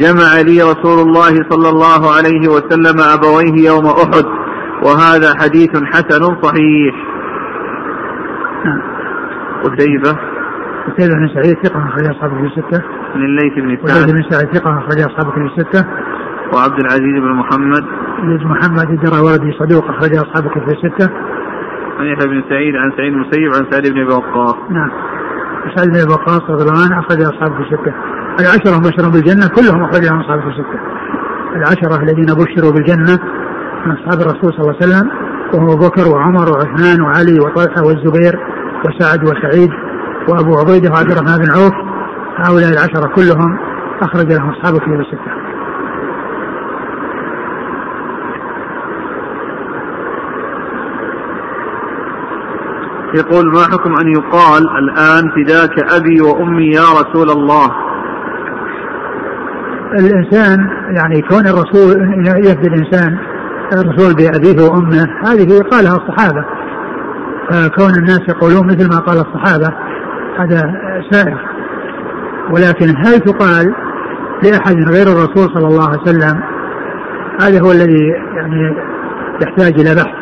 جمع 0.00 0.40
لي 0.46 0.62
رسول 0.62 0.98
الله 1.06 1.34
صلى 1.50 1.68
الله 1.68 2.00
عليه 2.16 2.48
وسلم 2.48 2.96
أبويه 3.14 3.56
يوم 3.70 3.86
أحد 3.86 4.26
وهذا 4.84 5.30
حديث 5.40 5.70
حسن 5.84 6.22
صحيح. 6.42 6.94
قتيبة 9.64 10.12
قتيبة 10.86 11.14
بن 11.14 11.28
سعيد 11.34 11.56
ثقة 11.64 11.88
أخرج 11.88 12.06
أصحابه 12.06 12.34
في 12.34 12.46
الستة. 12.46 12.82
عن 13.14 13.24
الليث 13.24 13.54
بن 13.54 13.88
سعد. 13.88 14.10
بن 14.10 14.22
سعيد 14.30 14.56
ثقة 14.56 14.78
أخرج 14.78 15.00
أصحابه 15.00 15.30
في 15.30 15.40
الستة. 15.40 15.86
وعبد 16.54 16.78
العزيز 16.80 17.20
بن 17.20 17.32
محمد. 17.32 17.84
بن 18.22 18.46
محمد 18.46 18.90
الدرى 18.90 19.20
ولدي 19.20 19.52
صدوق 19.58 19.84
أخرج 19.90 20.16
أصحابه 20.16 20.50
في 20.50 20.72
الستة. 20.72 21.10
عن 21.98 22.06
يحيى 22.06 22.26
بن 22.28 22.42
سعيد 22.48 22.76
عن 22.76 22.92
سعيد 22.96 23.12
المسيب 23.12 23.54
عن 23.54 23.70
سعد 23.70 23.82
بن 23.82 24.00
أبي 24.00 24.12
وقاص. 24.12 24.56
نعم. 24.70 24.90
سعد 25.76 25.88
بن 25.88 26.00
أبي 26.00 26.12
وقاص 26.12 26.42
رضي 26.50 26.62
الله 26.62 26.84
عنه 26.84 27.00
أخرج 27.00 27.20
أصحابه 27.22 27.54
في 27.54 27.60
الستة. 27.60 27.94
العشرة 28.40 28.78
مبشرون 28.78 29.10
بالجنة 29.12 29.48
كلهم 29.48 29.84
أخرجهم 29.84 30.20
أصحابه 30.20 30.40
في 30.42 30.48
الستة. 30.48 30.80
العشرة 31.56 32.02
الذين 32.02 32.26
بشروا 32.26 32.72
بالجنة 32.72 33.18
من 33.86 33.92
أصحاب 33.92 34.20
الرسول 34.20 34.52
صلى 34.52 34.60
الله 34.60 34.76
عليه 34.80 34.86
وسلم 34.86 35.10
وهو 35.54 35.72
أبو 35.72 35.88
بكر 35.88 36.08
وعمر 36.08 36.52
وعثمان 36.52 37.02
وعلي 37.02 37.40
وطلحة 37.40 37.82
والزبير 37.82 38.38
وسعد 38.84 39.24
وسعيد 39.24 39.70
وأبو 40.28 40.58
عبيدة 40.58 40.90
وعبد 40.90 41.10
الرحمن 41.10 41.38
بن 41.38 41.50
عوف 41.50 41.72
هؤلاء 42.36 42.70
العشرة 42.72 43.14
كلهم 43.16 43.58
أخرج 44.02 44.32
لهم 44.32 44.50
أصحاب 44.50 44.74
الكتب 44.74 45.00
السته. 45.00 45.46
يقول 53.14 53.52
ما 53.52 53.62
حكم 53.62 53.94
أن 54.00 54.08
يقال 54.08 54.62
الآن 54.78 55.30
فداك 55.30 55.94
أبي 55.94 56.20
وأمي 56.20 56.66
يا 56.66 56.82
رسول 57.00 57.30
الله 57.30 57.85
الإنسان 59.92 60.68
يعني 60.96 61.22
كون 61.22 61.46
الرسول 61.46 62.18
يفدي 62.26 62.68
الإنسان 62.68 63.18
الرسول 63.72 64.14
بأبيه 64.14 64.62
وأمه 64.62 65.06
هذه 65.26 65.60
قالها 65.70 65.96
الصحابة. 65.96 66.44
فكون 67.50 67.94
الناس 67.98 68.20
يقولون 68.28 68.66
مثل 68.66 68.88
ما 68.88 68.98
قال 68.98 69.18
الصحابة 69.18 69.72
هذا 70.38 70.62
سائر. 71.10 71.38
ولكن 72.50 72.86
هل 73.06 73.20
تقال 73.20 73.74
لأحد 74.42 74.76
غير 74.76 75.06
الرسول 75.06 75.54
صلى 75.54 75.66
الله 75.66 75.88
عليه 75.88 76.02
وسلم 76.02 76.40
هذا 77.40 77.60
هو 77.60 77.72
الذي 77.72 78.08
يعني 78.36 78.76
يحتاج 79.42 79.80
إلى 79.80 79.94
بحث. 79.94 80.14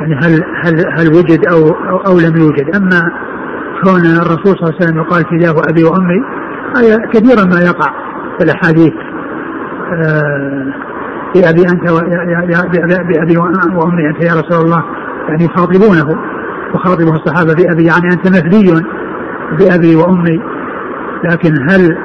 يعني 0.00 0.14
هل 0.14 0.44
هل 0.64 1.00
هل 1.00 1.08
وجد 1.08 1.46
أو 1.46 1.68
أو, 1.68 1.96
أو 1.96 2.18
لم 2.18 2.36
يوجد. 2.36 2.76
أما 2.76 3.10
كون 3.84 4.00
الرسول 4.00 4.56
صلى 4.56 4.62
الله 4.62 4.74
عليه 4.74 4.84
وسلم 4.84 4.98
يقال 4.98 5.24
فداه 5.24 5.70
أبي 5.70 5.84
وأمي 5.84 6.22
هذا 6.76 6.96
كثيرا 7.12 7.44
ما 7.44 7.60
يقع. 7.60 8.11
في 8.38 8.44
الأحاديث 8.44 8.92
آه، 9.92 10.72
بأبي 11.34 11.62
أنت 11.62 11.90
بأبي 13.08 13.36
وأمي 13.76 14.08
أنت 14.08 14.24
يا 14.24 14.32
رسول 14.32 14.64
الله. 14.64 14.84
يعني 15.28 15.44
يخاطبونه 15.44 16.18
وخاطبه 16.74 17.16
الصحابة 17.16 17.54
بأبي 17.54 17.84
يعني 17.84 18.06
أنت 18.12 18.28
مهدي 18.28 18.84
بأبي 19.58 19.96
وأمي. 19.96 20.42
لكن 21.24 21.70
هل 21.70 21.96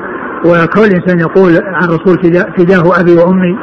وكل 0.46 0.96
إنسان 0.96 1.20
يقول 1.20 1.52
عن 1.66 1.88
رسول 1.88 2.18
فداه 2.58 3.02
أبي 3.02 3.16
وأمي؟ 3.16 3.58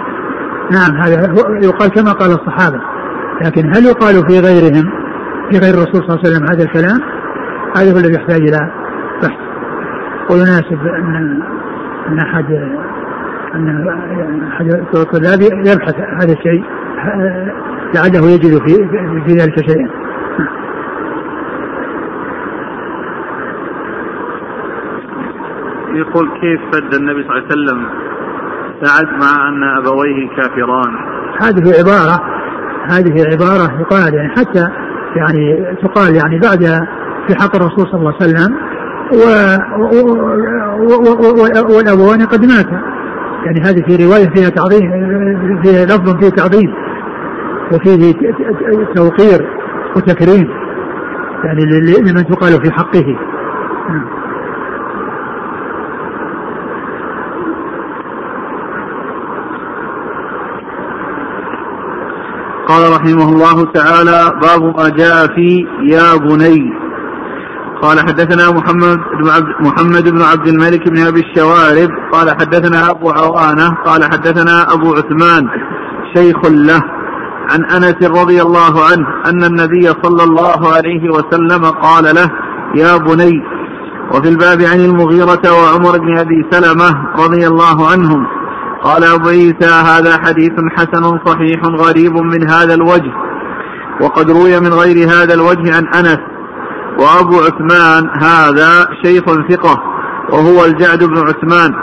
نعم 0.73 1.03
هذا 1.03 1.35
يقال 1.63 1.91
كما 1.91 2.13
قال 2.13 2.31
الصحابة. 2.31 2.81
لكن 3.45 3.77
هل 3.77 3.85
يقال 3.85 4.15
في 4.29 4.41
غيرهم 4.41 4.91
في 5.51 5.59
غير 5.59 5.75
الرسول 5.75 5.95
صلى 5.95 6.09
الله 6.09 6.21
عليه 6.25 6.29
وسلم 6.29 6.47
هذا 6.47 6.65
الكلام؟ 6.65 7.01
هذا 7.77 7.93
هو 7.93 7.97
الذي 7.97 8.15
يحتاج 8.15 8.41
إلى 8.41 8.71
بحث. 9.23 9.39
ويناسب 10.31 10.87
أن 10.87 11.43
أن 12.09 12.19
أحد 12.19 12.45
أن 13.55 14.43
أحد 14.53 14.67
الطلاب 14.95 15.43
يبحث 15.43 15.95
هذا 15.95 16.33
الشيء 16.33 16.65
لعله 17.95 18.31
يجد 18.31 18.59
في 18.59 18.75
في 19.27 19.33
ذلك 19.33 19.71
شيئا. 19.71 19.89
يقول 25.95 26.29
كيف 26.41 26.61
فد 26.73 26.95
النبي 26.95 27.23
صلى 27.23 27.33
الله 27.33 27.45
عليه 27.45 27.47
وسلم 27.47 27.87
سعد 28.83 29.07
مع 29.07 29.49
أن 29.49 29.63
أبويه 29.65 30.29
كافران؟ 30.37 30.95
هذه 31.43 31.79
عبارة 31.79 32.21
هذه 32.91 33.25
عبارة 33.33 33.81
يقال 33.81 34.15
يعني 34.15 34.29
حتى 34.29 34.69
يعني 35.17 35.67
تقال 35.83 36.17
يعني 36.17 36.39
بعد 36.39 36.87
في 37.27 37.35
حق 37.35 37.57
الرسول 37.57 37.87
صلى 37.87 38.01
الله 38.01 38.15
عليه 38.21 38.25
وسلم 38.31 38.57
والأبوان 41.69 42.27
قد 42.27 42.45
ماتا 42.45 42.83
يعني 43.47 43.61
هذه 43.61 43.83
في 43.87 44.05
رواية 44.05 44.29
فيها 44.35 44.49
تعظيم 44.49 44.91
فيها 45.63 45.85
لفظ 45.85 46.17
فيه 46.17 46.29
تعظيم 46.29 46.75
وفيه 47.73 48.15
توقير 48.95 49.49
وتكريم 49.97 50.49
يعني 51.45 51.65
لمن 51.65 52.27
تقال 52.27 52.65
في 52.65 52.73
حقه. 52.73 53.17
قال 62.69 62.93
رحمه 62.93 63.29
الله 63.33 63.73
تعالى 63.73 64.41
باب 64.43 64.77
ما 64.77 64.89
جاء 64.89 65.27
في 65.27 65.67
يا 65.83 66.17
بني. 66.17 66.84
قال 67.85 68.01
حدثنا 68.01 68.51
محمد 68.51 68.99
بن 69.21 69.31
عبد 69.31 69.47
محمد 69.61 70.09
بن 70.09 70.23
عبد 70.23 70.47
الملك 70.49 70.89
بن 70.89 71.07
أبي 71.07 71.21
الشوارب 71.21 71.91
قال 72.13 72.31
حدثنا 72.31 72.91
أبو 72.91 73.11
عوانة 73.11 73.75
قال 73.87 74.05
حدثنا 74.05 74.73
أبو 74.73 74.95
عثمان 74.95 75.49
شيخ 76.17 76.37
له 76.47 76.83
عن 77.51 77.65
أنس 77.65 78.03
رضي 78.21 78.43
الله 78.43 78.85
عنه 78.85 79.07
أن 79.27 79.45
النبي 79.45 79.87
صلى 80.03 80.25
الله 80.25 80.75
عليه 80.75 81.11
وسلم 81.11 81.65
قال 81.65 82.05
له 82.05 82.31
يا 82.75 82.97
بني 82.97 83.43
وفي 84.15 84.29
الباب 84.29 84.63
عن 84.63 84.81
المغيرة 84.81 85.53
وعمر 85.53 85.99
بن 85.99 86.19
أبي 86.19 86.47
سلمة 86.51 86.91
رضي 87.19 87.47
الله 87.47 87.91
عنهم 87.91 88.27
قال 88.83 89.05
أبو 89.05 89.29
عيسى 89.29 89.71
هذا 89.91 90.19
حديث 90.25 90.53
حسن 90.77 91.19
صحيح 91.27 91.61
غريب 91.65 92.13
من 92.13 92.51
هذا 92.51 92.75
الوجه 92.75 93.13
وقد 94.01 94.31
روي 94.31 94.61
من 94.61 94.73
غير 94.73 95.09
هذا 95.09 95.35
الوجه 95.35 95.77
عن 95.77 95.87
أنس 95.87 96.34
وأبو 96.99 97.37
عثمان 97.37 98.11
هذا 98.23 98.89
شيخ 99.05 99.25
ثقة 99.25 99.83
وهو 100.33 100.65
الجعد 100.65 101.05
بن 101.05 101.19
عثمان 101.19 101.75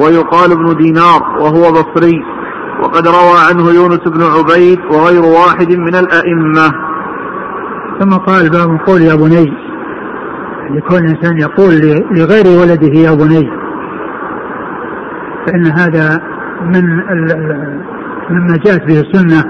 ويقال 0.00 0.52
ابن 0.52 0.76
دينار 0.76 1.22
وهو 1.40 1.72
بصري 1.72 2.24
وقد 2.82 3.06
روى 3.06 3.38
عنه 3.50 3.70
يونس 3.70 4.00
بن 4.06 4.22
عبيد 4.22 4.78
وغير 4.90 5.22
واحد 5.22 5.72
من 5.72 5.94
الأئمة. 5.94 6.72
ثم 8.00 8.10
قال 8.10 8.50
باب 8.50 8.80
قول 8.86 9.02
يا 9.02 9.14
بني 9.14 9.52
لكل 10.70 10.96
إنسان 10.96 11.38
يقول 11.38 11.74
لغير 12.10 12.60
ولده 12.60 12.98
يا 12.98 13.14
بني 13.14 13.50
فإن 15.46 15.66
هذا 15.66 16.20
من 16.62 16.84
مما 18.30 18.56
جاءت 18.64 18.84
به 18.84 19.00
السنة 19.00 19.44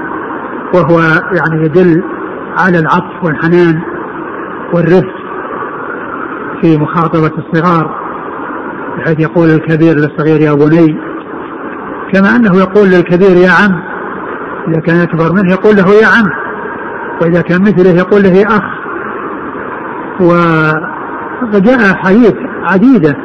وهو 0.74 1.00
يعني 1.32 1.64
يدل 1.64 2.02
على 2.58 2.78
العطف 2.78 3.24
والحنان. 3.24 3.80
والرفق 4.74 5.14
في 6.62 6.78
مخاطبة 6.78 7.30
الصغار 7.38 8.02
بحيث 8.98 9.20
يقول 9.20 9.48
الكبير 9.50 9.94
للصغير 9.94 10.40
يا 10.40 10.52
بني 10.54 10.98
كما 12.12 12.36
أنه 12.36 12.56
يقول 12.58 12.88
للكبير 12.88 13.36
يا 13.36 13.50
عم 13.50 13.82
إذا 14.68 14.80
كان 14.80 15.00
أكبر 15.00 15.32
منه 15.32 15.52
يقول 15.52 15.76
له 15.76 15.88
يا 16.02 16.06
عم 16.06 16.30
وإذا 17.22 17.42
كان 17.42 17.62
مثله 17.62 17.90
يقول 17.90 18.22
له 18.22 18.42
أخ. 18.46 18.62
وجاء 21.54 21.94
حديث 21.96 22.34
عديدة 22.64 23.16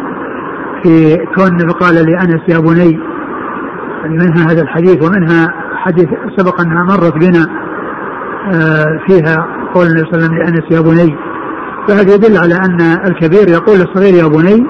في 0.84 1.18
كون 1.36 1.72
قال 1.72 1.96
لأنس 1.96 2.42
يا 2.50 2.60
بني 2.60 3.00
منها 4.10 4.52
هذا 4.52 4.62
الحديث 4.62 5.04
ومنها 5.04 5.54
حديث 5.76 6.08
سبق 6.38 6.62
أنها 6.62 6.84
مرت 6.84 7.14
بنا 7.18 7.48
آه، 8.54 9.00
فيها 9.08 9.48
قول 9.74 9.88
النبي 9.88 10.02
صلى 10.12 10.14
الله 10.14 10.26
عليه 10.26 10.28
وسلم 10.28 10.36
لأنس 10.38 10.72
يا 10.72 10.82
بني. 10.82 11.16
فهذا 11.88 12.14
يدل 12.14 12.38
على 12.38 12.56
أن 12.56 12.82
الكبير 12.82 13.48
يقول 13.50 13.80
للصغير 13.80 14.14
يا 14.14 14.28
بني 14.28 14.68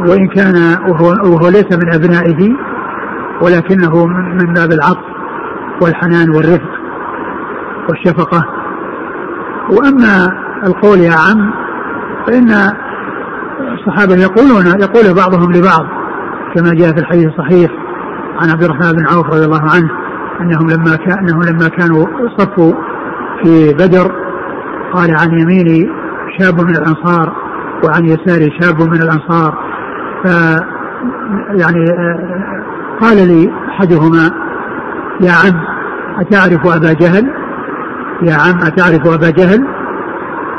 وإن 0.00 0.28
كان 0.28 0.78
وهو, 0.88 1.06
وهو 1.06 1.48
ليس 1.48 1.72
من 1.72 1.94
أبنائه 1.94 2.56
ولكنه 3.42 4.06
من 4.06 4.52
باب 4.52 4.72
العطف 4.72 5.06
والحنان 5.82 6.30
والرفق 6.30 6.70
والشفقة. 7.88 8.46
وأما 9.70 10.28
القول 10.66 11.00
يا 11.00 11.12
عم 11.12 11.50
فإن 12.26 12.50
الصحابة 13.74 14.14
يقولون 14.14 14.66
يقول 14.66 15.14
بعضهم 15.14 15.52
لبعض 15.52 15.86
كما 16.54 16.74
جاء 16.74 16.92
في 16.94 17.00
الحديث 17.00 17.26
الصحيح 17.26 17.70
عن 18.40 18.50
عبد 18.50 18.64
الرحمن 18.64 18.92
بن 18.92 19.06
عوف 19.06 19.26
رضي 19.26 19.44
الله 19.44 19.62
عنه 19.62 19.90
أنهم 20.40 20.70
لما 20.70 20.96
كان 20.96 21.18
أنهم 21.18 21.42
لما 21.42 21.68
كانوا 21.68 22.06
صفوا 22.38 22.72
في 23.42 23.72
بدر 23.74 24.12
قال 24.92 25.16
عن 25.18 25.40
يميني 25.40 26.05
شاب 26.38 26.60
من 26.60 26.76
الأنصار 26.76 27.32
وعن 27.84 28.04
يساري 28.04 28.50
شاب 28.60 28.82
من 28.82 29.02
الأنصار. 29.02 29.54
ف 30.24 30.26
يعني 31.50 31.84
قال 33.00 33.28
لي 33.28 33.52
أحدهما 33.68 34.30
يا 35.20 35.32
عم 35.32 35.60
أتعرف 36.20 36.66
أبا 36.66 36.92
جهل؟ 36.92 37.30
يا 38.22 38.34
عم 38.34 38.58
أتعرف 38.62 39.06
أبا 39.06 39.30
جهل؟ 39.30 39.66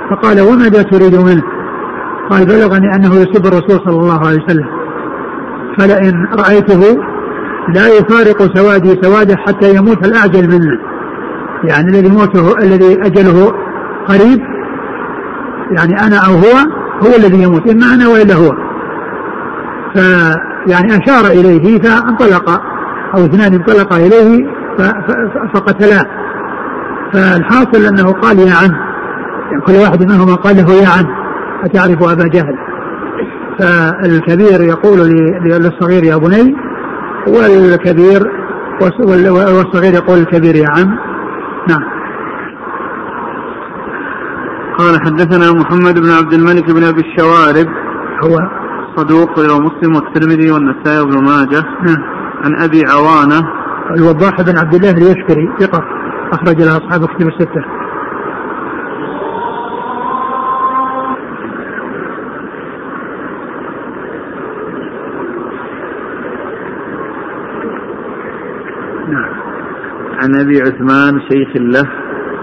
فقال 0.09 0.41
وماذا 0.41 0.81
تريد 0.81 1.15
منه؟ 1.15 1.43
قال 2.29 2.45
بلغني 2.45 2.95
أنه 2.95 3.15
يسب 3.15 3.45
الرسول 3.45 3.79
صلى 3.85 3.99
الله 3.99 4.27
عليه 4.27 4.43
وسلم. 4.43 4.67
فلئن 5.77 6.27
رأيته 6.39 7.01
لا 7.75 7.87
يفارق 7.87 8.57
سوادي 8.57 9.01
سواده 9.01 9.35
حتى 9.37 9.75
يموت 9.75 10.07
الأعجل 10.07 10.47
منه. 10.47 10.79
يعني 11.63 11.89
الذي 11.89 12.09
موته 12.09 12.57
الذي 12.57 13.01
أجله 13.05 13.53
قريب 14.07 14.56
يعني 15.71 16.07
أنا 16.07 16.17
أو 16.17 16.33
هو 16.33 16.57
هو 17.01 17.15
الذي 17.17 17.43
يموت 17.43 17.69
إما 17.69 17.93
أنا 17.93 18.07
وإلا 18.07 18.35
هو. 18.35 18.51
فيعني 19.93 20.97
أشار 20.97 21.25
إليه 21.31 21.81
فانطلق 21.81 22.49
أو 23.15 23.25
اثنان 23.25 23.53
انطلقا 23.53 23.97
إليه 23.97 24.45
فقتلاه 25.53 26.05
فالحاصل 27.13 27.85
أنه 27.85 28.11
قال 28.11 28.39
يا 28.39 28.53
عم 28.53 28.71
يعني 29.51 29.61
كل 29.67 29.73
واحد 29.73 30.03
منهما 30.03 30.35
قال 30.35 30.55
له 30.55 30.73
يا 30.73 30.87
عم 30.87 31.05
أتعرف 31.63 32.03
أبا 32.03 32.27
جهل؟ 32.27 32.57
فالكبير 33.59 34.61
يقول 34.61 34.99
للصغير 35.45 36.03
يا 36.03 36.15
بني 36.17 36.55
والكبير 37.27 38.31
والصغير 38.81 39.93
يقول 39.93 40.19
الكبير 40.19 40.55
يا 40.55 40.67
عم. 40.69 40.97
نعم. 41.69 41.96
قال 44.77 45.01
حدثنا 45.01 45.51
محمد 45.51 45.99
بن 45.99 46.09
عبد 46.09 46.33
الملك 46.33 46.71
بن 46.71 46.83
أبي 46.83 47.01
الشوارب. 47.01 47.67
هو 48.23 48.37
صدوق 48.95 49.39
رواه 49.39 49.59
مسلم 49.59 49.95
والترمذي 49.95 50.51
والنسائي 50.51 50.99
وابن 50.99 51.23
ماجه. 51.23 51.63
نعم. 51.85 52.03
عن 52.43 52.61
أبي 52.63 52.81
عوانة. 52.89 53.47
الوضاح 53.95 54.41
بن 54.41 54.57
عبد 54.57 54.75
الله 54.75 54.91
اليشكري 54.91 55.49
ثقة 55.59 55.83
أخرج 56.33 56.61
له 56.61 56.77
أصحاب 56.77 57.05
كتب 57.05 57.27
الستة. 57.27 57.63
عن 70.19 70.35
أبي 70.35 70.61
عثمان 70.61 71.19
شيخ 71.31 71.49
له. 71.55 71.83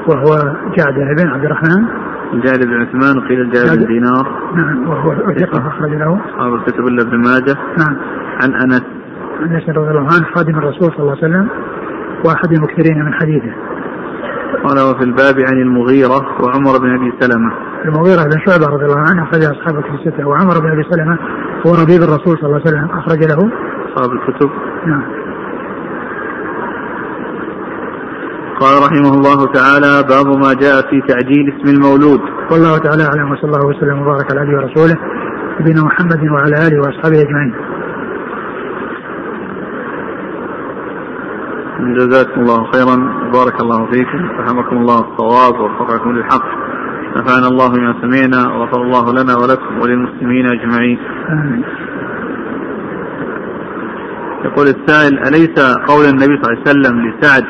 وهو 0.07 0.37
جعد 0.77 0.95
بن 1.17 1.29
عبد 1.29 1.45
الرحمن. 1.45 2.04
جعد 2.33 2.59
بن 2.59 2.75
عثمان 2.81 3.19
وقيل 3.19 3.51
جعد 3.53 3.79
بن 3.79 3.87
دينار. 3.87 4.27
نعم 4.55 4.89
وهو 4.89 5.15
ثقة 5.15 5.69
أخرج 5.69 5.91
له 5.91 6.21
أصحاب 6.27 6.55
الكتب 6.55 6.87
إلا 6.87 7.03
ابن 7.03 7.17
ماجه. 7.19 7.57
نعم. 7.79 7.97
عن 8.43 8.55
أنس. 8.55 8.83
أنس 9.43 9.69
رضي 9.69 9.91
الله 9.91 10.01
عنه 10.01 10.27
خادم 10.35 10.59
الرسول 10.59 10.93
صلى 10.93 10.99
الله 10.99 11.17
عليه 11.23 11.27
وسلم 11.27 11.49
وأحد 12.25 12.53
المكثرين 12.53 13.05
من 13.05 13.15
حديثه. 13.15 13.55
قال 14.65 14.77
وفي 14.91 15.05
الباب 15.05 15.35
عن 15.39 15.59
المغيرة 15.63 16.21
وعمر 16.43 16.79
بن 16.79 16.95
أبي 16.95 17.13
سلمة. 17.21 17.53
المغيرة 17.85 18.23
بن 18.23 18.39
شعبة 18.47 18.67
رضي 18.75 18.85
الله 18.85 18.99
عنه 18.99 19.23
أخرج 19.23 19.43
أصحاب 19.45 19.79
الكتب 19.79 19.95
الستة. 19.95 20.25
وعمر 20.29 20.61
بن 20.61 20.71
أبي 20.71 20.83
سلمة 20.91 21.19
هو 21.67 21.75
ربيب 21.83 22.03
الرسول 22.03 22.39
صلى 22.39 22.47
الله 22.47 22.61
عليه 22.61 22.71
وسلم 22.71 22.89
أخرج 22.99 23.21
له. 23.25 23.51
أصحاب 23.89 24.11
الكتب. 24.13 24.51
نعم. 24.87 25.24
قال 28.61 28.83
رحمه 28.83 29.15
الله 29.15 29.53
تعالى 29.53 30.03
باب 30.09 30.27
ما 30.27 30.55
جاء 30.55 30.91
في 30.91 31.01
تعجيل 31.09 31.55
اسم 31.55 31.75
المولود. 31.75 32.21
والله 32.53 32.79
تعالى 32.79 33.03
أعلم 33.03 33.33
وصلى 33.33 33.45
الله 33.45 33.67
وسلم 33.67 34.03
وبارك 34.03 34.33
على 34.33 34.43
أبي 34.43 34.55
ورسوله 34.57 34.97
نبينا 35.61 35.83
محمد 35.85 36.31
وعلى 36.31 36.67
آله 36.67 36.79
وأصحابه 36.79 37.23
أجمعين. 37.23 37.55
جزاكم 41.97 42.41
الله 42.41 42.71
خيرا. 42.73 42.97
بارك 43.33 43.61
الله 43.61 43.87
فيكم. 43.87 44.29
فهمكم 44.39 44.77
الله 44.77 44.99
الصواب 44.99 45.61
ووفقكم 45.61 46.13
للحق. 46.13 46.47
نفعنا 47.17 47.49
الله 47.49 47.69
بما 47.69 47.95
سمعنا 48.03 48.53
وغفر 48.53 48.83
الله 48.83 49.13
لنا 49.13 49.37
ولكم 49.37 49.81
وللمسلمين 49.83 50.47
أجمعين. 50.47 50.99
آمين. 51.31 51.65
يقول 54.45 54.67
السائل 54.67 55.19
أليس 55.19 55.57
قول 55.89 56.05
النبي 56.05 56.43
صلى 56.43 56.53
الله 56.53 56.61
عليه 56.67 56.71
وسلم 56.71 56.95
لسعد 57.07 57.45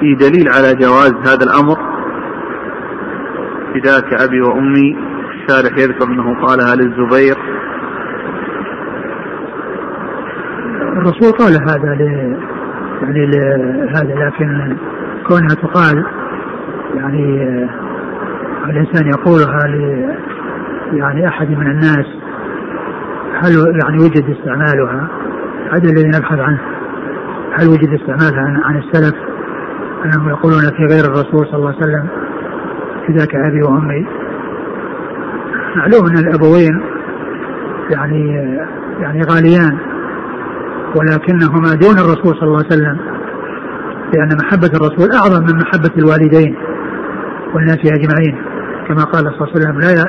في 0.00 0.14
دليل 0.14 0.48
على 0.48 0.74
جواز 0.74 1.12
هذا 1.12 1.44
الأمر؟ 1.44 1.78
فداك 3.74 4.22
أبي 4.22 4.40
وأمي 4.40 4.96
الشارح 5.30 5.78
يذكر 5.78 6.06
أنه 6.06 6.46
قالها 6.46 6.74
للزبير. 6.74 7.36
الرسول 10.96 11.32
قال 11.32 11.52
هذا 11.52 11.94
يعني 13.02 13.26
لهذا 13.26 14.14
لكن 14.14 14.76
كونها 15.26 15.54
تقال 15.62 16.04
يعني 16.94 17.42
الإنسان 18.64 19.06
يقولها 19.06 19.66
ل 19.66 20.08
يعني 20.92 21.28
أحد 21.28 21.50
من 21.50 21.66
الناس 21.70 22.06
هل 23.34 23.78
يعني 23.82 23.98
وجد 23.98 24.36
استعمالها؟ 24.38 25.08
هذا 25.72 25.90
الذي 25.90 26.08
نبحث 26.08 26.38
عنه. 26.38 26.60
هل 27.52 27.68
وجد 27.68 28.00
استعمالها 28.00 28.62
عن 28.64 28.76
السلف؟ 28.78 29.14
أنهم 30.04 30.28
يقولون 30.28 30.60
في 30.60 30.84
غير 30.94 31.04
الرسول 31.04 31.46
صلى 31.46 31.54
الله 31.54 31.74
عليه 31.74 31.78
وسلم 31.78 32.08
فداك 33.08 33.34
أبي 33.34 33.62
وأمي. 33.62 34.06
معلوم 35.76 36.06
أن 36.06 36.18
الأبوين 36.18 36.80
يعني 37.90 38.34
يعني 39.00 39.22
غاليان 39.22 39.78
ولكنهما 40.96 41.74
دون 41.74 41.98
الرسول 41.98 42.36
صلى 42.36 42.42
الله 42.42 42.56
عليه 42.56 42.66
وسلم 42.66 42.98
لأن 44.14 44.36
محبة 44.44 44.70
الرسول 44.74 45.12
أعظم 45.12 45.42
من 45.42 45.56
محبة 45.60 45.90
الوالدين 45.98 46.56
والناس 47.54 47.78
أجمعين. 47.78 48.42
كما 48.88 49.04
قال 49.04 49.22
صلى 49.22 49.40
الله 49.40 49.48
عليه 49.54 49.60
وسلم 49.60 49.80
لا 49.80 50.04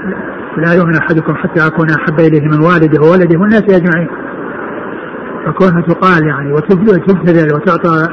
لا 0.58 0.74
يؤمن 0.74 0.96
أحدكم 0.96 1.36
حتى 1.36 1.68
أكون 1.68 1.88
أحب 1.90 2.20
إليه 2.20 2.42
من 2.42 2.62
والده 2.62 3.02
وولده 3.02 3.40
والناس 3.40 3.64
أجمعين. 3.64 4.10
فكونها 5.46 5.82
تقال 5.82 6.28
يعني 6.28 6.52
وتبتذل 6.52 7.56
وتعطى 7.56 8.08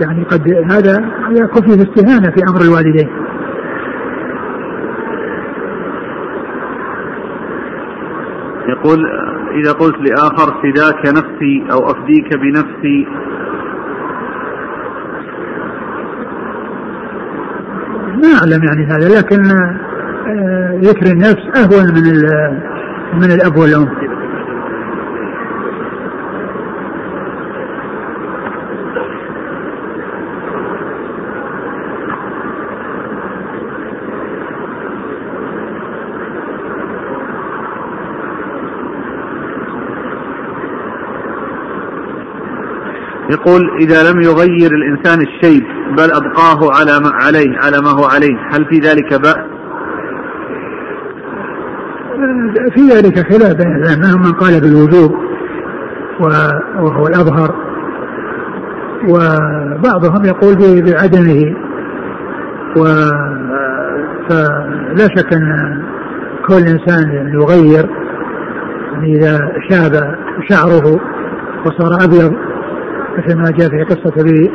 يعني 0.00 0.24
قد 0.24 0.48
هذا 0.70 1.04
هذا 1.28 1.46
كفي 1.46 1.70
في 1.70 1.90
استهانة 1.90 2.30
في 2.30 2.42
أمر 2.48 2.60
الوالدين. 2.60 3.08
يقول 8.68 8.98
إذا 9.62 9.72
قلت 9.72 9.96
لآخر 9.98 10.62
فداك 10.62 11.06
نفسي 11.06 11.64
أو 11.72 11.90
أفديك 11.90 12.36
بنفسي؟ 12.36 13.06
ما 18.22 18.38
أعلم 18.40 18.64
يعني 18.64 18.86
هذا 18.86 19.18
لكن 19.18 19.42
آه، 20.26 20.78
ذكر 20.82 21.06
النفس 21.12 21.42
أهون 21.56 21.94
من 21.94 22.02
من 23.14 23.32
الأب 23.32 23.56
والأم. 23.56 24.07
يقول 43.38 43.70
إذا 43.80 44.12
لم 44.12 44.20
يغير 44.20 44.70
الإنسان 44.72 45.20
الشيء 45.20 45.64
بل 45.98 46.10
أبقاه 46.12 46.72
على 46.78 47.00
ما 47.00 47.10
عليه 47.12 47.58
على 47.58 47.80
ما 47.80 47.90
هو 47.90 48.04
عليه. 48.04 48.36
هل 48.52 48.64
في 48.64 48.78
ذلك 48.78 49.14
بأس؟ 49.14 49.36
في 52.74 52.80
ذلك 52.80 53.32
خلاف 53.32 53.56
بين 53.56 53.76
العلماء. 53.76 54.18
من 54.18 54.32
قال 54.32 54.60
بالوجوب 54.60 55.14
وهو 56.80 57.06
الأظهر. 57.06 57.54
وبعضهم 59.08 60.24
يقول 60.24 60.82
بعدمه. 60.82 61.56
و 62.76 62.84
فلا 64.28 65.08
شك 65.16 65.32
أن 65.32 65.82
كل 66.48 66.54
إنسان 66.54 67.32
يغير. 67.34 67.88
يعني 68.92 69.16
إذا 69.16 69.52
شاب 69.70 70.14
شعره 70.48 71.00
وصار 71.66 72.04
أبيض 72.04 72.47
مثل 73.18 73.38
ما 73.38 73.50
جاء 73.50 73.68
في 73.68 73.82
قصة 73.82 74.12
أبي 74.20 74.50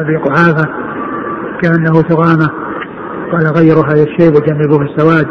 أبي 0.00 0.16
قحافة 0.16 0.68
كأنه 1.62 2.02
ثغامة 2.02 2.50
قال 3.32 3.46
غيروا 3.46 3.84
هذا 3.84 4.02
الشيب 4.02 4.34
وجنبوه 4.34 4.82
السواد. 4.82 5.26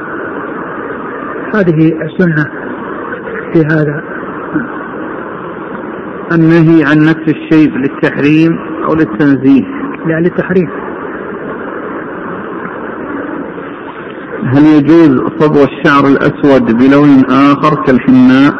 هذه 1.56 1.94
السنة 2.02 2.46
في 3.54 3.60
هذا. 3.72 4.04
النهي 6.32 6.84
عن 6.84 6.98
نفس 7.00 7.34
الشيب 7.36 7.78
للتحريم 7.78 8.60
أو 8.90 8.94
للتنزيه؟ 8.96 9.64
لا 10.06 10.20
للتحريم. 10.20 10.70
هل 14.44 14.66
يجوز 14.66 15.22
صبغ 15.40 15.64
الشعر 15.64 16.08
الأسود 16.08 16.78
بلون 16.78 17.26
آخر 17.30 17.84
كالحناء؟ 17.84 18.54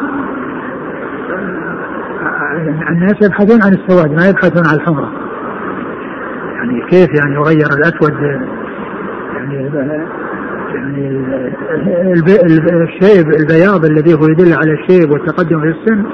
الناس 3.08 3.22
يبحثون 3.22 3.62
عن 3.62 3.74
السواد 3.74 4.10
ما 4.10 4.28
يبحثون 4.28 4.66
عن 4.66 4.74
الحمرة. 4.74 5.12
يعني 6.54 6.90
كيف 6.90 7.08
يعني 7.20 7.34
يغير 7.34 7.66
الأسود؟ 7.66 8.12
يعني 9.34 9.54
يعني 10.74 11.22
الشيب 12.82 13.26
البياض 13.40 13.84
الذي 13.84 14.14
هو 14.14 14.24
يدل 14.24 14.54
على 14.54 14.72
الشيب 14.72 15.10
والتقدم 15.10 15.60
في 15.60 15.66
السن 15.66 16.04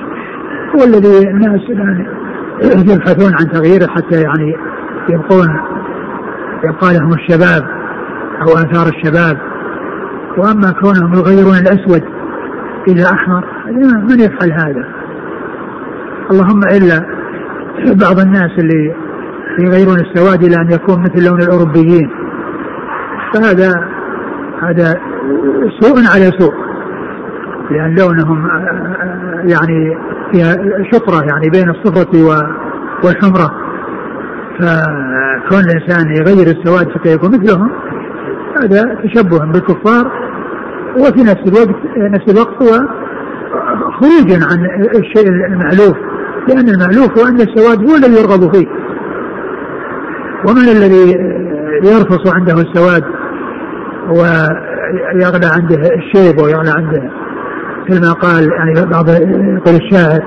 هو 0.74 0.84
الذي 0.84 1.28
الناس 1.28 1.61
يعني 1.68 2.07
يبحثون 2.92 3.32
عن 3.40 3.49
تغييره 3.53 3.86
حتى 3.86 4.22
يعني 4.22 4.57
يبقون 5.09 5.49
يبقى 6.64 6.95
لهم 6.95 7.12
الشباب 7.12 7.62
أو 8.42 8.53
آثار 8.53 8.86
الشباب. 8.86 9.38
وأما 10.38 10.70
كونهم 10.70 11.14
يغيرون 11.14 11.55
الأسود 11.55 12.03
إلى 12.88 13.05
أحمر 13.05 13.45
من 14.09 14.20
يفعل 14.20 14.53
هذا؟ 14.53 15.03
اللهم 16.31 16.61
إلا 16.77 17.07
بعض 18.07 18.18
الناس 18.18 18.51
اللي 18.59 18.95
يغيرون 19.59 19.97
السواد 20.01 20.43
إلى 20.43 20.57
أن 20.57 20.72
يكون 20.72 21.03
مثل 21.03 21.27
لون 21.29 21.43
الأوروبيين. 21.43 22.11
فهذا 23.35 23.72
هذا 24.62 25.01
سوء 25.81 25.97
على 26.14 26.31
سوء. 26.39 26.55
لأن 27.70 27.95
لونهم 27.95 28.49
يعني 29.45 29.99
فيها 30.33 30.57
شطرة 30.93 31.25
يعني 31.31 31.51
بين 31.53 31.70
الصفرة 31.70 32.16
والحمرة. 33.05 33.51
فكون 34.59 35.61
الإنسان 35.61 36.16
يغير 36.16 36.47
السواد 36.57 36.91
حتى 36.93 37.12
يكون 37.12 37.31
مثلهم 37.31 37.70
هذا 38.62 38.95
تشبه 38.95 39.39
بالكفار 39.39 40.12
وفي 40.97 41.20
نفس 41.20 41.43
الوقت 41.49 41.77
نفس 41.97 42.33
الوقت 42.33 42.62
هو 42.62 42.89
خروجا 43.93 44.39
عن 44.51 44.59
الشيء 44.95 45.29
المألوف. 45.29 46.14
لأن 46.49 46.68
المألوف 46.68 47.18
هو 47.18 47.26
أن 47.26 47.40
السواد 47.40 47.90
هو 47.90 47.97
الذي 47.97 48.12
يرغب 48.12 48.55
فيه. 48.55 48.66
ومن 50.49 50.68
الذي 50.68 51.34
يرفص 51.84 52.32
عنده 52.34 52.55
السواد 52.55 53.05
ويغلى 54.09 55.47
عنده 55.47 55.76
الشيب 55.76 56.38
ويغلى 56.38 56.70
عنده 56.70 57.11
مثل 57.88 58.01
ما 58.01 58.12
قال 58.12 58.49
يعني 58.53 58.90
بعض 58.90 59.09
يقول 59.09 59.74
الشاعر 59.74 60.22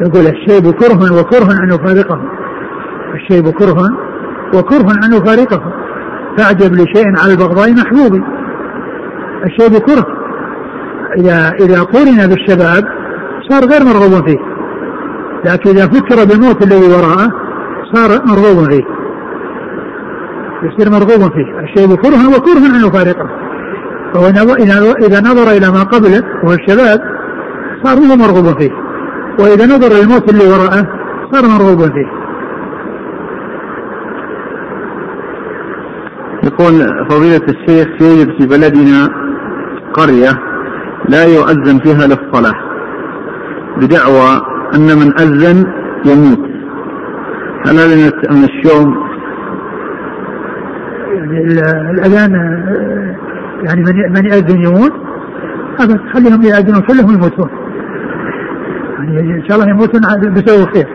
يقول 0.00 0.26
الشيب 0.26 0.70
كره 0.70 1.20
وكره 1.20 1.52
أن 1.62 1.68
يفارقه 1.68 2.20
الشيب 3.14 3.50
كره 3.50 3.88
وكره 4.54 4.92
أن 5.04 5.12
يفارقه 5.12 5.72
فاعجب 6.36 6.72
لشيء 6.72 7.06
على 7.22 7.32
البغضاء 7.32 7.72
محبوب 7.72 8.22
الشيب 9.44 9.78
كره. 9.78 10.06
إذا 11.18 11.52
إذا 11.60 11.82
قورن 11.82 12.26
بالشباب 12.26 12.84
صار 13.50 13.62
غير 13.70 13.84
مرغوب 13.84 14.28
فيه. 14.28 14.51
لكن 15.44 15.70
إذا 15.70 15.86
فكر 15.86 16.24
بالموت 16.24 16.62
الذي 16.66 16.86
وراءه 16.86 17.32
صار 17.94 18.10
مرغوب 18.26 18.70
فيه. 18.70 18.84
يصير 20.62 20.90
مرغوب 20.90 21.32
فيه. 21.32 21.60
الشيب 21.60 21.96
كره 21.96 22.28
وكره 22.36 22.66
أن 22.66 22.86
يفارقه. 22.88 23.28
فهو 24.14 24.26
إذا 25.06 25.20
نظر 25.20 25.50
إلى 25.50 25.70
ما 25.70 25.82
قبله 25.82 26.22
وهو 26.44 26.52
الشباب 26.52 27.00
صار 27.84 27.98
هو 27.98 28.16
مرغوب 28.16 28.60
فيه. 28.60 28.70
وإذا 29.40 29.66
نظر 29.66 29.88
للموت 29.88 30.30
اللي 30.32 30.44
وراءه 30.44 30.86
صار 31.32 31.42
مرغوب 31.48 31.80
فيه. 31.92 32.22
يقول 36.44 37.06
فضيلة 37.10 37.46
الشيخ 37.48 37.88
يوجد 38.00 38.28
في 38.38 38.46
بلدنا 38.46 39.08
قرية 39.94 40.38
لا 41.08 41.24
يؤذن 41.24 41.78
فيها 41.78 42.06
للصلاة 42.06 42.54
بدعوى 43.76 44.51
أن 44.74 44.98
من 44.98 45.20
أذن 45.20 45.64
يموت. 46.06 46.50
هل 47.66 47.76
هذا 47.76 47.94
من 48.30 48.44
الشؤم؟ 48.44 48.94
يعني 51.14 51.38
الأذان 51.90 52.32
يعني 53.64 53.82
من 53.82 54.12
من 54.12 54.26
يأذن 54.26 54.62
يموت؟ 54.62 54.92
أبد 55.80 56.00
خليهم 56.12 56.42
يأذنون 56.42 56.80
كلهم 56.80 57.14
يموتون. 57.14 57.48
يعني 58.98 59.34
إن 59.34 59.44
شاء 59.48 59.58
الله 59.58 59.70
يموتون 59.70 60.00
بسبب 60.34 60.74
خير 60.74 60.86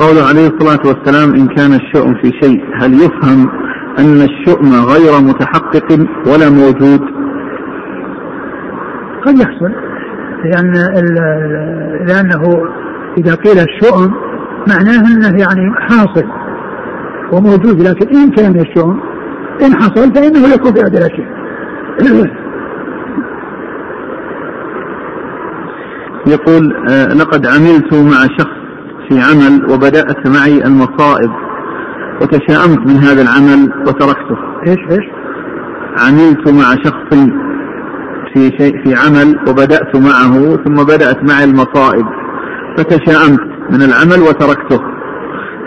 قوله 0.00 0.22
عليه 0.28 0.46
الصلاة 0.46 0.80
والسلام 0.86 1.34
إن 1.34 1.46
كان 1.46 1.72
الشؤم 1.72 2.14
في 2.14 2.30
شيء 2.42 2.64
هل 2.80 2.94
يفهم 2.94 3.48
أن 3.98 4.22
الشؤم 4.22 4.72
غير 4.72 5.20
متحقق 5.20 6.06
ولا 6.26 6.50
موجود؟ 6.50 7.19
قد 9.26 9.38
يحصل 9.38 9.72
لأن 10.44 10.72
لأنه 12.06 12.42
إذا 13.18 13.34
قيل 13.34 13.58
الشؤم 13.58 14.14
معناه 14.68 15.00
أنه 15.16 15.38
يعني 15.38 15.74
حاصل 15.88 16.24
وموجود 17.32 17.82
لكن 17.82 18.08
إن 18.16 18.30
كان 18.30 18.60
الشؤم 18.60 19.00
إن 19.62 19.74
حصل 19.74 20.14
فإنه 20.14 20.54
يكون 20.54 20.72
في 20.72 20.80
هذه 20.80 20.98
الأشياء 20.98 21.40
يقول 26.26 26.74
آه 26.88 27.14
لقد 27.14 27.46
عملت 27.46 27.94
مع 27.94 28.26
شخص 28.38 28.60
في 29.08 29.20
عمل 29.20 29.70
وبدأت 29.70 30.26
معي 30.26 30.64
المصائب 30.64 31.30
وتشاءمت 32.22 32.78
من 32.86 32.96
هذا 32.96 33.22
العمل 33.22 33.72
وتركته 33.86 34.36
إيش 34.66 34.78
إيش؟ 34.90 35.06
عملت 35.98 36.48
مع 36.48 36.74
شخص 36.84 37.30
في 38.34 38.50
شيء 38.58 38.84
في 38.84 38.94
عمل 38.94 39.38
وبدأت 39.48 39.96
معه 39.96 40.56
ثم 40.64 40.84
بدأت 40.84 41.24
معي 41.30 41.44
المصائب. 41.44 42.06
فتشاءمت 42.76 43.40
من 43.70 43.82
العمل 43.82 44.20
وتركته. 44.22 44.80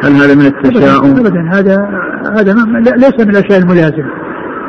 هل 0.03 0.11
هذا 0.11 0.35
من 0.35 0.45
التشاؤم؟ 0.45 1.11
ابدا 1.11 1.49
هذا 1.51 1.77
هذا 2.37 2.53
ليس 2.95 3.19
من 3.19 3.29
الأشياء 3.29 3.59
الملازمة. 3.59 4.09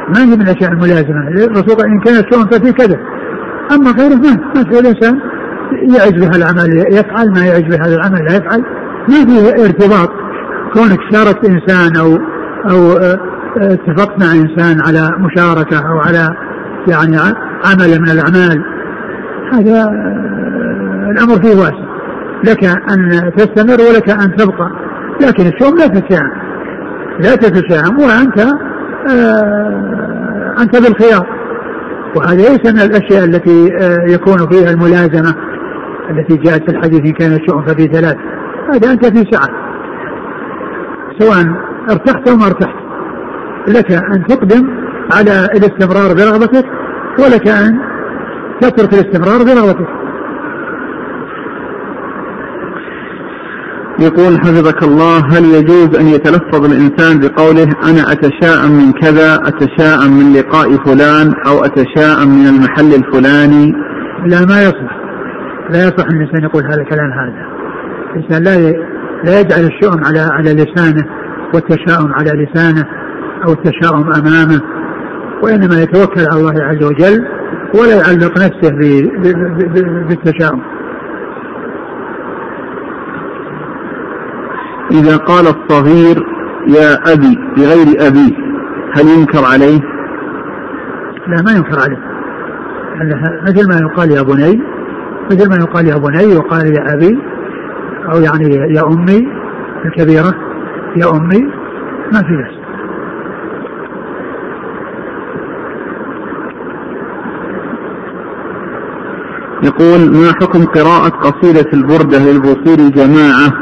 ما 0.08 0.22
هي 0.22 0.26
من 0.26 0.42
الأشياء 0.42 0.72
الملازمة؟ 0.72 1.28
الرسول 1.28 1.84
إن 1.84 2.00
كان 2.00 2.14
الشؤم 2.14 2.46
ففي 2.46 2.72
كذا. 2.72 2.98
أما 3.72 3.90
غيره 3.90 4.14
ما 4.14 4.36
ما 4.54 4.64
في. 4.64 4.78
الإنسان 4.78 5.20
يعز 5.96 6.12
بهذا 6.12 6.36
العمل 6.36 6.84
يفعل 6.92 7.30
ما 7.30 7.46
يعز 7.46 7.62
بهذا 7.62 7.94
العمل 7.94 8.24
لا 8.24 8.36
يفعل. 8.36 8.64
ما 9.08 9.26
في 9.26 9.64
ارتباط. 9.64 10.10
كونك 10.74 10.98
شاركت 11.12 11.44
إنسان 11.44 11.96
أو 11.96 12.18
أو 12.70 12.96
آه، 12.96 13.18
اتفقت 13.56 14.18
مع 14.18 14.32
إنسان 14.32 14.80
على 14.80 15.10
مشاركة 15.18 15.78
أو 15.78 15.98
على 15.98 16.28
يعني 16.88 17.16
عمل 17.64 18.00
من 18.00 18.10
الأعمال. 18.10 18.64
هذا 19.52 19.82
آه، 19.82 21.10
الأمر 21.10 21.42
فيه 21.42 21.56
واسع. 21.60 21.84
لك 22.44 22.64
أن 22.64 23.30
تستمر 23.36 23.80
ولك 23.80 24.10
أن 24.10 24.36
تبقى. 24.36 24.70
لكن 25.20 25.46
الشؤم 25.46 25.78
لا 25.78 25.86
تتشائم 25.86 26.30
لا 27.20 27.34
تتشائم 27.34 27.98
وأنت 27.98 28.40
آه، 29.10 30.54
أنت 30.62 30.76
بالخيار. 30.76 31.26
وهذا 32.16 32.34
ليس 32.34 32.72
من 32.72 32.80
الأشياء 32.80 33.24
التي 33.24 33.68
يكون 34.14 34.50
فيها 34.50 34.70
الملازمة 34.70 35.34
التي 36.10 36.36
جاءت 36.36 36.70
في 36.70 36.76
الحديث 36.76 37.00
إن 37.00 37.12
كان 37.12 37.32
الشؤم 37.32 37.66
ففي 37.66 37.86
ثلاث. 37.86 38.16
هذا 38.74 38.92
أنت 38.92 39.06
في 39.06 39.30
سعة. 39.30 39.48
سواء 41.18 41.44
ارتحت 41.90 42.28
أو 42.28 42.36
ما 42.36 42.46
ارتحت. 42.46 42.84
لك 43.68 43.92
أن 43.92 44.24
تقدم 44.28 44.83
على 45.12 45.44
الاستمرار 45.44 46.14
برغبتك 46.14 46.64
ولك 47.18 47.48
أن 47.48 47.78
تترك 48.60 48.94
الاستمرار 48.94 49.38
برغبتك 49.38 50.04
يقول 54.00 54.38
حفظك 54.40 54.82
الله 54.82 55.18
هل 55.18 55.44
يجوز 55.44 55.96
أن 55.96 56.06
يتلفظ 56.06 56.64
الإنسان 56.64 57.20
بقوله 57.20 57.74
أنا 57.90 58.12
أتشاءم 58.12 58.70
من 58.70 58.92
كذا 58.92 59.34
أتشاءم 59.34 60.10
من 60.10 60.32
لقاء 60.32 60.76
فلان 60.76 61.32
أو 61.46 61.64
أتشاءم 61.64 62.28
من 62.28 62.46
المحل 62.46 62.94
الفلاني؟ 62.94 63.72
لا 64.26 64.44
ما 64.46 64.62
يصلح. 64.62 65.00
لا 65.70 65.78
يصح 65.78 66.06
أن 66.10 66.16
الإنسان 66.16 66.42
يقول 66.42 66.64
هذا 66.64 66.80
الكلام 66.80 67.10
هذا. 67.12 67.46
الإنسان 68.16 68.42
لا 68.42 68.72
لا 69.24 69.40
يجعل 69.40 69.64
الشؤم 69.64 70.04
على 70.04 70.20
على 70.20 70.52
لسانه 70.54 71.04
والتشاؤم 71.54 72.12
على 72.12 72.30
لسانه 72.30 72.84
أو 73.46 73.52
التشاؤم 73.52 74.12
أمامه. 74.12 74.60
وإنما 75.42 75.82
يتوكل 75.82 76.20
على 76.32 76.40
الله 76.40 76.64
عز 76.64 76.84
وجل 76.84 77.26
ولا 77.74 77.94
يعلق 77.96 78.38
نفسه 78.38 78.70
بالتشاؤم. 80.08 80.60
إذا 84.90 85.16
قال 85.16 85.46
الصغير 85.46 86.26
يا 86.66 87.12
أبي 87.12 87.38
بغير 87.56 88.06
أبيه 88.06 88.36
هل 88.92 89.08
ينكر 89.18 89.44
عليه؟ 89.52 89.80
لا 91.26 91.42
ما 91.42 91.52
ينكر 91.52 91.80
عليه. 91.80 92.14
مثل 93.42 93.68
ما 93.68 93.74
يقال 93.74 94.10
يا 94.10 94.22
بني 94.22 94.62
مثل 95.30 95.48
ما 95.48 95.56
يقال 95.56 95.86
يا 95.86 95.96
بني 95.96 96.36
وقال 96.36 96.76
يا 96.76 96.94
أبي 96.94 97.18
أو 98.12 98.20
يعني 98.20 98.74
يا 98.74 98.82
أمي 98.86 99.28
الكبيرة 99.84 100.34
يا 100.96 101.10
أمي 101.10 101.40
ما 102.12 102.22
في 102.22 102.36
بس 102.36 102.53
يقول 109.64 110.00
ما 110.12 110.32
حكم 110.40 110.64
قراءة 110.64 111.08
قصيدة 111.08 111.70
البردة 111.72 112.18
للبوصيري 112.18 112.90
جماعة 112.90 113.52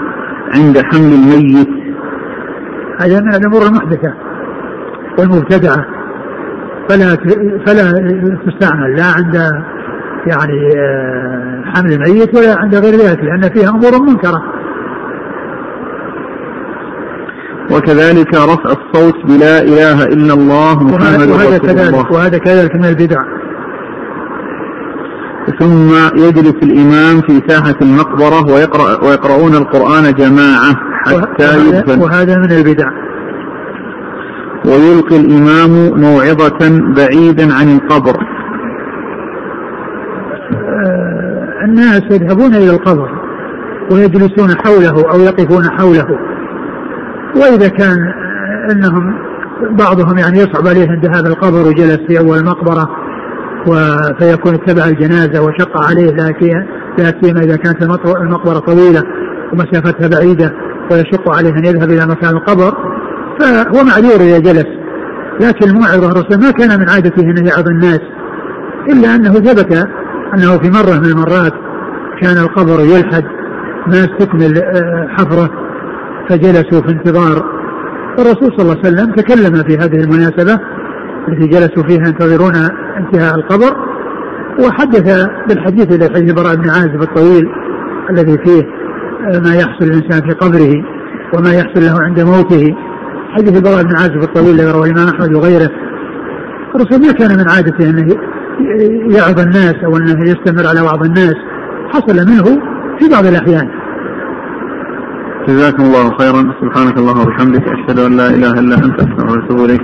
عند 0.55 0.79
حمل 0.79 1.13
الميت؟ 1.13 1.69
هذا 3.01 3.21
من 3.21 3.35
الأمور 3.35 3.63
المحدثة 3.67 4.15
والمبتدعة. 5.19 5.87
فلا 6.89 7.17
فلا 7.67 7.93
تستعمل 8.47 8.97
لا 8.97 9.05
عند 9.05 9.35
يعني 10.27 10.69
آه، 10.77 11.63
حمل 11.75 11.93
الميت 11.93 12.35
ولا 12.35 12.59
عند 12.59 12.75
غير 12.75 12.95
ذلك 12.95 13.21
لأن 13.25 13.51
فيها 13.55 13.71
أمور 13.71 14.03
منكرة. 14.03 14.43
وكذلك 17.71 18.35
رفع 18.35 18.71
الصوت 18.71 19.27
بلا 19.27 19.63
إله 19.63 20.05
إلا 20.05 20.35
الله 20.35 20.85
محمد 20.85 21.29
وهذا 21.29 21.59
كذلك 21.59 22.11
وهذا 22.11 22.39
كذلك 22.39 22.75
من 22.75 22.85
البدع. 22.85 23.19
ثم 25.59 25.91
يجلس 26.17 26.55
الإمام 26.63 27.21
في 27.21 27.43
ساحة 27.49 27.75
المقبرة 27.83 28.55
ويقرأ 28.55 29.05
ويقرؤون 29.05 29.55
القرآن 29.55 30.13
جماعة 30.13 30.77
حتى 31.07 31.59
يدفن. 31.69 32.01
وهذا 32.01 32.37
من 32.39 32.53
البدع. 32.53 32.91
ويلقي 34.65 35.17
الإمام 35.17 36.01
موعظة 36.01 36.83
بعيدا 36.97 37.55
عن 37.55 37.77
القبر. 37.77 38.17
الناس 41.65 42.03
يذهبون 42.11 42.55
إلى 42.55 42.71
القبر 42.71 43.09
ويجلسون 43.93 44.57
حوله 44.65 45.13
أو 45.13 45.21
يقفون 45.21 45.71
حوله. 45.71 46.07
وإذا 47.37 47.69
كان 47.69 47.99
أنهم 48.71 49.15
بعضهم 49.71 50.19
يعني 50.19 50.39
يصعب 50.39 50.69
عليه 50.69 50.89
عند 50.91 51.07
هذا 51.07 51.29
القبر 51.29 51.69
وجلس 51.69 51.99
في 52.09 52.19
أول 52.19 52.39
المقبرة 52.39 53.02
فيكون 54.19 54.55
اتبع 54.55 54.85
الجنازة 54.85 55.43
وشق 55.43 55.89
عليه 55.89 56.11
لا 56.99 57.13
سيما 57.23 57.41
إذا 57.41 57.57
كانت 57.57 57.83
المقبرة 58.07 58.59
طويلة 58.59 59.03
ومسافتها 59.53 60.09
بعيدة 60.09 60.53
ويشق 60.91 61.37
عليه 61.37 61.51
أن 61.51 61.65
يذهب 61.65 61.91
إلى 61.91 62.07
مكان 62.07 62.31
القبر 62.31 62.75
فهو 63.41 63.85
معذور 63.85 64.21
إذا 64.21 64.39
جلس. 64.39 64.67
لكن 65.41 65.71
الموعظة 65.71 66.11
الرسول 66.11 66.41
ما 66.41 66.51
كان 66.51 66.81
من 66.81 66.89
عادته 66.89 67.23
أن 67.23 67.47
يعظ 67.47 67.69
الناس 67.69 68.01
إلا 68.91 69.15
أنه 69.15 69.33
ثبت 69.33 69.89
أنه 70.35 70.59
في 70.59 70.71
مرة 70.71 70.99
من 70.99 71.07
المرات 71.07 71.53
كان 72.21 72.39
القبر 72.39 72.81
يلحد 72.81 73.25
ما 73.87 74.05
استكمل 74.05 74.59
آه، 74.59 75.09
حفرة 75.09 75.51
فجلسوا 76.29 76.81
في 76.83 76.89
انتظار. 76.89 77.45
الرسول 78.19 78.53
صلى 78.57 78.63
الله 78.63 78.77
عليه 78.85 78.95
وسلم 78.95 79.13
تكلم 79.13 79.63
في 79.63 79.79
هذه 79.79 80.05
المناسبة 80.05 80.61
التي 81.29 81.47
جلسوا 81.47 81.83
فيها 81.83 82.07
ينتظرون 82.07 82.55
انتهاء 82.99 83.35
القبر. 83.35 83.77
وحدث 84.61 85.27
بالحديث 85.49 85.95
إلى 85.95 86.15
حديث 86.15 86.33
براء 86.33 86.55
بن 86.55 86.71
عازب 86.71 87.03
الطويل 87.03 87.49
الذي 88.11 88.39
فيه 88.45 88.63
آه، 89.23 89.39
ما 89.39 89.55
يحصل 89.55 89.85
الإنسان 89.85 90.29
في 90.29 90.35
قبره 90.35 90.73
وما 91.35 91.53
يحصل 91.55 91.81
له 91.81 92.03
عند 92.03 92.21
موته. 92.21 92.75
حديث 93.31 93.57
البراء 93.57 93.83
بن 93.83 93.97
عازب 93.97 94.23
الطويل 94.23 94.55
الذي 94.55 94.71
رواه 94.71 94.85
الإمام 94.85 95.09
أحمد 95.09 95.35
وغيره. 95.35 95.71
الرسول 96.75 97.07
ما 97.07 97.13
كان 97.13 97.39
من 97.39 97.49
عادته 97.51 97.91
أنه 97.91 98.17
يعظ 99.17 99.41
الناس 99.41 99.75
أو 99.85 99.97
أنه 99.97 100.31
يستمر 100.31 100.67
على 100.67 100.81
وعظ 100.81 101.05
الناس. 101.05 101.35
حصل 101.93 102.17
منه 102.17 102.45
في 102.99 103.09
بعض 103.13 103.27
الأحيان. 103.27 103.69
جزاكم 105.49 105.83
الله 105.83 106.17
خيرا. 106.19 106.55
سبحانك 106.63 106.99
اللهم 106.99 107.21
وبحمدك. 107.21 107.63
أشهد 107.69 107.99
أن 107.99 108.17
لا 108.17 108.27
إله 108.27 108.53
إلا 108.61 108.75
أنت. 108.75 109.01
أستغفرك 109.01 109.31
وأتوب 109.31 109.65
إليك. 109.65 109.83